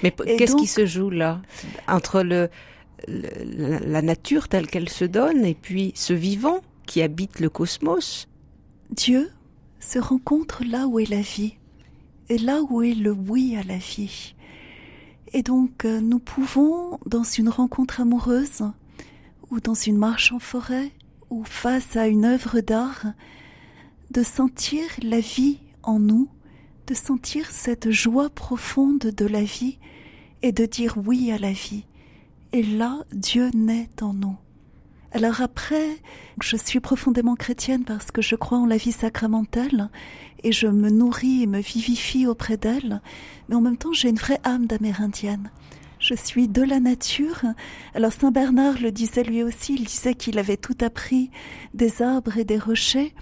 Mais 0.03 0.11
qu'est-ce 0.11 0.57
qui 0.57 0.67
se 0.67 0.85
joue 0.85 1.09
là? 1.09 1.41
Entre 1.89 2.23
le, 2.23 2.51
la 3.09 4.03
nature 4.03 4.49
telle 4.49 4.67
qu'elle 4.67 4.89
se 4.89 5.05
donne 5.07 5.45
et 5.45 5.55
puis 5.55 5.93
ce 5.95 6.13
vivant 6.13 6.61
qui 6.87 7.01
habite 7.01 7.41
le 7.41 7.49
cosmos? 7.49 8.29
Dieu 8.91 9.31
se 9.79 9.99
rencontre 9.99 10.63
là 10.65 10.87
où 10.87 10.99
est 10.99 11.09
la 11.09 11.23
vie 11.23 11.55
et 12.29 12.37
là 12.37 12.61
où 12.69 12.83
est 12.83 12.95
le 12.95 13.13
oui 13.13 13.57
à 13.57 13.63
la 13.63 13.79
vie. 13.79 14.35
Et 15.33 15.43
donc 15.43 15.85
euh, 15.85 16.01
nous 16.01 16.19
pouvons, 16.19 16.99
dans 17.07 17.23
une 17.23 17.49
rencontre 17.49 18.01
amoureuse, 18.01 18.63
ou 19.51 19.61
dans 19.61 19.75
une 19.75 19.97
marche 19.97 20.33
en 20.33 20.39
forêt, 20.39 20.91
ou 21.31 21.45
face 21.45 21.97
à 21.97 22.09
une 22.09 22.25
œuvre 22.25 22.61
d'art, 22.61 23.07
de 24.11 24.23
sentir 24.23 24.85
la 25.03 25.21
vie 25.21 25.59
en 25.83 26.01
nous, 26.01 26.29
de 26.87 26.95
sentir 26.95 27.51
cette 27.51 27.91
joie 27.91 28.31
profonde 28.31 28.99
de 28.99 29.27
la 29.27 29.43
vie 29.43 29.79
et 30.43 30.53
de 30.53 30.67
dire 30.67 30.97
oui 31.05 31.31
à 31.31 31.39
la 31.39 31.53
vie. 31.53 31.85
Et 32.53 32.65
là, 32.65 33.05
Dieu 33.13 33.51
naît 33.55 33.89
en 34.01 34.13
nous. 34.13 34.37
Alors 35.13 35.41
après, 35.41 35.99
je 36.41 36.57
suis 36.57 36.79
profondément 36.79 37.35
chrétienne 37.35 37.85
parce 37.85 38.13
que 38.13 38.23
je 38.23 38.37
crois 38.37 38.59
en 38.59 38.67
la 38.67 38.77
vie 38.77 38.93
sacramentale 38.93 39.91
et 40.45 40.53
je 40.53 40.69
me 40.69 40.89
nourris 40.89 41.43
et 41.43 41.47
me 41.47 41.59
vivifie 41.59 42.27
auprès 42.27 42.57
d'elle, 42.57 43.03
mais 43.49 43.57
en 43.57 43.61
même 43.61 43.77
temps 43.77 43.93
j'ai 43.93 44.09
une 44.09 44.17
vraie 44.17 44.41
âme 44.45 44.67
d'amérindienne. 44.67 45.51
Je 45.99 46.15
suis 46.15 46.49
de 46.49 46.63
la 46.63 46.81
nature. 46.81 47.43
Alors 47.95 48.13
Saint 48.13 48.31
Bernard 48.31 48.81
le 48.81 48.93
disait 48.93 49.25
lui 49.25 49.43
aussi, 49.43 49.75
il 49.75 49.85
disait 49.85 50.15
qu'il 50.15 50.39
avait 50.39 50.57
tout 50.57 50.79
appris 50.81 51.31
des 51.75 52.03
arbres 52.03 52.39
et 52.39 52.45
des 52.45 52.59
rochers. 52.59 53.13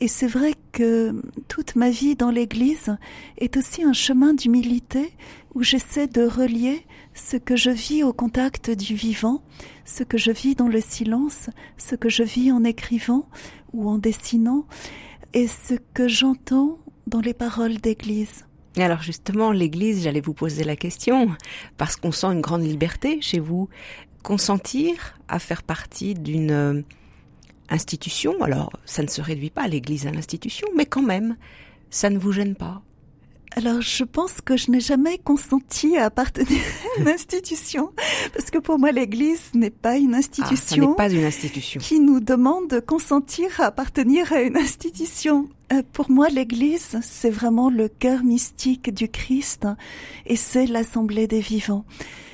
Et 0.00 0.08
c'est 0.08 0.26
vrai 0.26 0.54
que 0.72 1.22
toute 1.48 1.76
ma 1.76 1.88
vie 1.88 2.16
dans 2.16 2.30
l'Église 2.30 2.96
est 3.38 3.56
aussi 3.56 3.82
un 3.82 3.92
chemin 3.92 4.34
d'humilité 4.34 5.12
où 5.54 5.62
j'essaie 5.62 6.06
de 6.06 6.22
relier 6.26 6.84
ce 7.14 7.36
que 7.36 7.56
je 7.56 7.70
vis 7.70 8.02
au 8.02 8.12
contact 8.12 8.70
du 8.70 8.94
vivant, 8.94 9.42
ce 9.86 10.02
que 10.02 10.18
je 10.18 10.32
vis 10.32 10.54
dans 10.54 10.68
le 10.68 10.82
silence, 10.82 11.48
ce 11.78 11.94
que 11.94 12.10
je 12.10 12.22
vis 12.22 12.52
en 12.52 12.64
écrivant 12.64 13.26
ou 13.72 13.88
en 13.88 13.96
dessinant, 13.96 14.66
et 15.32 15.46
ce 15.46 15.74
que 15.94 16.08
j'entends 16.08 16.78
dans 17.06 17.20
les 17.20 17.34
paroles 17.34 17.78
d'Église. 17.78 18.44
Alors 18.76 19.00
justement, 19.00 19.52
l'Église, 19.52 20.02
j'allais 20.02 20.20
vous 20.20 20.34
poser 20.34 20.64
la 20.64 20.76
question, 20.76 21.30
parce 21.78 21.96
qu'on 21.96 22.12
sent 22.12 22.26
une 22.26 22.42
grande 22.42 22.64
liberté 22.64 23.22
chez 23.22 23.38
vous, 23.38 23.70
consentir 24.22 25.18
à 25.28 25.38
faire 25.38 25.62
partie 25.62 26.14
d'une 26.14 26.50
euh, 26.50 26.82
institution, 27.70 28.42
alors 28.42 28.72
ça 28.84 29.02
ne 29.02 29.08
se 29.08 29.22
réduit 29.22 29.50
pas 29.50 29.68
l'Église 29.68 30.06
à 30.06 30.10
l'institution, 30.10 30.68
mais 30.76 30.84
quand 30.84 31.02
même, 31.02 31.36
ça 31.90 32.10
ne 32.10 32.18
vous 32.18 32.32
gêne 32.32 32.54
pas? 32.54 32.82
Alors, 33.54 33.80
je 33.80 34.04
pense 34.04 34.42
que 34.42 34.56
je 34.56 34.70
n'ai 34.70 34.80
jamais 34.80 35.16
consenti 35.16 35.96
à 35.96 36.06
appartenir 36.06 36.60
à 36.98 37.00
une 37.00 37.08
institution, 37.08 37.90
parce 38.34 38.50
que 38.50 38.58
pour 38.58 38.78
moi, 38.78 38.92
l'Église 38.92 39.50
n'est 39.54 39.70
pas 39.70 39.96
une 39.96 40.14
institution. 40.14 40.92
Ah, 40.92 40.96
pas 40.96 41.10
une 41.10 41.24
institution. 41.24 41.80
Qui 41.80 42.00
nous 42.00 42.20
demande 42.20 42.68
de 42.68 42.80
consentir 42.80 43.60
à 43.60 43.66
appartenir 43.66 44.30
à 44.32 44.42
une 44.42 44.58
institution. 44.58 45.48
Euh, 45.72 45.82
pour 45.92 46.10
moi, 46.10 46.28
l'Église, 46.28 46.98
c'est 47.00 47.30
vraiment 47.30 47.70
le 47.70 47.88
cœur 47.88 48.24
mystique 48.24 48.92
du 48.92 49.08
Christ, 49.08 49.66
et 50.26 50.36
c'est 50.36 50.66
l'assemblée 50.66 51.26
des 51.26 51.40
vivants. 51.40 51.86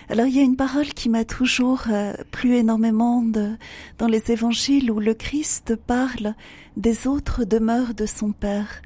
Alors 0.08 0.26
il 0.26 0.36
y 0.36 0.40
a 0.40 0.42
une 0.42 0.56
parole 0.56 0.88
qui 0.88 1.08
m'a 1.08 1.24
toujours 1.24 1.84
euh, 1.90 2.12
plu 2.32 2.56
énormément 2.56 3.22
de, 3.22 3.52
dans 3.96 4.08
les 4.08 4.30
évangiles 4.30 4.90
où 4.90 5.00
le 5.00 5.14
Christ 5.14 5.74
parle 5.74 6.34
des 6.76 7.06
autres 7.06 7.44
demeures 7.44 7.94
de 7.94 8.04
son 8.04 8.32
Père. 8.32 8.82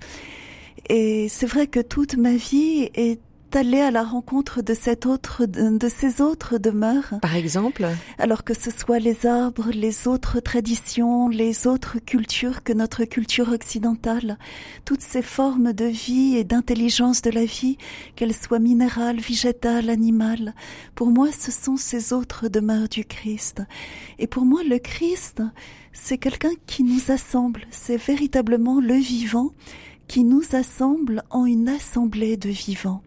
Et 0.88 1.28
c'est 1.28 1.46
vrai 1.46 1.66
que 1.66 1.80
toute 1.80 2.16
ma 2.16 2.36
vie 2.36 2.90
est 2.94 3.20
allée 3.56 3.80
à 3.80 3.90
la 3.90 4.02
rencontre 4.02 4.62
de 4.62 4.74
cette 4.74 5.06
autre, 5.06 5.46
de, 5.46 5.88
ces 5.88 6.20
autres 6.20 6.58
demeures. 6.58 7.14
Par 7.22 7.36
exemple? 7.36 7.86
Alors 8.18 8.44
que 8.44 8.54
ce 8.54 8.70
soit 8.70 8.98
les 8.98 9.24
arbres, 9.26 9.70
les 9.72 10.06
autres 10.08 10.40
traditions, 10.40 11.28
les 11.28 11.66
autres 11.66 11.98
cultures 11.98 12.62
que 12.62 12.72
notre 12.72 13.04
culture 13.04 13.48
occidentale, 13.48 14.38
toutes 14.84 15.00
ces 15.00 15.22
formes 15.22 15.72
de 15.72 15.86
vie 15.86 16.36
et 16.36 16.44
d'intelligence 16.44 17.22
de 17.22 17.30
la 17.30 17.44
vie, 17.44 17.78
qu'elles 18.14 18.34
soient 18.34 18.58
minérales, 18.58 19.20
végétales, 19.20 19.90
animales, 19.90 20.54
pour 20.94 21.08
moi, 21.08 21.28
ce 21.32 21.50
sont 21.50 21.76
ces 21.76 22.12
autres 22.12 22.48
demeures 22.48 22.88
du 22.88 23.04
Christ. 23.04 23.62
Et 24.18 24.26
pour 24.26 24.44
moi, 24.44 24.62
le 24.64 24.78
Christ, 24.78 25.42
c'est 25.92 26.18
quelqu'un 26.18 26.52
qui 26.66 26.84
nous 26.84 27.10
assemble, 27.10 27.62
c'est 27.70 27.96
véritablement 27.96 28.80
le 28.80 28.94
vivant 28.94 29.52
qui 30.08 30.24
nous 30.24 30.42
assemble 30.52 31.22
en 31.30 31.46
une 31.46 31.68
assemblée 31.68 32.36
de 32.36 32.48
vivants. 32.48 33.02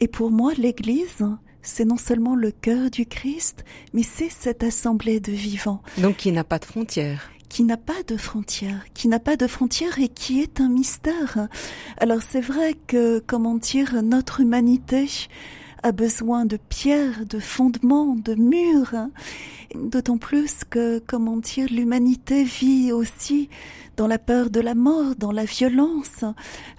Et 0.00 0.08
pour 0.08 0.30
moi, 0.30 0.52
l'Église, 0.56 1.24
c'est 1.62 1.84
non 1.84 1.96
seulement 1.96 2.34
le 2.34 2.50
cœur 2.50 2.90
du 2.90 3.06
Christ, 3.06 3.64
mais 3.92 4.02
c'est 4.02 4.30
cette 4.30 4.62
assemblée 4.62 5.20
de 5.20 5.32
vivants. 5.32 5.82
Donc 5.98 6.16
qui 6.16 6.32
n'a 6.32 6.44
pas 6.44 6.58
de 6.58 6.64
frontières 6.64 7.30
qui 7.54 7.62
n'a 7.62 7.76
pas 7.76 8.02
de 8.08 8.16
frontières, 8.16 8.84
qui 8.94 9.06
n'a 9.06 9.20
pas 9.20 9.36
de 9.36 9.46
frontières 9.46 10.00
et 10.00 10.08
qui 10.08 10.40
est 10.40 10.60
un 10.60 10.68
mystère. 10.68 11.46
Alors 11.98 12.20
c'est 12.20 12.40
vrai 12.40 12.74
que, 12.88 13.22
comment 13.24 13.54
dire, 13.54 14.02
notre 14.02 14.40
humanité 14.40 15.08
a 15.84 15.92
besoin 15.92 16.46
de 16.46 16.56
pierres, 16.56 17.26
de 17.26 17.38
fondements, 17.38 18.16
de 18.16 18.34
murs, 18.34 18.94
d'autant 19.74 20.16
plus 20.16 20.64
que, 20.64 20.98
comment 21.06 21.36
dire, 21.36 21.68
l'humanité 21.70 22.42
vit 22.42 22.90
aussi 22.90 23.50
dans 23.98 24.06
la 24.06 24.18
peur 24.18 24.48
de 24.48 24.60
la 24.60 24.74
mort, 24.74 25.14
dans 25.14 25.30
la 25.30 25.44
violence. 25.44 26.24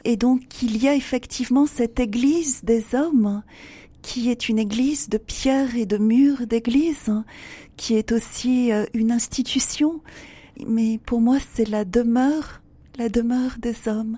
Et 0.05 0.17
donc 0.17 0.63
il 0.63 0.81
y 0.81 0.87
a 0.87 0.95
effectivement 0.95 1.67
cette 1.67 1.99
église 1.99 2.63
des 2.63 2.83
hommes 2.95 3.43
qui 4.01 4.31
est 4.31 4.49
une 4.49 4.57
église 4.57 5.07
de 5.07 5.19
pierre 5.19 5.75
et 5.75 5.85
de 5.85 5.97
murs 5.97 6.47
d'église, 6.47 7.13
qui 7.77 7.93
est 7.93 8.11
aussi 8.11 8.71
euh, 8.71 8.85
une 8.95 9.11
institution. 9.11 10.01
Mais 10.65 10.99
pour 11.05 11.21
moi, 11.21 11.37
c'est 11.53 11.69
la 11.69 11.85
demeure, 11.85 12.61
la 12.97 13.09
demeure 13.09 13.57
des 13.59 13.87
hommes. 13.87 14.17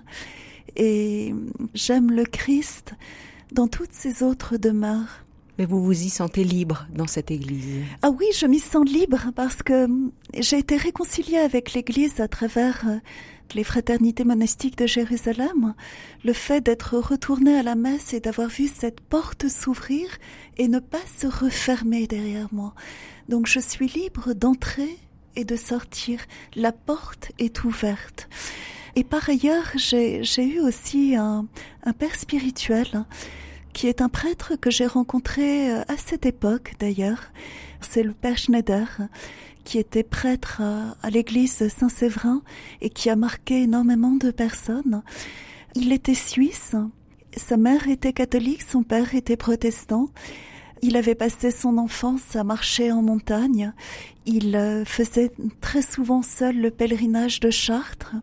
Et 0.76 1.34
j'aime 1.74 2.10
le 2.10 2.24
Christ 2.24 2.94
dans 3.52 3.68
toutes 3.68 3.92
ces 3.92 4.22
autres 4.22 4.56
demeures. 4.56 5.24
Mais 5.58 5.64
vous 5.64 5.82
vous 5.82 6.04
y 6.04 6.08
sentez 6.08 6.44
libre 6.44 6.86
dans 6.94 7.08
cette 7.08 7.32
église 7.32 7.82
Ah 8.02 8.10
oui, 8.10 8.26
je 8.38 8.46
m'y 8.46 8.60
sens 8.60 8.88
libre 8.88 9.32
parce 9.34 9.62
que 9.62 9.88
j'ai 10.38 10.58
été 10.58 10.76
réconciliée 10.76 11.38
avec 11.38 11.72
l'église 11.72 12.20
à 12.20 12.28
travers 12.28 12.84
euh, 12.86 12.98
les 13.54 13.64
fraternités 13.64 14.22
monastiques 14.22 14.78
de 14.78 14.86
Jérusalem. 14.86 15.74
Le 16.24 16.32
fait 16.32 16.60
d'être 16.60 16.96
retournée 16.96 17.58
à 17.58 17.64
la 17.64 17.74
messe 17.74 18.14
et 18.14 18.20
d'avoir 18.20 18.48
vu 18.48 18.68
cette 18.68 19.00
porte 19.00 19.48
s'ouvrir 19.48 20.06
et 20.58 20.68
ne 20.68 20.78
pas 20.78 21.04
se 21.18 21.26
refermer 21.26 22.06
derrière 22.06 22.48
moi. 22.52 22.74
Donc 23.28 23.48
je 23.48 23.58
suis 23.58 23.88
libre 23.88 24.34
d'entrer 24.34 24.96
et 25.34 25.44
de 25.44 25.56
sortir. 25.56 26.20
La 26.54 26.72
porte 26.72 27.32
est 27.38 27.64
ouverte. 27.64 28.28
Et 28.96 29.04
par 29.04 29.28
ailleurs, 29.28 29.72
j'ai 29.76 30.22
eu 30.38 30.60
aussi 30.60 31.14
un, 31.16 31.46
un 31.84 31.92
père 31.92 32.14
spirituel 32.14 33.04
qui 33.72 33.86
est 33.86 34.02
un 34.02 34.08
prêtre 34.08 34.56
que 34.56 34.70
j'ai 34.70 34.86
rencontré 34.86 35.70
euh, 35.70 35.82
à 35.86 35.96
cette 35.96 36.26
époque 36.26 36.74
d'ailleurs. 36.80 37.30
C'est 37.80 38.02
le 38.02 38.12
père 38.12 38.36
Schneider, 38.36 38.88
qui 39.62 39.78
était 39.78 40.02
prêtre 40.02 40.62
à, 40.62 41.10
l'église 41.10 41.68
Saint-Séverin 41.68 42.42
et 42.80 42.90
qui 42.90 43.08
a 43.08 43.14
marqué 43.14 43.62
énormément 43.62 44.16
de 44.16 44.30
personnes. 44.30 45.02
Il 45.76 45.92
était 45.92 46.14
suisse, 46.14 46.74
sa 47.36 47.56
mère 47.56 47.86
était 47.86 48.12
catholique, 48.12 48.62
son 48.62 48.82
père 48.82 49.14
était 49.14 49.36
protestant. 49.36 50.08
Il 50.82 50.96
avait 50.96 51.14
passé 51.14 51.50
son 51.50 51.78
enfance 51.78 52.34
à 52.34 52.42
marcher 52.42 52.90
en 52.90 53.02
montagne. 53.02 53.72
Il 54.26 54.56
euh, 54.56 54.84
faisait 54.84 55.30
très 55.60 55.82
souvent 55.82 56.22
seul 56.22 56.60
le 56.60 56.70
pèlerinage 56.70 57.38
de 57.40 57.50
Chartres. 57.50 58.14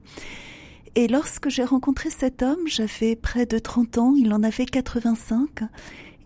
Et 0.97 1.09
lorsque 1.09 1.49
j'ai 1.49 1.65
rencontré 1.65 2.09
cet 2.09 2.41
homme, 2.41 2.67
j'avais 2.67 3.17
près 3.17 3.45
de 3.45 3.59
30 3.59 3.97
ans, 3.97 4.15
il 4.15 4.33
en 4.33 4.43
avait 4.43 4.65
85, 4.65 5.63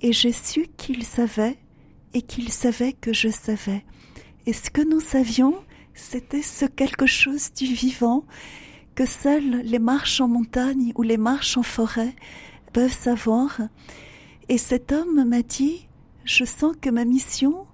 et 0.04 0.14
j'ai 0.14 0.32
su 0.32 0.68
qu'il 0.78 1.04
savait, 1.04 1.58
et 2.14 2.22
qu'il 2.22 2.50
savait 2.50 2.94
que 2.94 3.12
je 3.12 3.30
savais. 3.30 3.84
Et 4.46 4.54
ce 4.54 4.70
que 4.70 4.88
nous 4.88 5.00
savions, 5.00 5.56
c'était 5.96 6.44
ce 6.44 6.66
quelque 6.66 7.08
chose 7.08 7.52
du 7.54 7.66
vivant 7.66 8.26
que 8.94 9.08
seuls 9.08 9.62
les 9.64 9.80
marches 9.80 10.22
en 10.22 10.28
montagne 10.28 10.92
ou 10.96 11.02
les 11.02 11.18
marches 11.18 11.58
en 11.58 11.64
forêt 11.64 12.16
peuvent 12.72 12.96
savoir. 12.96 13.62
Et 14.50 14.60
cet 14.60 14.92
homme 14.92 15.28
m'a 15.28 15.42
dit, 15.42 15.88
je 16.26 16.46
sens 16.46 16.76
que 16.80 16.92
ma 16.92 17.06
mission 17.06 17.66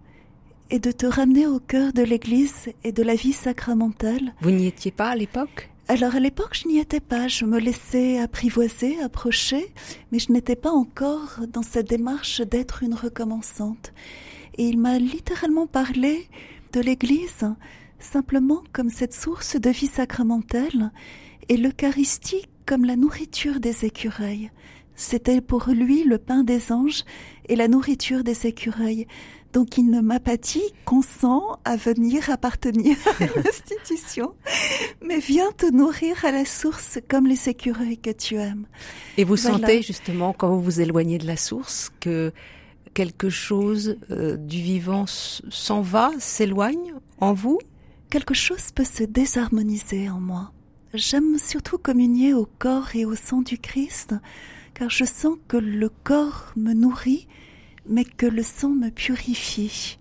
est 0.70 0.80
de 0.80 0.92
te 0.92 1.06
ramener 1.06 1.46
au 1.46 1.60
cœur 1.60 1.92
de 1.92 2.04
l'Église 2.04 2.70
et 2.84 2.92
de 2.94 3.04
la 3.04 3.16
vie 3.16 3.34
sacramentale. 3.34 4.34
Vous 4.42 4.52
n'y 4.52 4.68
étiez 4.68 4.92
pas 4.92 5.10
à 5.10 5.16
l'époque? 5.16 5.70
Alors 5.88 6.16
à 6.16 6.20
l'époque, 6.20 6.58
je 6.60 6.68
n'y 6.68 6.80
étais 6.80 7.00
pas. 7.00 7.28
Je 7.28 7.46
me 7.46 7.60
laissais 7.60 8.20
apprivoiser, 8.20 9.00
approcher, 9.02 9.74
mais 10.12 10.20
je 10.20 10.32
n'étais 10.32 10.56
pas 10.56 10.72
encore 10.72 11.42
dans 11.48 11.62
cette 11.62 11.90
démarche 11.90 12.42
d'être 12.42 12.82
une 12.82 12.96
recommençante. 12.96 13.94
Et 14.58 14.68
il 14.68 14.80
m'a 14.80 14.98
littéralement 14.98 15.68
parlé 15.68 16.28
de 16.74 16.82
l'Église 16.82 17.46
simplement 18.00 18.64
comme 18.74 18.90
cette 18.90 19.14
source 19.14 19.56
de 19.60 19.70
vie 19.70 19.88
sacramentelle 19.88 20.92
et 21.50 21.58
l'Eucharistie 21.58 22.48
comme 22.66 22.86
la 22.86 22.96
nourriture 22.96 23.60
des 23.60 23.86
écureuils. 23.86 24.50
C'était 24.96 25.42
pour 25.42 25.68
lui 25.68 26.04
le 26.04 26.18
pain 26.18 26.44
des 26.44 26.72
anges 26.72 27.04
et 27.48 27.56
la 27.56 27.68
nourriture 27.68 28.24
des 28.24 28.48
écureuils. 28.48 29.08
Donc 29.56 29.78
il 29.78 29.90
ne 29.90 30.02
m'a 30.02 30.20
pas 30.20 30.36
dit 30.36 30.74
consent 30.84 31.60
à 31.64 31.78
venir 31.78 32.30
appartenir 32.30 32.98
à 33.22 33.26
l'institution, 33.42 34.36
mais 35.02 35.20
viens 35.20 35.50
te 35.54 35.66
nourrir 35.66 36.26
à 36.26 36.34
la 36.34 36.44
source 36.44 37.00
comme 37.08 37.26
les 37.26 37.48
écureuils 37.48 37.98
que 37.98 38.10
tu 38.10 38.36
aimes. 38.36 38.68
Et 39.16 39.24
vous 39.24 39.38
sentez 39.38 39.82
justement 39.82 40.34
quand 40.34 40.50
vous 40.50 40.62
vous 40.62 40.82
éloignez 40.82 41.20
de 41.20 41.26
la 41.26 41.38
source 41.38 41.90
que 42.02 42.34
quelque 42.94 43.30
chose 43.30 43.96
euh, 44.12 44.36
du 44.36 44.58
vivant 44.58 45.06
s'en 45.08 45.80
va, 45.80 46.12
s'éloigne 46.20 46.94
en 47.22 47.32
vous? 47.32 47.60
Quelque 48.10 48.34
chose 48.34 48.72
peut 48.76 48.84
se 48.84 49.06
désharmoniser 49.06 50.10
en 50.10 50.20
moi. 50.20 50.52
J'aime 50.94 51.38
surtout 51.38 51.78
communier 51.78 52.34
au 52.34 52.46
corps 52.60 52.94
et 52.94 53.06
au 53.06 53.16
sang 53.16 53.42
du 53.42 53.58
Christ, 53.58 54.16
car 54.74 54.90
je 54.90 55.06
sens 55.06 55.38
que 55.48 55.56
le 55.56 55.88
corps 55.88 56.52
me 56.58 56.74
nourrit 56.74 57.30
mais 57.88 58.06
que 58.06 58.26
le 58.26 58.44
sang 58.44 58.70
me 58.70 58.90
purifie. 58.90 59.98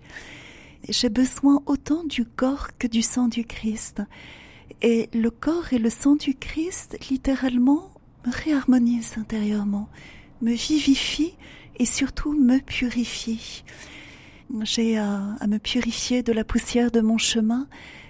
J'ai 0.89 1.09
besoin 1.09 1.62
autant 1.66 2.05
du 2.05 2.24
corps 2.24 2.76
que 2.78 2.87
du 2.87 3.03
sang 3.03 3.28
du 3.28 3.45
Christ. 3.45 4.03
Et 4.82 5.09
le 5.14 5.30
corps 5.30 5.72
et 5.72 5.78
le 5.78 5.91
sang 5.91 6.14
du 6.14 6.35
Christ, 6.35 6.99
littéralement, 7.11 7.91
me 8.26 8.32
réharmonisent 8.32 9.16
intérieurement, 9.16 9.89
me 10.43 10.53
vivifient 10.53 11.35
et 11.78 11.87
surtout 11.87 12.32
me 12.32 12.59
purifient. 12.59 13.64
J'ai 14.62 14.99
à, 14.99 15.39
me 15.49 15.59
purifier 15.59 16.22
de 16.22 16.32
la 16.32 16.45
poussière 16.45 16.91
de 16.91 17.01
mon 17.01 17.18
chemin, 17.18 17.66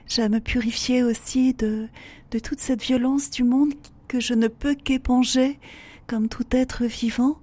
j'ai 0.09 0.23
à 0.23 0.29
me 0.29 0.41
purifier 0.41 1.03
aussi 1.03 1.55
de, 1.55 1.89
de 2.33 2.39
toute 2.39 2.61
cette 2.61 2.83
violence 2.83 3.31
du 3.31 3.45
monde 3.45 3.75
que 4.09 4.21
je 4.21 4.35
ne 4.35 4.49
peux 4.49 4.75
qu'éponger 4.75 5.59
comme 6.07 6.29
tout 6.29 6.45
être 6.51 6.85
vivant. 6.85 7.39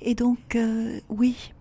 Et 0.00 0.14
donc, 0.14 0.54
euh, 0.54 1.00
oui, 1.08 1.52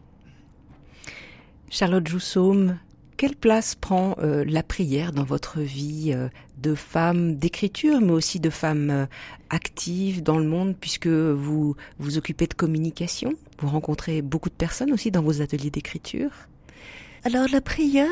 Charlotte 1.69 2.07
Joussaume, 2.07 2.77
quelle 3.17 3.35
place 3.35 3.75
prend 3.75 4.15
euh, 4.19 4.43
la 4.45 4.61
prière 4.61 5.11
dans 5.11 5.23
votre 5.23 5.59
vie 5.61 6.11
euh, 6.13 6.29
de 6.57 6.75
femme 6.75 7.35
d'écriture, 7.35 8.01
mais 8.01 8.11
aussi 8.11 8.39
de 8.39 8.49
femme 8.49 8.89
euh, 8.89 9.05
active 9.49 10.21
dans 10.21 10.37
le 10.37 10.45
monde, 10.45 10.75
puisque 10.79 11.07
vous 11.07 11.75
vous 11.97 12.17
occupez 12.17 12.47
de 12.47 12.53
communication? 12.53 13.33
Vous 13.59 13.69
rencontrez 13.69 14.21
beaucoup 14.21 14.49
de 14.49 14.55
personnes 14.55 14.91
aussi 14.91 15.11
dans 15.11 15.21
vos 15.21 15.41
ateliers 15.41 15.71
d'écriture? 15.71 16.31
Alors 17.23 17.47
la 17.51 17.61
prière, 17.61 18.09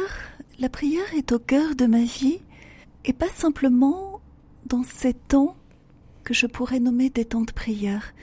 la 0.60 0.70
prière 0.70 1.14
est 1.16 1.32
au 1.32 1.40
cœur 1.40 1.76
de 1.76 1.86
ma 1.86 2.04
vie, 2.04 2.40
et 3.06 3.14
pas 3.14 3.30
simplement 3.36 4.22
dans 4.66 4.84
ces 4.84 5.14
temps 5.14 5.56
que 6.24 6.34
je 6.34 6.48
pourrais 6.48 6.80
nommer 6.80 7.10
des 7.10 7.26
temps 7.26 7.42
de 7.42 7.52
prière. 7.52 8.14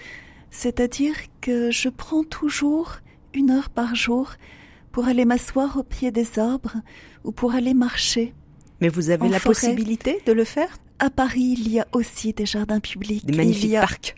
C'est-à-dire 0.50 1.14
que 1.40 1.70
je 1.70 1.88
prends 1.88 2.24
toujours 2.24 2.96
une 3.34 3.50
heure 3.50 3.68
par 3.68 3.94
jour 3.94 4.32
pour 4.92 5.06
aller 5.06 5.24
m'asseoir 5.24 5.76
au 5.76 5.82
pied 5.82 6.10
des 6.10 6.38
arbres 6.38 6.76
ou 7.24 7.32
pour 7.32 7.54
aller 7.54 7.74
marcher. 7.74 8.34
Mais 8.80 8.88
vous 8.88 9.10
avez 9.10 9.28
la 9.28 9.40
possibilité 9.40 10.22
de 10.26 10.32
le 10.32 10.44
faire? 10.44 10.78
À 10.98 11.08
Paris, 11.08 11.56
il 11.58 11.72
y 11.72 11.80
a 11.80 11.86
aussi 11.92 12.34
des 12.34 12.44
jardins 12.44 12.80
publics. 12.80 13.24
Des 13.24 13.36
magnifiques 13.36 13.72
parcs. 13.72 14.14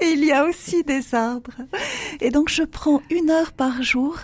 et 0.00 0.06
il 0.12 0.24
y 0.24 0.32
a 0.32 0.46
aussi 0.46 0.82
des 0.82 1.14
arbres. 1.14 1.52
Et 2.20 2.30
donc 2.30 2.48
je 2.48 2.62
prends 2.62 3.02
une 3.10 3.30
heure 3.30 3.52
par 3.52 3.82
jour 3.82 4.20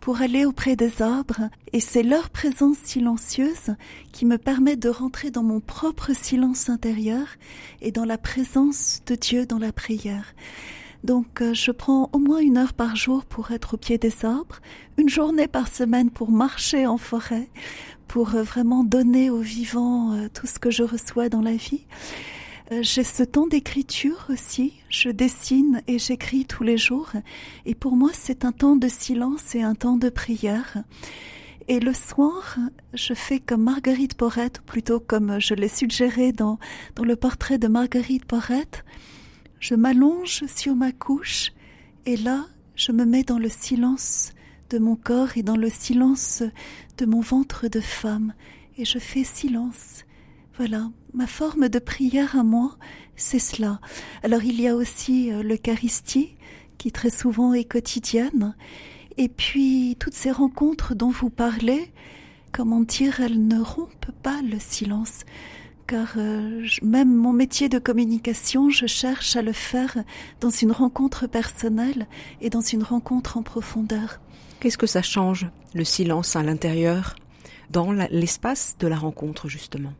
pour 0.00 0.22
aller 0.22 0.44
auprès 0.44 0.76
des 0.76 1.02
arbres 1.02 1.50
et 1.72 1.80
c'est 1.80 2.02
leur 2.02 2.30
présence 2.30 2.78
silencieuse 2.78 3.74
qui 4.12 4.24
me 4.24 4.38
permet 4.38 4.76
de 4.76 4.88
rentrer 4.88 5.30
dans 5.30 5.42
mon 5.42 5.60
propre 5.60 6.12
silence 6.14 6.68
intérieur 6.68 7.26
et 7.80 7.92
dans 7.92 8.04
la 8.04 8.18
présence 8.18 9.02
de 9.06 9.14
Dieu 9.14 9.46
dans 9.46 9.58
la 9.58 9.72
prière. 9.72 10.34
Donc 11.04 11.40
euh, 11.40 11.54
je 11.54 11.70
prends 11.70 12.10
au 12.12 12.18
moins 12.18 12.40
une 12.40 12.58
heure 12.58 12.74
par 12.74 12.96
jour 12.96 13.24
pour 13.24 13.52
être 13.52 13.74
au 13.74 13.76
pied 13.76 13.98
des 13.98 14.24
arbres, 14.24 14.60
une 14.98 15.08
journée 15.08 15.48
par 15.48 15.68
semaine 15.68 16.10
pour 16.10 16.30
marcher 16.30 16.86
en 16.86 16.98
forêt, 16.98 17.48
pour 18.06 18.34
euh, 18.34 18.42
vraiment 18.42 18.84
donner 18.84 19.30
aux 19.30 19.40
vivants 19.40 20.12
euh, 20.12 20.28
tout 20.32 20.46
ce 20.46 20.58
que 20.58 20.70
je 20.70 20.82
reçois 20.82 21.28
dans 21.28 21.42
la 21.42 21.54
vie. 21.54 21.86
J'ai 22.82 23.02
ce 23.02 23.24
temps 23.24 23.48
d'écriture 23.48 24.26
aussi. 24.28 24.74
Je 24.90 25.08
dessine 25.08 25.82
et 25.88 25.98
j'écris 25.98 26.44
tous 26.44 26.62
les 26.62 26.78
jours. 26.78 27.10
Et 27.66 27.74
pour 27.74 27.96
moi, 27.96 28.10
c'est 28.12 28.44
un 28.44 28.52
temps 28.52 28.76
de 28.76 28.86
silence 28.86 29.56
et 29.56 29.62
un 29.62 29.74
temps 29.74 29.96
de 29.96 30.08
prière. 30.08 30.76
Et 31.66 31.80
le 31.80 31.92
soir, 31.92 32.58
je 32.94 33.12
fais 33.12 33.40
comme 33.40 33.64
Marguerite 33.64 34.14
Porrette, 34.14 34.60
plutôt 34.60 35.00
comme 35.00 35.40
je 35.40 35.54
l'ai 35.54 35.66
suggéré 35.66 36.30
dans, 36.30 36.60
dans 36.94 37.02
le 37.02 37.16
portrait 37.16 37.58
de 37.58 37.66
Marguerite 37.66 38.24
Porrette. 38.24 38.84
Je 39.60 39.74
m'allonge 39.74 40.44
sur 40.46 40.74
ma 40.74 40.90
couche 40.90 41.52
et 42.06 42.16
là, 42.16 42.46
je 42.76 42.92
me 42.92 43.04
mets 43.04 43.24
dans 43.24 43.38
le 43.38 43.50
silence 43.50 44.32
de 44.70 44.78
mon 44.78 44.96
corps 44.96 45.36
et 45.36 45.42
dans 45.42 45.56
le 45.56 45.68
silence 45.68 46.42
de 46.96 47.04
mon 47.04 47.20
ventre 47.20 47.68
de 47.68 47.80
femme, 47.80 48.32
et 48.78 48.86
je 48.86 48.98
fais 48.98 49.22
silence. 49.22 50.04
Voilà, 50.56 50.90
ma 51.12 51.26
forme 51.26 51.68
de 51.68 51.78
prière 51.78 52.38
à 52.38 52.42
moi, 52.42 52.78
c'est 53.16 53.38
cela. 53.38 53.80
Alors 54.22 54.42
il 54.44 54.58
y 54.58 54.66
a 54.66 54.74
aussi 54.74 55.30
euh, 55.30 55.42
l'Eucharistie, 55.42 56.36
qui 56.78 56.90
très 56.90 57.10
souvent 57.10 57.52
est 57.52 57.64
quotidienne, 57.64 58.54
et 59.18 59.28
puis 59.28 59.94
toutes 60.00 60.14
ces 60.14 60.30
rencontres 60.30 60.94
dont 60.94 61.10
vous 61.10 61.28
parlez, 61.28 61.92
comment 62.50 62.80
dire, 62.80 63.20
elles 63.20 63.46
ne 63.46 63.60
rompent 63.60 64.12
pas 64.22 64.40
le 64.40 64.58
silence 64.58 65.20
car 65.90 66.14
euh, 66.18 66.64
même 66.82 67.12
mon 67.12 67.32
métier 67.32 67.68
de 67.68 67.80
communication, 67.80 68.70
je 68.70 68.86
cherche 68.86 69.34
à 69.34 69.42
le 69.42 69.52
faire 69.52 69.98
dans 70.40 70.48
une 70.48 70.70
rencontre 70.70 71.26
personnelle 71.26 72.06
et 72.40 72.48
dans 72.48 72.60
une 72.60 72.84
rencontre 72.84 73.38
en 73.38 73.42
profondeur. 73.42 74.20
Qu'est-ce 74.60 74.78
que 74.78 74.86
ça 74.86 75.02
change, 75.02 75.50
le 75.74 75.82
silence 75.82 76.36
à 76.36 76.44
l'intérieur, 76.44 77.16
dans 77.70 77.90
l'espace 77.90 78.76
de 78.78 78.86
la 78.86 78.94
rencontre, 78.94 79.48
justement? 79.48 79.92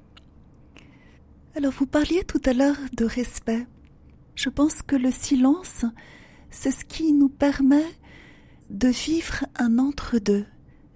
Alors, 1.56 1.72
vous 1.72 1.86
parliez 1.86 2.22
tout 2.22 2.42
à 2.46 2.52
l'heure 2.52 2.78
de 2.96 3.04
respect. 3.04 3.66
Je 4.36 4.48
pense 4.48 4.82
que 4.82 4.94
le 4.94 5.10
silence, 5.10 5.84
c'est 6.50 6.70
ce 6.70 6.84
qui 6.84 7.12
nous 7.12 7.28
permet 7.28 7.86
de 8.70 8.86
vivre 8.86 9.44
un 9.56 9.80
entre-deux, 9.80 10.46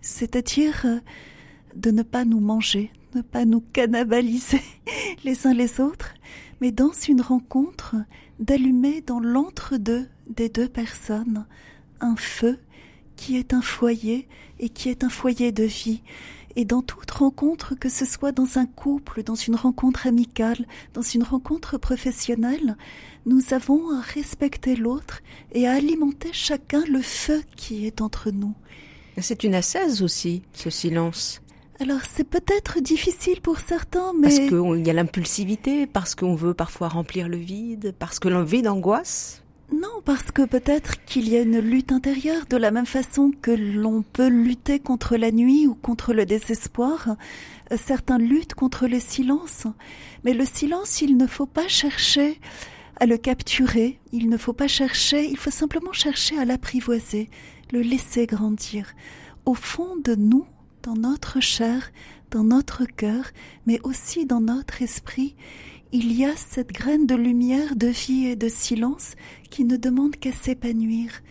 c'est-à-dire 0.02 0.82
euh, 0.84 1.00
de 1.74 1.90
ne 1.90 2.04
pas 2.04 2.24
nous 2.24 2.38
manger, 2.38 2.92
ne 3.14 3.22
pas 3.22 3.44
nous 3.44 3.62
cannibaliser 3.72 4.62
les 5.24 5.46
uns 5.46 5.54
les 5.54 5.80
autres, 5.80 6.14
mais 6.60 6.72
dans 6.72 6.92
une 6.92 7.20
rencontre, 7.20 7.96
d'allumer 8.38 9.00
dans 9.00 9.20
l'entre-deux 9.20 10.08
des 10.28 10.48
deux 10.48 10.68
personnes 10.68 11.46
un 12.00 12.16
feu 12.16 12.58
qui 13.16 13.36
est 13.36 13.54
un 13.54 13.62
foyer 13.62 14.28
et 14.58 14.68
qui 14.68 14.88
est 14.88 15.04
un 15.04 15.08
foyer 15.08 15.52
de 15.52 15.64
vie. 15.64 16.02
Et 16.56 16.64
dans 16.64 16.82
toute 16.82 17.10
rencontre, 17.10 17.74
que 17.74 17.88
ce 17.88 18.04
soit 18.04 18.32
dans 18.32 18.58
un 18.58 18.66
couple, 18.66 19.24
dans 19.24 19.34
une 19.34 19.56
rencontre 19.56 20.06
amicale, 20.06 20.66
dans 20.92 21.02
une 21.02 21.24
rencontre 21.24 21.78
professionnelle, 21.78 22.76
nous 23.26 23.52
avons 23.52 23.90
à 23.90 24.00
respecter 24.00 24.76
l'autre 24.76 25.20
et 25.52 25.66
à 25.66 25.72
alimenter 25.72 26.30
chacun 26.32 26.84
le 26.86 27.02
feu 27.02 27.42
qui 27.56 27.86
est 27.86 28.00
entre 28.00 28.30
nous. 28.30 28.54
C'est 29.20 29.44
une 29.44 29.54
assaise 29.54 30.02
aussi, 30.02 30.42
ce 30.52 30.70
silence. 30.70 31.40
Alors 31.80 32.00
c'est 32.04 32.24
peut-être 32.24 32.80
difficile 32.80 33.40
pour 33.40 33.58
certains, 33.58 34.12
mais... 34.14 34.28
Parce 34.28 34.38
qu'il 34.38 34.86
y 34.86 34.90
a 34.90 34.92
l'impulsivité, 34.92 35.86
parce 35.86 36.14
qu'on 36.14 36.34
veut 36.34 36.54
parfois 36.54 36.88
remplir 36.88 37.28
le 37.28 37.36
vide, 37.36 37.94
parce 37.98 38.18
que 38.18 38.28
l'envie 38.28 38.62
d'angoisse 38.62 39.40
non, 39.72 40.02
parce 40.04 40.30
que 40.30 40.44
peut-être 40.44 41.04
qu'il 41.04 41.28
y 41.28 41.36
a 41.36 41.40
une 41.40 41.58
lutte 41.58 41.90
intérieure 41.90 42.44
de 42.48 42.56
la 42.56 42.70
même 42.70 42.86
façon 42.86 43.32
que 43.40 43.50
l'on 43.50 44.02
peut 44.02 44.28
lutter 44.28 44.78
contre 44.78 45.16
la 45.16 45.32
nuit 45.32 45.66
ou 45.66 45.74
contre 45.74 46.12
le 46.12 46.26
désespoir. 46.26 47.16
Euh, 47.72 47.76
certains 47.82 48.18
luttent 48.18 48.54
contre 48.54 48.86
le 48.86 49.00
silence. 49.00 49.66
Mais 50.22 50.34
le 50.34 50.44
silence, 50.44 51.00
il 51.00 51.16
ne 51.16 51.26
faut 51.26 51.46
pas 51.46 51.66
chercher 51.66 52.38
à 53.00 53.06
le 53.06 53.16
capturer, 53.16 53.98
il 54.12 54.28
ne 54.28 54.36
faut 54.36 54.52
pas 54.52 54.68
chercher, 54.68 55.24
il 55.28 55.38
faut 55.38 55.50
simplement 55.50 55.92
chercher 55.92 56.38
à 56.38 56.44
l'apprivoiser, 56.44 57.28
le 57.72 57.80
laisser 57.80 58.26
grandir. 58.26 58.94
Au 59.46 59.54
fond 59.54 59.96
de 59.96 60.14
nous, 60.14 60.46
dans 60.84 60.94
notre 60.94 61.40
chair, 61.40 61.90
dans 62.30 62.44
notre 62.44 62.84
cœur, 62.84 63.24
mais 63.66 63.80
aussi 63.84 64.26
dans 64.26 64.40
notre 64.40 64.82
esprit, 64.82 65.34
il 65.92 66.12
y 66.12 66.24
a 66.24 66.36
cette 66.36 66.72
graine 66.72 67.06
de 67.06 67.14
lumière, 67.14 67.74
de 67.74 67.86
vie 67.86 68.26
et 68.26 68.36
de 68.36 68.48
silence 68.48 69.14
qui 69.50 69.64
ne 69.64 69.76
demande 69.76 70.16
qu'à 70.16 70.32
s'épanouir. 70.32 71.22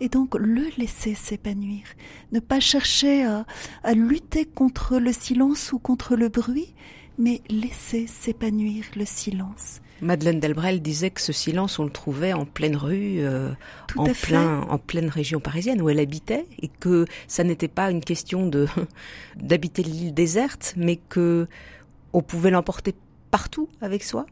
Et 0.00 0.08
donc 0.08 0.34
le 0.34 0.68
laisser 0.78 1.14
s'épanouir. 1.14 1.82
Ne 2.32 2.40
pas 2.40 2.60
chercher 2.60 3.24
à, 3.24 3.44
lutter 3.94 4.44
contre 4.46 4.98
le 4.98 5.12
silence 5.12 5.72
ou 5.72 5.78
contre 5.78 6.16
le 6.16 6.28
bruit, 6.28 6.74
mais 7.18 7.42
laisser 7.50 8.06
s'épanouir 8.06 8.84
le 8.96 9.04
silence. 9.04 9.80
Madeleine 10.02 10.40
Delbrel 10.40 10.80
disait 10.80 11.10
que 11.10 11.20
ce 11.20 11.32
silence, 11.32 11.78
on 11.78 11.84
le 11.84 11.90
trouvait 11.90 12.32
en 12.32 12.44
pleine 12.44 12.76
rue, 12.76 13.18
euh, 13.18 13.50
en, 13.96 14.04
plein, 14.04 14.62
en 14.62 14.78
pleine 14.78 15.08
région 15.08 15.40
parisienne 15.40 15.82
où 15.82 15.88
elle 15.88 16.00
habitait, 16.00 16.46
et 16.60 16.68
que 16.68 17.04
ça 17.28 17.44
n'était 17.44 17.68
pas 17.68 17.90
une 17.90 18.00
question 18.00 18.46
de 18.46 18.66
d'habiter 19.36 19.82
l'île 19.82 20.14
déserte, 20.14 20.74
mais 20.76 20.96
que 20.96 21.46
on 22.12 22.22
pouvait 22.22 22.50
l'emporter 22.50 22.94
partout 23.30 23.68
avec 23.80 24.02
soi. 24.02 24.26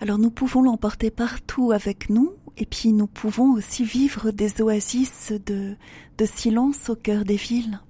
Alors 0.00 0.18
nous 0.18 0.30
pouvons 0.30 0.62
l'emporter 0.62 1.10
partout 1.10 1.70
avec 1.70 2.10
nous 2.10 2.34
et 2.56 2.66
puis 2.66 2.92
nous 2.92 3.06
pouvons 3.06 3.52
aussi 3.52 3.84
vivre 3.84 4.32
des 4.32 4.60
oasis 4.60 5.32
de, 5.46 5.76
de 6.18 6.24
silence 6.26 6.90
au 6.90 6.96
cœur 6.96 7.24
des 7.24 7.36
villes. 7.36 7.80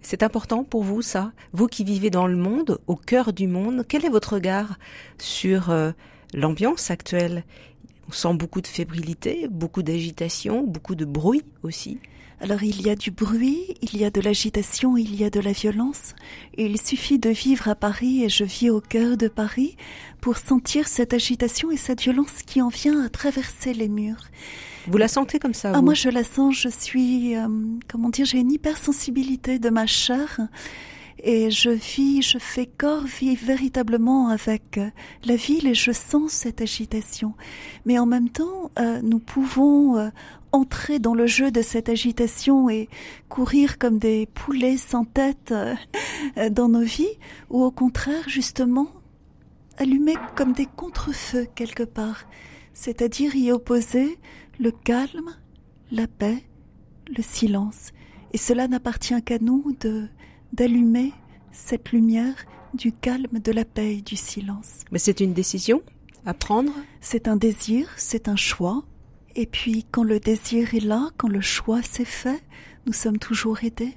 C'est 0.00 0.24
important 0.24 0.64
pour 0.64 0.82
vous 0.82 1.00
ça? 1.00 1.32
Vous 1.52 1.68
qui 1.68 1.84
vivez 1.84 2.10
dans 2.10 2.26
le 2.26 2.36
monde, 2.36 2.80
au 2.88 2.96
cœur 2.96 3.32
du 3.32 3.46
monde, 3.46 3.84
quel 3.86 4.04
est 4.04 4.10
votre 4.10 4.34
regard 4.34 4.78
sur 5.18 5.70
euh, 5.70 5.92
l'ambiance 6.32 6.90
actuelle 6.90 7.44
On 8.08 8.12
sent 8.12 8.34
beaucoup 8.34 8.60
de 8.60 8.66
fébrilité, 8.66 9.48
beaucoup 9.50 9.82
d'agitation, 9.82 10.62
beaucoup 10.64 10.94
de 10.94 11.04
bruit 11.04 11.44
aussi. 11.62 11.98
Alors 12.42 12.64
il 12.64 12.82
y 12.82 12.90
a 12.90 12.96
du 12.96 13.12
bruit, 13.12 13.76
il 13.82 13.96
y 13.96 14.04
a 14.04 14.10
de 14.10 14.20
l'agitation, 14.20 14.96
il 14.96 15.14
y 15.14 15.22
a 15.22 15.30
de 15.30 15.38
la 15.38 15.52
violence. 15.52 16.16
Il 16.58 16.80
suffit 16.80 17.20
de 17.20 17.30
vivre 17.30 17.68
à 17.68 17.76
Paris, 17.76 18.24
et 18.24 18.28
je 18.28 18.42
vis 18.42 18.68
au 18.68 18.80
cœur 18.80 19.16
de 19.16 19.28
Paris, 19.28 19.76
pour 20.20 20.38
sentir 20.38 20.88
cette 20.88 21.14
agitation 21.14 21.70
et 21.70 21.76
cette 21.76 22.02
violence 22.02 22.42
qui 22.44 22.60
en 22.60 22.68
vient 22.68 23.00
à 23.04 23.08
traverser 23.08 23.74
les 23.74 23.88
murs. 23.88 24.24
Vous 24.88 24.98
la 24.98 25.06
sentez 25.06 25.38
comme 25.38 25.54
ça 25.54 25.70
Ah 25.72 25.82
moi 25.82 25.94
je 25.94 26.08
la 26.08 26.24
sens, 26.24 26.58
je 26.58 26.68
suis, 26.68 27.36
euh, 27.36 27.46
comment 27.88 28.08
dire, 28.08 28.26
j'ai 28.26 28.38
une 28.38 28.50
hypersensibilité 28.50 29.60
de 29.60 29.70
ma 29.70 29.86
chair 29.86 30.40
et 31.24 31.52
je 31.52 31.70
vis, 31.70 32.20
je 32.20 32.38
fais 32.38 32.66
corps 32.66 33.04
vie 33.04 33.36
véritablement 33.36 34.28
avec 34.28 34.76
euh, 34.78 34.90
la 35.24 35.36
ville 35.36 35.68
et 35.68 35.74
je 35.74 35.92
sens 35.92 36.32
cette 36.32 36.60
agitation. 36.60 37.34
Mais 37.86 37.96
en 38.00 38.06
même 38.06 38.28
temps, 38.28 38.72
euh, 38.80 39.00
nous 39.02 39.20
pouvons 39.20 39.96
euh, 39.96 40.08
entrer 40.50 40.98
dans 40.98 41.14
le 41.14 41.28
jeu 41.28 41.52
de 41.52 41.62
cette 41.62 41.88
agitation 41.88 42.68
et 42.68 42.88
courir 43.28 43.78
comme 43.78 43.98
des 43.98 44.26
poulets 44.26 44.76
sans 44.76 45.04
tête 45.04 45.54
dans 46.50 46.68
nos 46.68 46.82
vies, 46.82 47.18
ou 47.50 47.62
au 47.62 47.70
contraire, 47.70 48.28
justement, 48.28 48.88
allumer 49.78 50.16
comme 50.34 50.52
des 50.52 50.66
contre-feux 50.66 51.46
quelque 51.54 51.84
part, 51.84 52.24
c'est-à-dire 52.74 53.34
y 53.36 53.52
opposer 53.52 54.18
le 54.58 54.72
calme, 54.72 55.30
la 55.92 56.08
paix, 56.08 56.44
le 57.16 57.22
silence. 57.22 57.92
Et 58.32 58.38
cela 58.38 58.66
n'appartient 58.66 59.22
qu'à 59.22 59.38
nous 59.38 59.74
de 59.80 60.08
d'allumer 60.53 61.13
cette 61.51 61.91
lumière 61.91 62.35
du 62.73 62.91
calme, 62.91 63.39
de 63.43 63.51
la 63.51 63.65
paix 63.65 63.97
et 63.97 64.01
du 64.01 64.15
silence. 64.15 64.81
Mais 64.91 64.99
c'est 64.99 65.19
une 65.19 65.33
décision 65.33 65.81
à 66.25 66.33
prendre 66.33 66.73
C'est 67.01 67.27
un 67.27 67.37
désir, 67.37 67.89
c'est 67.97 68.27
un 68.27 68.35
choix. 68.35 68.83
Et 69.35 69.45
puis 69.45 69.85
quand 69.91 70.03
le 70.03 70.19
désir 70.19 70.75
est 70.75 70.83
là, 70.83 71.09
quand 71.17 71.29
le 71.29 71.41
choix 71.41 71.81
s'est 71.81 72.05
fait, 72.05 72.41
nous 72.85 72.93
sommes 72.93 73.19
toujours 73.19 73.63
aidés. 73.63 73.95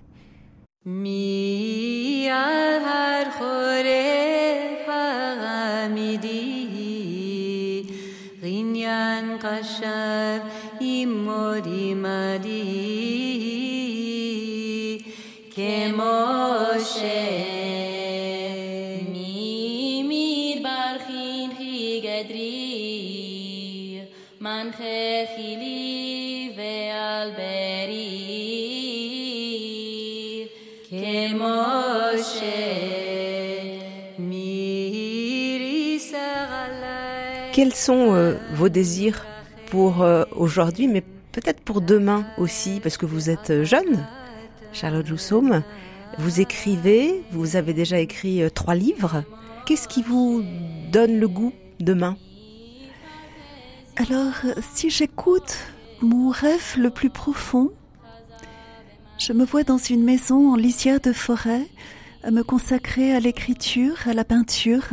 شب 9.62 10.42
ایماری 10.78 11.94
ماری 11.94 13.23
که 13.23 13.23
ماشه 13.23 13.23
میمیر 13.23 13.23
برخین 13.23 13.23
خیگدری 13.23 13.23
من 13.23 13.23
Quels 37.53 37.73
sont 37.73 38.13
euh, 38.13 38.35
vos 38.53 38.67
désirs 38.67 39.25
pour 39.71 40.01
euh, 40.01 40.25
aujourd'hui, 40.35 40.89
mais 40.89 41.01
peut-être 41.31 41.61
pour 41.61 41.79
demain 41.79 42.25
aussi, 42.37 42.81
parce 42.81 42.97
que 42.97 43.05
vous 43.05 43.29
êtes 43.29 43.63
jeune, 43.63 44.05
Charlotte 44.75 45.07
Joussaume. 45.07 45.63
Vous 46.19 46.41
écrivez, 46.41 47.23
vous 47.31 47.55
avez 47.55 47.73
déjà 47.73 47.99
écrit 47.99 48.43
euh, 48.43 48.49
trois 48.49 48.75
livres. 48.75 49.23
Qu'est-ce 49.65 49.87
qui 49.87 50.03
vous 50.03 50.43
donne 50.91 51.17
le 51.17 51.27
goût 51.27 51.53
demain? 51.79 52.17
Alors, 53.95 54.33
si 54.73 54.89
j'écoute 54.89 55.57
mon 56.01 56.29
rêve 56.29 56.75
le 56.77 56.89
plus 56.89 57.09
profond, 57.09 57.71
je 59.17 59.31
me 59.31 59.45
vois 59.45 59.63
dans 59.63 59.77
une 59.77 60.03
maison 60.03 60.51
en 60.51 60.55
lisière 60.57 60.99
de 60.99 61.13
forêt, 61.13 61.65
me 62.29 62.43
consacrer 62.43 63.15
à 63.15 63.21
l'écriture, 63.21 63.95
à 64.05 64.13
la 64.13 64.25
peinture 64.25 64.89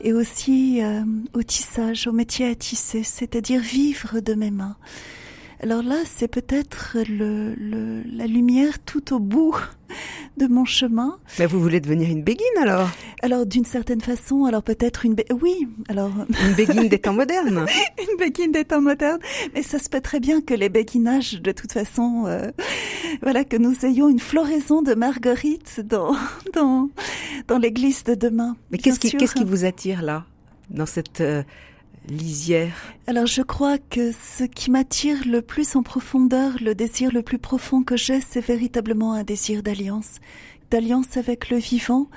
et 0.00 0.14
aussi 0.14 0.82
euh, 0.82 1.02
au 1.34 1.42
tissage, 1.42 2.06
au 2.06 2.12
métier 2.12 2.48
à 2.48 2.54
tisser, 2.54 3.02
c'est-à-dire 3.02 3.60
vivre 3.60 4.20
de 4.20 4.34
mes 4.34 4.50
mains. 4.50 4.76
Alors 5.64 5.82
là, 5.82 5.96
c'est 6.04 6.28
peut-être 6.28 6.98
le, 7.08 7.54
le, 7.54 8.02
la 8.14 8.26
lumière 8.26 8.78
tout 8.84 9.14
au 9.14 9.18
bout 9.18 9.56
de 10.36 10.46
mon 10.46 10.66
chemin. 10.66 11.18
Mais 11.38 11.46
vous 11.46 11.58
voulez 11.58 11.80
devenir 11.80 12.10
une 12.10 12.22
béguine 12.22 12.44
alors? 12.60 12.90
Alors 13.22 13.46
d'une 13.46 13.64
certaine 13.64 14.02
façon, 14.02 14.44
alors 14.44 14.62
peut-être 14.62 15.06
une 15.06 15.14
bé... 15.14 15.24
oui, 15.40 15.66
alors 15.88 16.10
une 16.46 16.52
béguine 16.52 16.88
des 16.90 16.98
temps 16.98 17.14
modernes. 17.14 17.64
une 17.98 18.18
béguine 18.18 18.52
des 18.52 18.66
temps 18.66 18.82
modernes, 18.82 19.20
mais 19.54 19.62
ça 19.62 19.78
se 19.78 19.88
peut 19.88 20.02
très 20.02 20.20
bien 20.20 20.42
que 20.42 20.52
les 20.52 20.68
béguinages, 20.68 21.40
de 21.40 21.52
toute 21.52 21.72
façon, 21.72 22.24
euh, 22.26 22.50
voilà, 23.22 23.42
que 23.42 23.56
nous 23.56 23.86
ayons 23.86 24.10
une 24.10 24.20
floraison 24.20 24.82
de 24.82 24.92
marguerites 24.94 25.80
dans 25.80 26.14
dans 26.52 26.90
dans 27.48 27.56
l'église 27.56 28.04
de 28.04 28.14
demain. 28.14 28.54
Mais 28.70 28.76
qu'est-ce 28.76 29.00
qui 29.00 29.12
qu'est-ce 29.12 29.34
qui 29.34 29.44
vous 29.44 29.64
attire 29.64 30.02
là? 30.02 30.26
Dans 30.68 30.84
cette 30.84 31.22
euh, 31.22 31.42
lisière 32.08 32.76
Alors 33.06 33.26
je 33.26 33.42
crois 33.42 33.78
que 33.78 34.12
ce 34.12 34.44
qui 34.44 34.70
m'attire 34.70 35.26
le 35.26 35.42
plus 35.42 35.76
en 35.76 35.82
profondeur, 35.82 36.52
le 36.60 36.74
désir 36.74 37.10
le 37.12 37.22
plus 37.22 37.38
profond 37.38 37.82
que 37.82 37.96
j'ai, 37.96 38.20
c'est 38.20 38.44
véritablement 38.44 39.14
un 39.14 39.24
désir 39.24 39.62
d'alliance, 39.62 40.20
d'alliance 40.70 41.16
avec 41.16 41.50
le 41.50 41.56
vivant 41.56 42.08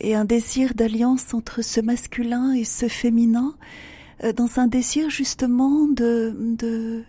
et 0.00 0.14
un 0.14 0.24
désir 0.24 0.74
d'alliance 0.74 1.34
entre 1.34 1.62
ce 1.62 1.80
masculin 1.80 2.52
et 2.52 2.64
ce 2.64 2.88
féminin, 2.88 3.56
euh, 4.24 4.32
dans 4.32 4.58
un 4.58 4.66
désir 4.66 5.10
justement 5.10 5.86
de, 5.88 6.36
de, 6.38 7.02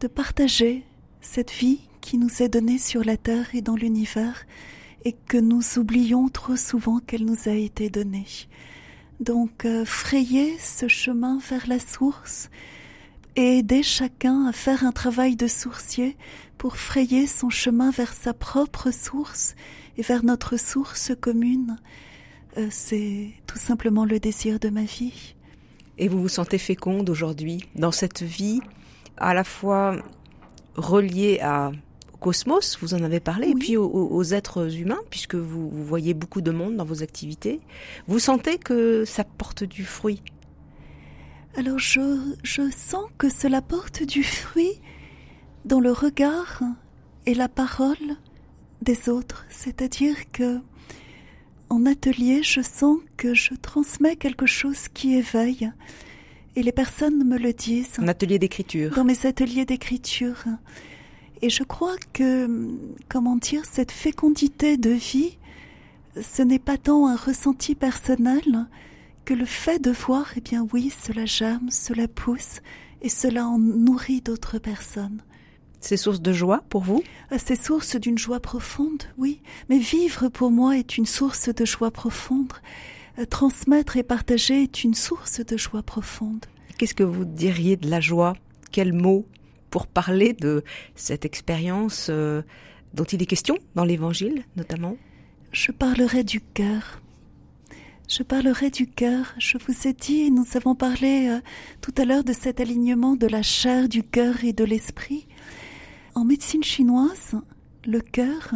de 0.00 0.06
partager 0.06 0.84
cette 1.20 1.50
vie 1.50 1.80
qui 2.00 2.18
nous 2.18 2.42
est 2.42 2.48
donnée 2.48 2.78
sur 2.78 3.02
la 3.02 3.16
terre 3.16 3.48
et 3.54 3.62
dans 3.62 3.76
l'univers 3.76 4.44
et 5.04 5.12
que 5.12 5.38
nous 5.38 5.62
oublions 5.78 6.28
trop 6.28 6.56
souvent 6.56 6.98
qu'elle 6.98 7.24
nous 7.24 7.48
a 7.48 7.52
été 7.52 7.90
donnée. 7.90 8.26
Donc 9.24 9.64
euh, 9.64 9.86
frayer 9.86 10.58
ce 10.58 10.86
chemin 10.86 11.38
vers 11.48 11.66
la 11.66 11.78
source 11.78 12.50
et 13.36 13.58
aider 13.58 13.82
chacun 13.82 14.44
à 14.44 14.52
faire 14.52 14.84
un 14.84 14.92
travail 14.92 15.34
de 15.34 15.46
sourcier 15.46 16.18
pour 16.58 16.76
frayer 16.76 17.26
son 17.26 17.48
chemin 17.48 17.90
vers 17.90 18.12
sa 18.12 18.34
propre 18.34 18.90
source 18.90 19.54
et 19.96 20.02
vers 20.02 20.24
notre 20.24 20.58
source 20.58 21.12
commune, 21.18 21.78
euh, 22.58 22.68
c'est 22.70 23.30
tout 23.46 23.56
simplement 23.56 24.04
le 24.04 24.20
désir 24.20 24.60
de 24.60 24.68
ma 24.68 24.82
vie. 24.82 25.34
Et 25.96 26.08
vous 26.08 26.20
vous 26.20 26.28
sentez 26.28 26.58
féconde 26.58 27.08
aujourd'hui 27.08 27.64
dans 27.76 27.92
cette 27.92 28.22
vie 28.22 28.60
à 29.16 29.32
la 29.32 29.44
fois 29.44 29.96
reliée 30.76 31.40
à 31.40 31.72
cosmos, 32.24 32.78
vous 32.80 32.94
en 32.94 33.02
avez 33.02 33.20
parlé, 33.20 33.48
et 33.48 33.54
puis 33.54 33.76
aux, 33.76 34.24
êtres 34.24 34.74
humains, 34.78 35.02
puisque 35.10 35.34
vous, 35.34 35.68
voyez 35.68 36.14
beaucoup 36.14 36.40
de 36.40 36.52
monde 36.52 36.74
dans 36.74 36.84
vos 36.86 37.02
activités. 37.02 37.60
Vous 38.06 38.18
sentez 38.18 38.56
que 38.56 39.04
ça 39.04 39.24
porte 39.24 39.62
du 39.62 39.84
fruit? 39.84 40.22
Alors 41.54 41.78
je, 41.78 42.00
je 42.42 42.62
sens 42.70 43.04
que 43.18 43.28
cela 43.28 43.60
porte 43.60 44.02
du 44.02 44.24
fruit 44.24 44.80
dans 45.66 45.80
le 45.80 45.92
regard 45.92 46.62
et 47.26 47.34
la 47.34 47.50
parole 47.50 48.16
des 48.80 49.10
autres, 49.10 49.44
c'est-à-dire 49.50 50.16
que 50.32 50.60
en 51.68 51.84
atelier, 51.84 52.42
je 52.42 52.62
sens 52.62 52.96
que 53.18 53.34
je 53.34 53.52
transmets 53.52 54.16
quelque 54.16 54.46
chose 54.46 54.88
qui 54.88 55.14
éveille. 55.14 55.70
Et 56.56 56.62
les 56.62 56.72
personnes 56.72 57.22
me 57.22 57.36
le 57.36 57.52
disent. 57.52 57.98
En 57.98 58.08
atelier 58.08 58.38
d'écriture. 58.38 58.94
Dans 58.94 59.04
mes 59.04 59.26
ateliers 59.26 59.66
d'écriture. 59.66 60.44
Et 61.42 61.50
je 61.50 61.62
crois 61.62 61.96
que, 62.12 62.70
comment 63.08 63.36
dire, 63.36 63.64
cette 63.64 63.92
fécondité 63.92 64.76
de 64.76 64.90
vie, 64.90 65.38
ce 66.20 66.42
n'est 66.42 66.58
pas 66.58 66.78
tant 66.78 67.06
un 67.08 67.16
ressenti 67.16 67.74
personnel 67.74 68.66
que 69.24 69.34
le 69.34 69.44
fait 69.44 69.78
de 69.78 69.90
voir, 69.90 70.32
eh 70.36 70.40
bien 70.40 70.66
oui, 70.72 70.92
cela 71.02 71.26
germe, 71.26 71.70
cela 71.70 72.08
pousse, 72.08 72.60
et 73.02 73.08
cela 73.08 73.46
en 73.46 73.58
nourrit 73.58 74.20
d'autres 74.20 74.58
personnes. 74.58 75.22
C'est 75.80 75.98
source 75.98 76.22
de 76.22 76.32
joie 76.32 76.62
pour 76.70 76.82
vous? 76.82 77.02
Ah, 77.30 77.38
C'est 77.38 77.62
source 77.62 77.96
d'une 77.96 78.16
joie 78.16 78.40
profonde, 78.40 79.02
oui. 79.18 79.42
Mais 79.68 79.78
vivre 79.78 80.28
pour 80.28 80.50
moi 80.50 80.78
est 80.78 80.96
une 80.96 81.04
source 81.04 81.50
de 81.54 81.64
joie 81.66 81.90
profonde. 81.90 82.52
Euh, 83.18 83.26
transmettre 83.26 83.98
et 83.98 84.02
partager 84.02 84.62
est 84.62 84.82
une 84.82 84.94
source 84.94 85.40
de 85.44 85.56
joie 85.58 85.82
profonde. 85.82 86.46
Qu'est-ce 86.78 86.94
que 86.94 87.04
vous 87.04 87.26
diriez 87.26 87.76
de 87.76 87.90
la 87.90 88.00
joie? 88.00 88.34
Quel 88.72 88.94
mot 88.94 89.26
pour 89.74 89.88
parler 89.88 90.34
de 90.34 90.62
cette 90.94 91.24
expérience 91.24 92.06
euh, 92.08 92.42
dont 92.92 93.02
il 93.02 93.20
est 93.20 93.26
question 93.26 93.58
dans 93.74 93.84
l'Évangile 93.84 94.44
notamment 94.54 94.96
Je 95.50 95.72
parlerai 95.72 96.22
du 96.22 96.40
cœur. 96.40 97.02
Je 98.08 98.22
parlerai 98.22 98.70
du 98.70 98.86
cœur. 98.86 99.34
Je 99.36 99.58
vous 99.58 99.88
ai 99.88 99.92
dit, 99.92 100.30
nous 100.30 100.46
avons 100.54 100.76
parlé 100.76 101.26
euh, 101.28 101.40
tout 101.80 101.92
à 101.98 102.04
l'heure 102.04 102.22
de 102.22 102.32
cet 102.32 102.60
alignement 102.60 103.16
de 103.16 103.26
la 103.26 103.42
chair, 103.42 103.88
du 103.88 104.04
cœur 104.04 104.44
et 104.44 104.52
de 104.52 104.62
l'esprit. 104.62 105.26
En 106.14 106.24
médecine 106.24 106.62
chinoise, 106.62 107.34
le 107.84 108.00
cœur, 108.00 108.54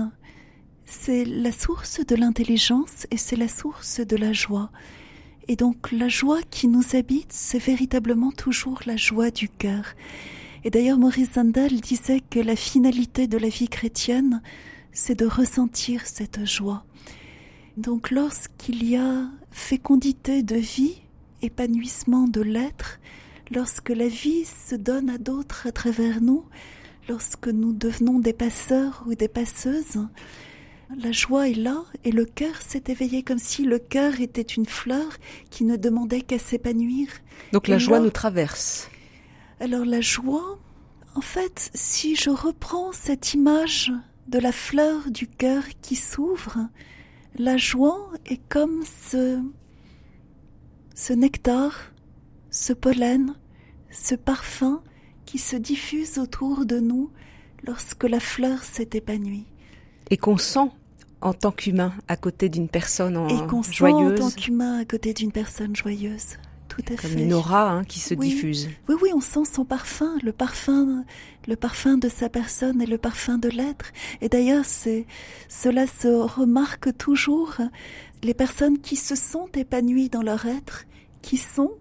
c'est 0.84 1.24
la 1.24 1.50
source 1.50 1.98
de 2.06 2.14
l'intelligence 2.14 3.08
et 3.10 3.16
c'est 3.16 3.34
la 3.34 3.48
source 3.48 3.98
de 3.98 4.16
la 4.16 4.32
joie. 4.32 4.70
Et 5.48 5.56
donc 5.56 5.90
la 5.90 6.08
joie 6.08 6.42
qui 6.48 6.68
nous 6.68 6.94
habite, 6.94 7.32
c'est 7.32 7.58
véritablement 7.58 8.30
toujours 8.30 8.82
la 8.86 8.96
joie 8.96 9.32
du 9.32 9.48
cœur. 9.48 9.96
Et 10.64 10.70
d'ailleurs, 10.70 10.98
Maurice 10.98 11.34
Zandal 11.34 11.80
disait 11.80 12.20
que 12.20 12.40
la 12.40 12.56
finalité 12.56 13.26
de 13.26 13.38
la 13.38 13.48
vie 13.48 13.68
chrétienne, 13.68 14.42
c'est 14.92 15.18
de 15.18 15.26
ressentir 15.26 16.06
cette 16.06 16.44
joie. 16.44 16.84
Donc 17.76 18.10
lorsqu'il 18.10 18.84
y 18.84 18.96
a 18.96 19.28
fécondité 19.50 20.42
de 20.42 20.56
vie, 20.56 21.00
épanouissement 21.42 22.26
de 22.26 22.40
l'être, 22.40 22.98
lorsque 23.52 23.90
la 23.90 24.08
vie 24.08 24.44
se 24.44 24.74
donne 24.74 25.08
à 25.10 25.18
d'autres 25.18 25.68
à 25.68 25.72
travers 25.72 26.20
nous, 26.20 26.44
lorsque 27.08 27.48
nous 27.48 27.72
devenons 27.72 28.18
des 28.18 28.32
passeurs 28.32 29.04
ou 29.06 29.14
des 29.14 29.28
passeuses, 29.28 30.06
la 30.96 31.12
joie 31.12 31.48
est 31.48 31.54
là 31.54 31.84
et 32.04 32.10
le 32.10 32.24
cœur 32.24 32.60
s'est 32.60 32.84
éveillé 32.88 33.22
comme 33.22 33.38
si 33.38 33.64
le 33.64 33.78
cœur 33.78 34.20
était 34.20 34.42
une 34.42 34.66
fleur 34.66 35.06
qui 35.50 35.64
ne 35.64 35.76
demandait 35.76 36.22
qu'à 36.22 36.38
s'épanouir. 36.38 37.08
Donc 37.52 37.68
la 37.68 37.78
joie 37.78 38.00
nous 38.00 38.10
traverse. 38.10 38.90
Alors 39.60 39.84
la 39.84 40.00
joie, 40.00 40.58
en 41.16 41.20
fait, 41.20 41.70
si 41.74 42.14
je 42.14 42.30
reprends 42.30 42.92
cette 42.92 43.34
image 43.34 43.92
de 44.28 44.38
la 44.38 44.52
fleur 44.52 45.10
du 45.10 45.26
cœur 45.26 45.64
qui 45.82 45.96
s'ouvre, 45.96 46.58
la 47.36 47.56
joie 47.56 48.10
est 48.26 48.40
comme 48.48 48.82
ce, 49.10 49.42
ce 50.94 51.12
nectar, 51.12 51.92
ce 52.50 52.72
pollen, 52.72 53.34
ce 53.90 54.14
parfum 54.14 54.82
qui 55.24 55.38
se 55.38 55.56
diffuse 55.56 56.18
autour 56.18 56.64
de 56.64 56.78
nous 56.78 57.10
lorsque 57.64 58.04
la 58.04 58.20
fleur 58.20 58.62
s'est 58.62 58.90
épanouie. 58.92 59.46
Et 60.10 60.16
qu'on 60.16 60.38
sent 60.38 60.70
en 61.20 61.34
tant 61.34 61.50
qu'humain 61.50 61.92
à 62.06 62.16
côté 62.16 62.48
d'une 62.48 62.68
personne 62.68 63.16
en 63.16 63.28
Et 63.28 63.46
qu'on 63.48 63.64
sent 63.64 63.84
en 63.84 64.14
tant 64.14 64.30
qu'humain 64.30 64.78
à 64.78 64.84
côté 64.84 65.14
d'une 65.14 65.32
personne 65.32 65.74
joyeuse. 65.74 66.36
Comme 67.00 67.18
une 67.18 67.32
aura 67.32 67.70
hein, 67.70 67.84
qui 67.84 68.00
se 68.00 68.14
diffuse. 68.14 68.68
Oui, 68.88 68.96
oui, 69.02 69.10
on 69.14 69.20
sent 69.20 69.44
son 69.52 69.64
parfum, 69.64 70.16
le 70.22 70.32
parfum, 70.32 71.04
le 71.46 71.56
parfum 71.56 71.98
de 71.98 72.08
sa 72.08 72.28
personne 72.28 72.80
et 72.80 72.86
le 72.86 72.98
parfum 72.98 73.38
de 73.38 73.48
l'être. 73.48 73.92
Et 74.20 74.28
d'ailleurs, 74.28 74.64
c'est 74.64 75.06
cela 75.48 75.86
se 75.86 76.08
remarque 76.08 76.96
toujours. 76.96 77.56
Les 78.22 78.34
personnes 78.34 78.78
qui 78.78 78.96
se 78.96 79.14
sont 79.14 79.48
épanouies 79.54 80.08
dans 80.08 80.22
leur 80.22 80.46
être, 80.46 80.84
qui 81.22 81.36
sont 81.36 81.72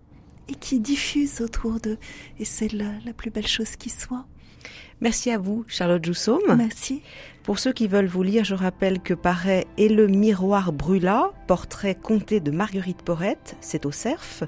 et 0.50 0.56
qui 0.56 0.80
diffusent 0.80 1.42
autour 1.42 1.80
d'eux. 1.80 1.98
Et 2.40 2.46
c'est 2.46 2.72
la, 2.74 2.92
la 3.06 3.14
plus 3.14 3.32
belle 3.32 3.48
chose 3.48 3.76
qui 3.76 3.90
soit. 3.90 4.26
Merci 5.00 5.30
à 5.30 5.38
vous, 5.38 5.64
Charlotte 5.68 6.04
Joussom. 6.04 6.40
Merci. 6.58 7.04
Pour 7.44 7.60
ceux 7.60 7.72
qui 7.72 7.88
veulent 7.88 8.08
vous 8.08 8.24
lire, 8.24 8.44
je 8.44 8.56
rappelle 8.56 9.00
que 9.00 9.14
paraît 9.14 9.68
Et 9.78 9.90
le 9.90 10.08
miroir 10.08 10.74
brûla, 10.74 11.32
portrait 11.46 11.96
compté 11.96 12.40
de 12.40 12.52
Marguerite 12.52 13.04
Porrette, 13.04 13.56
c'est 13.62 13.86
au 13.86 13.92
CERF, 13.92 14.44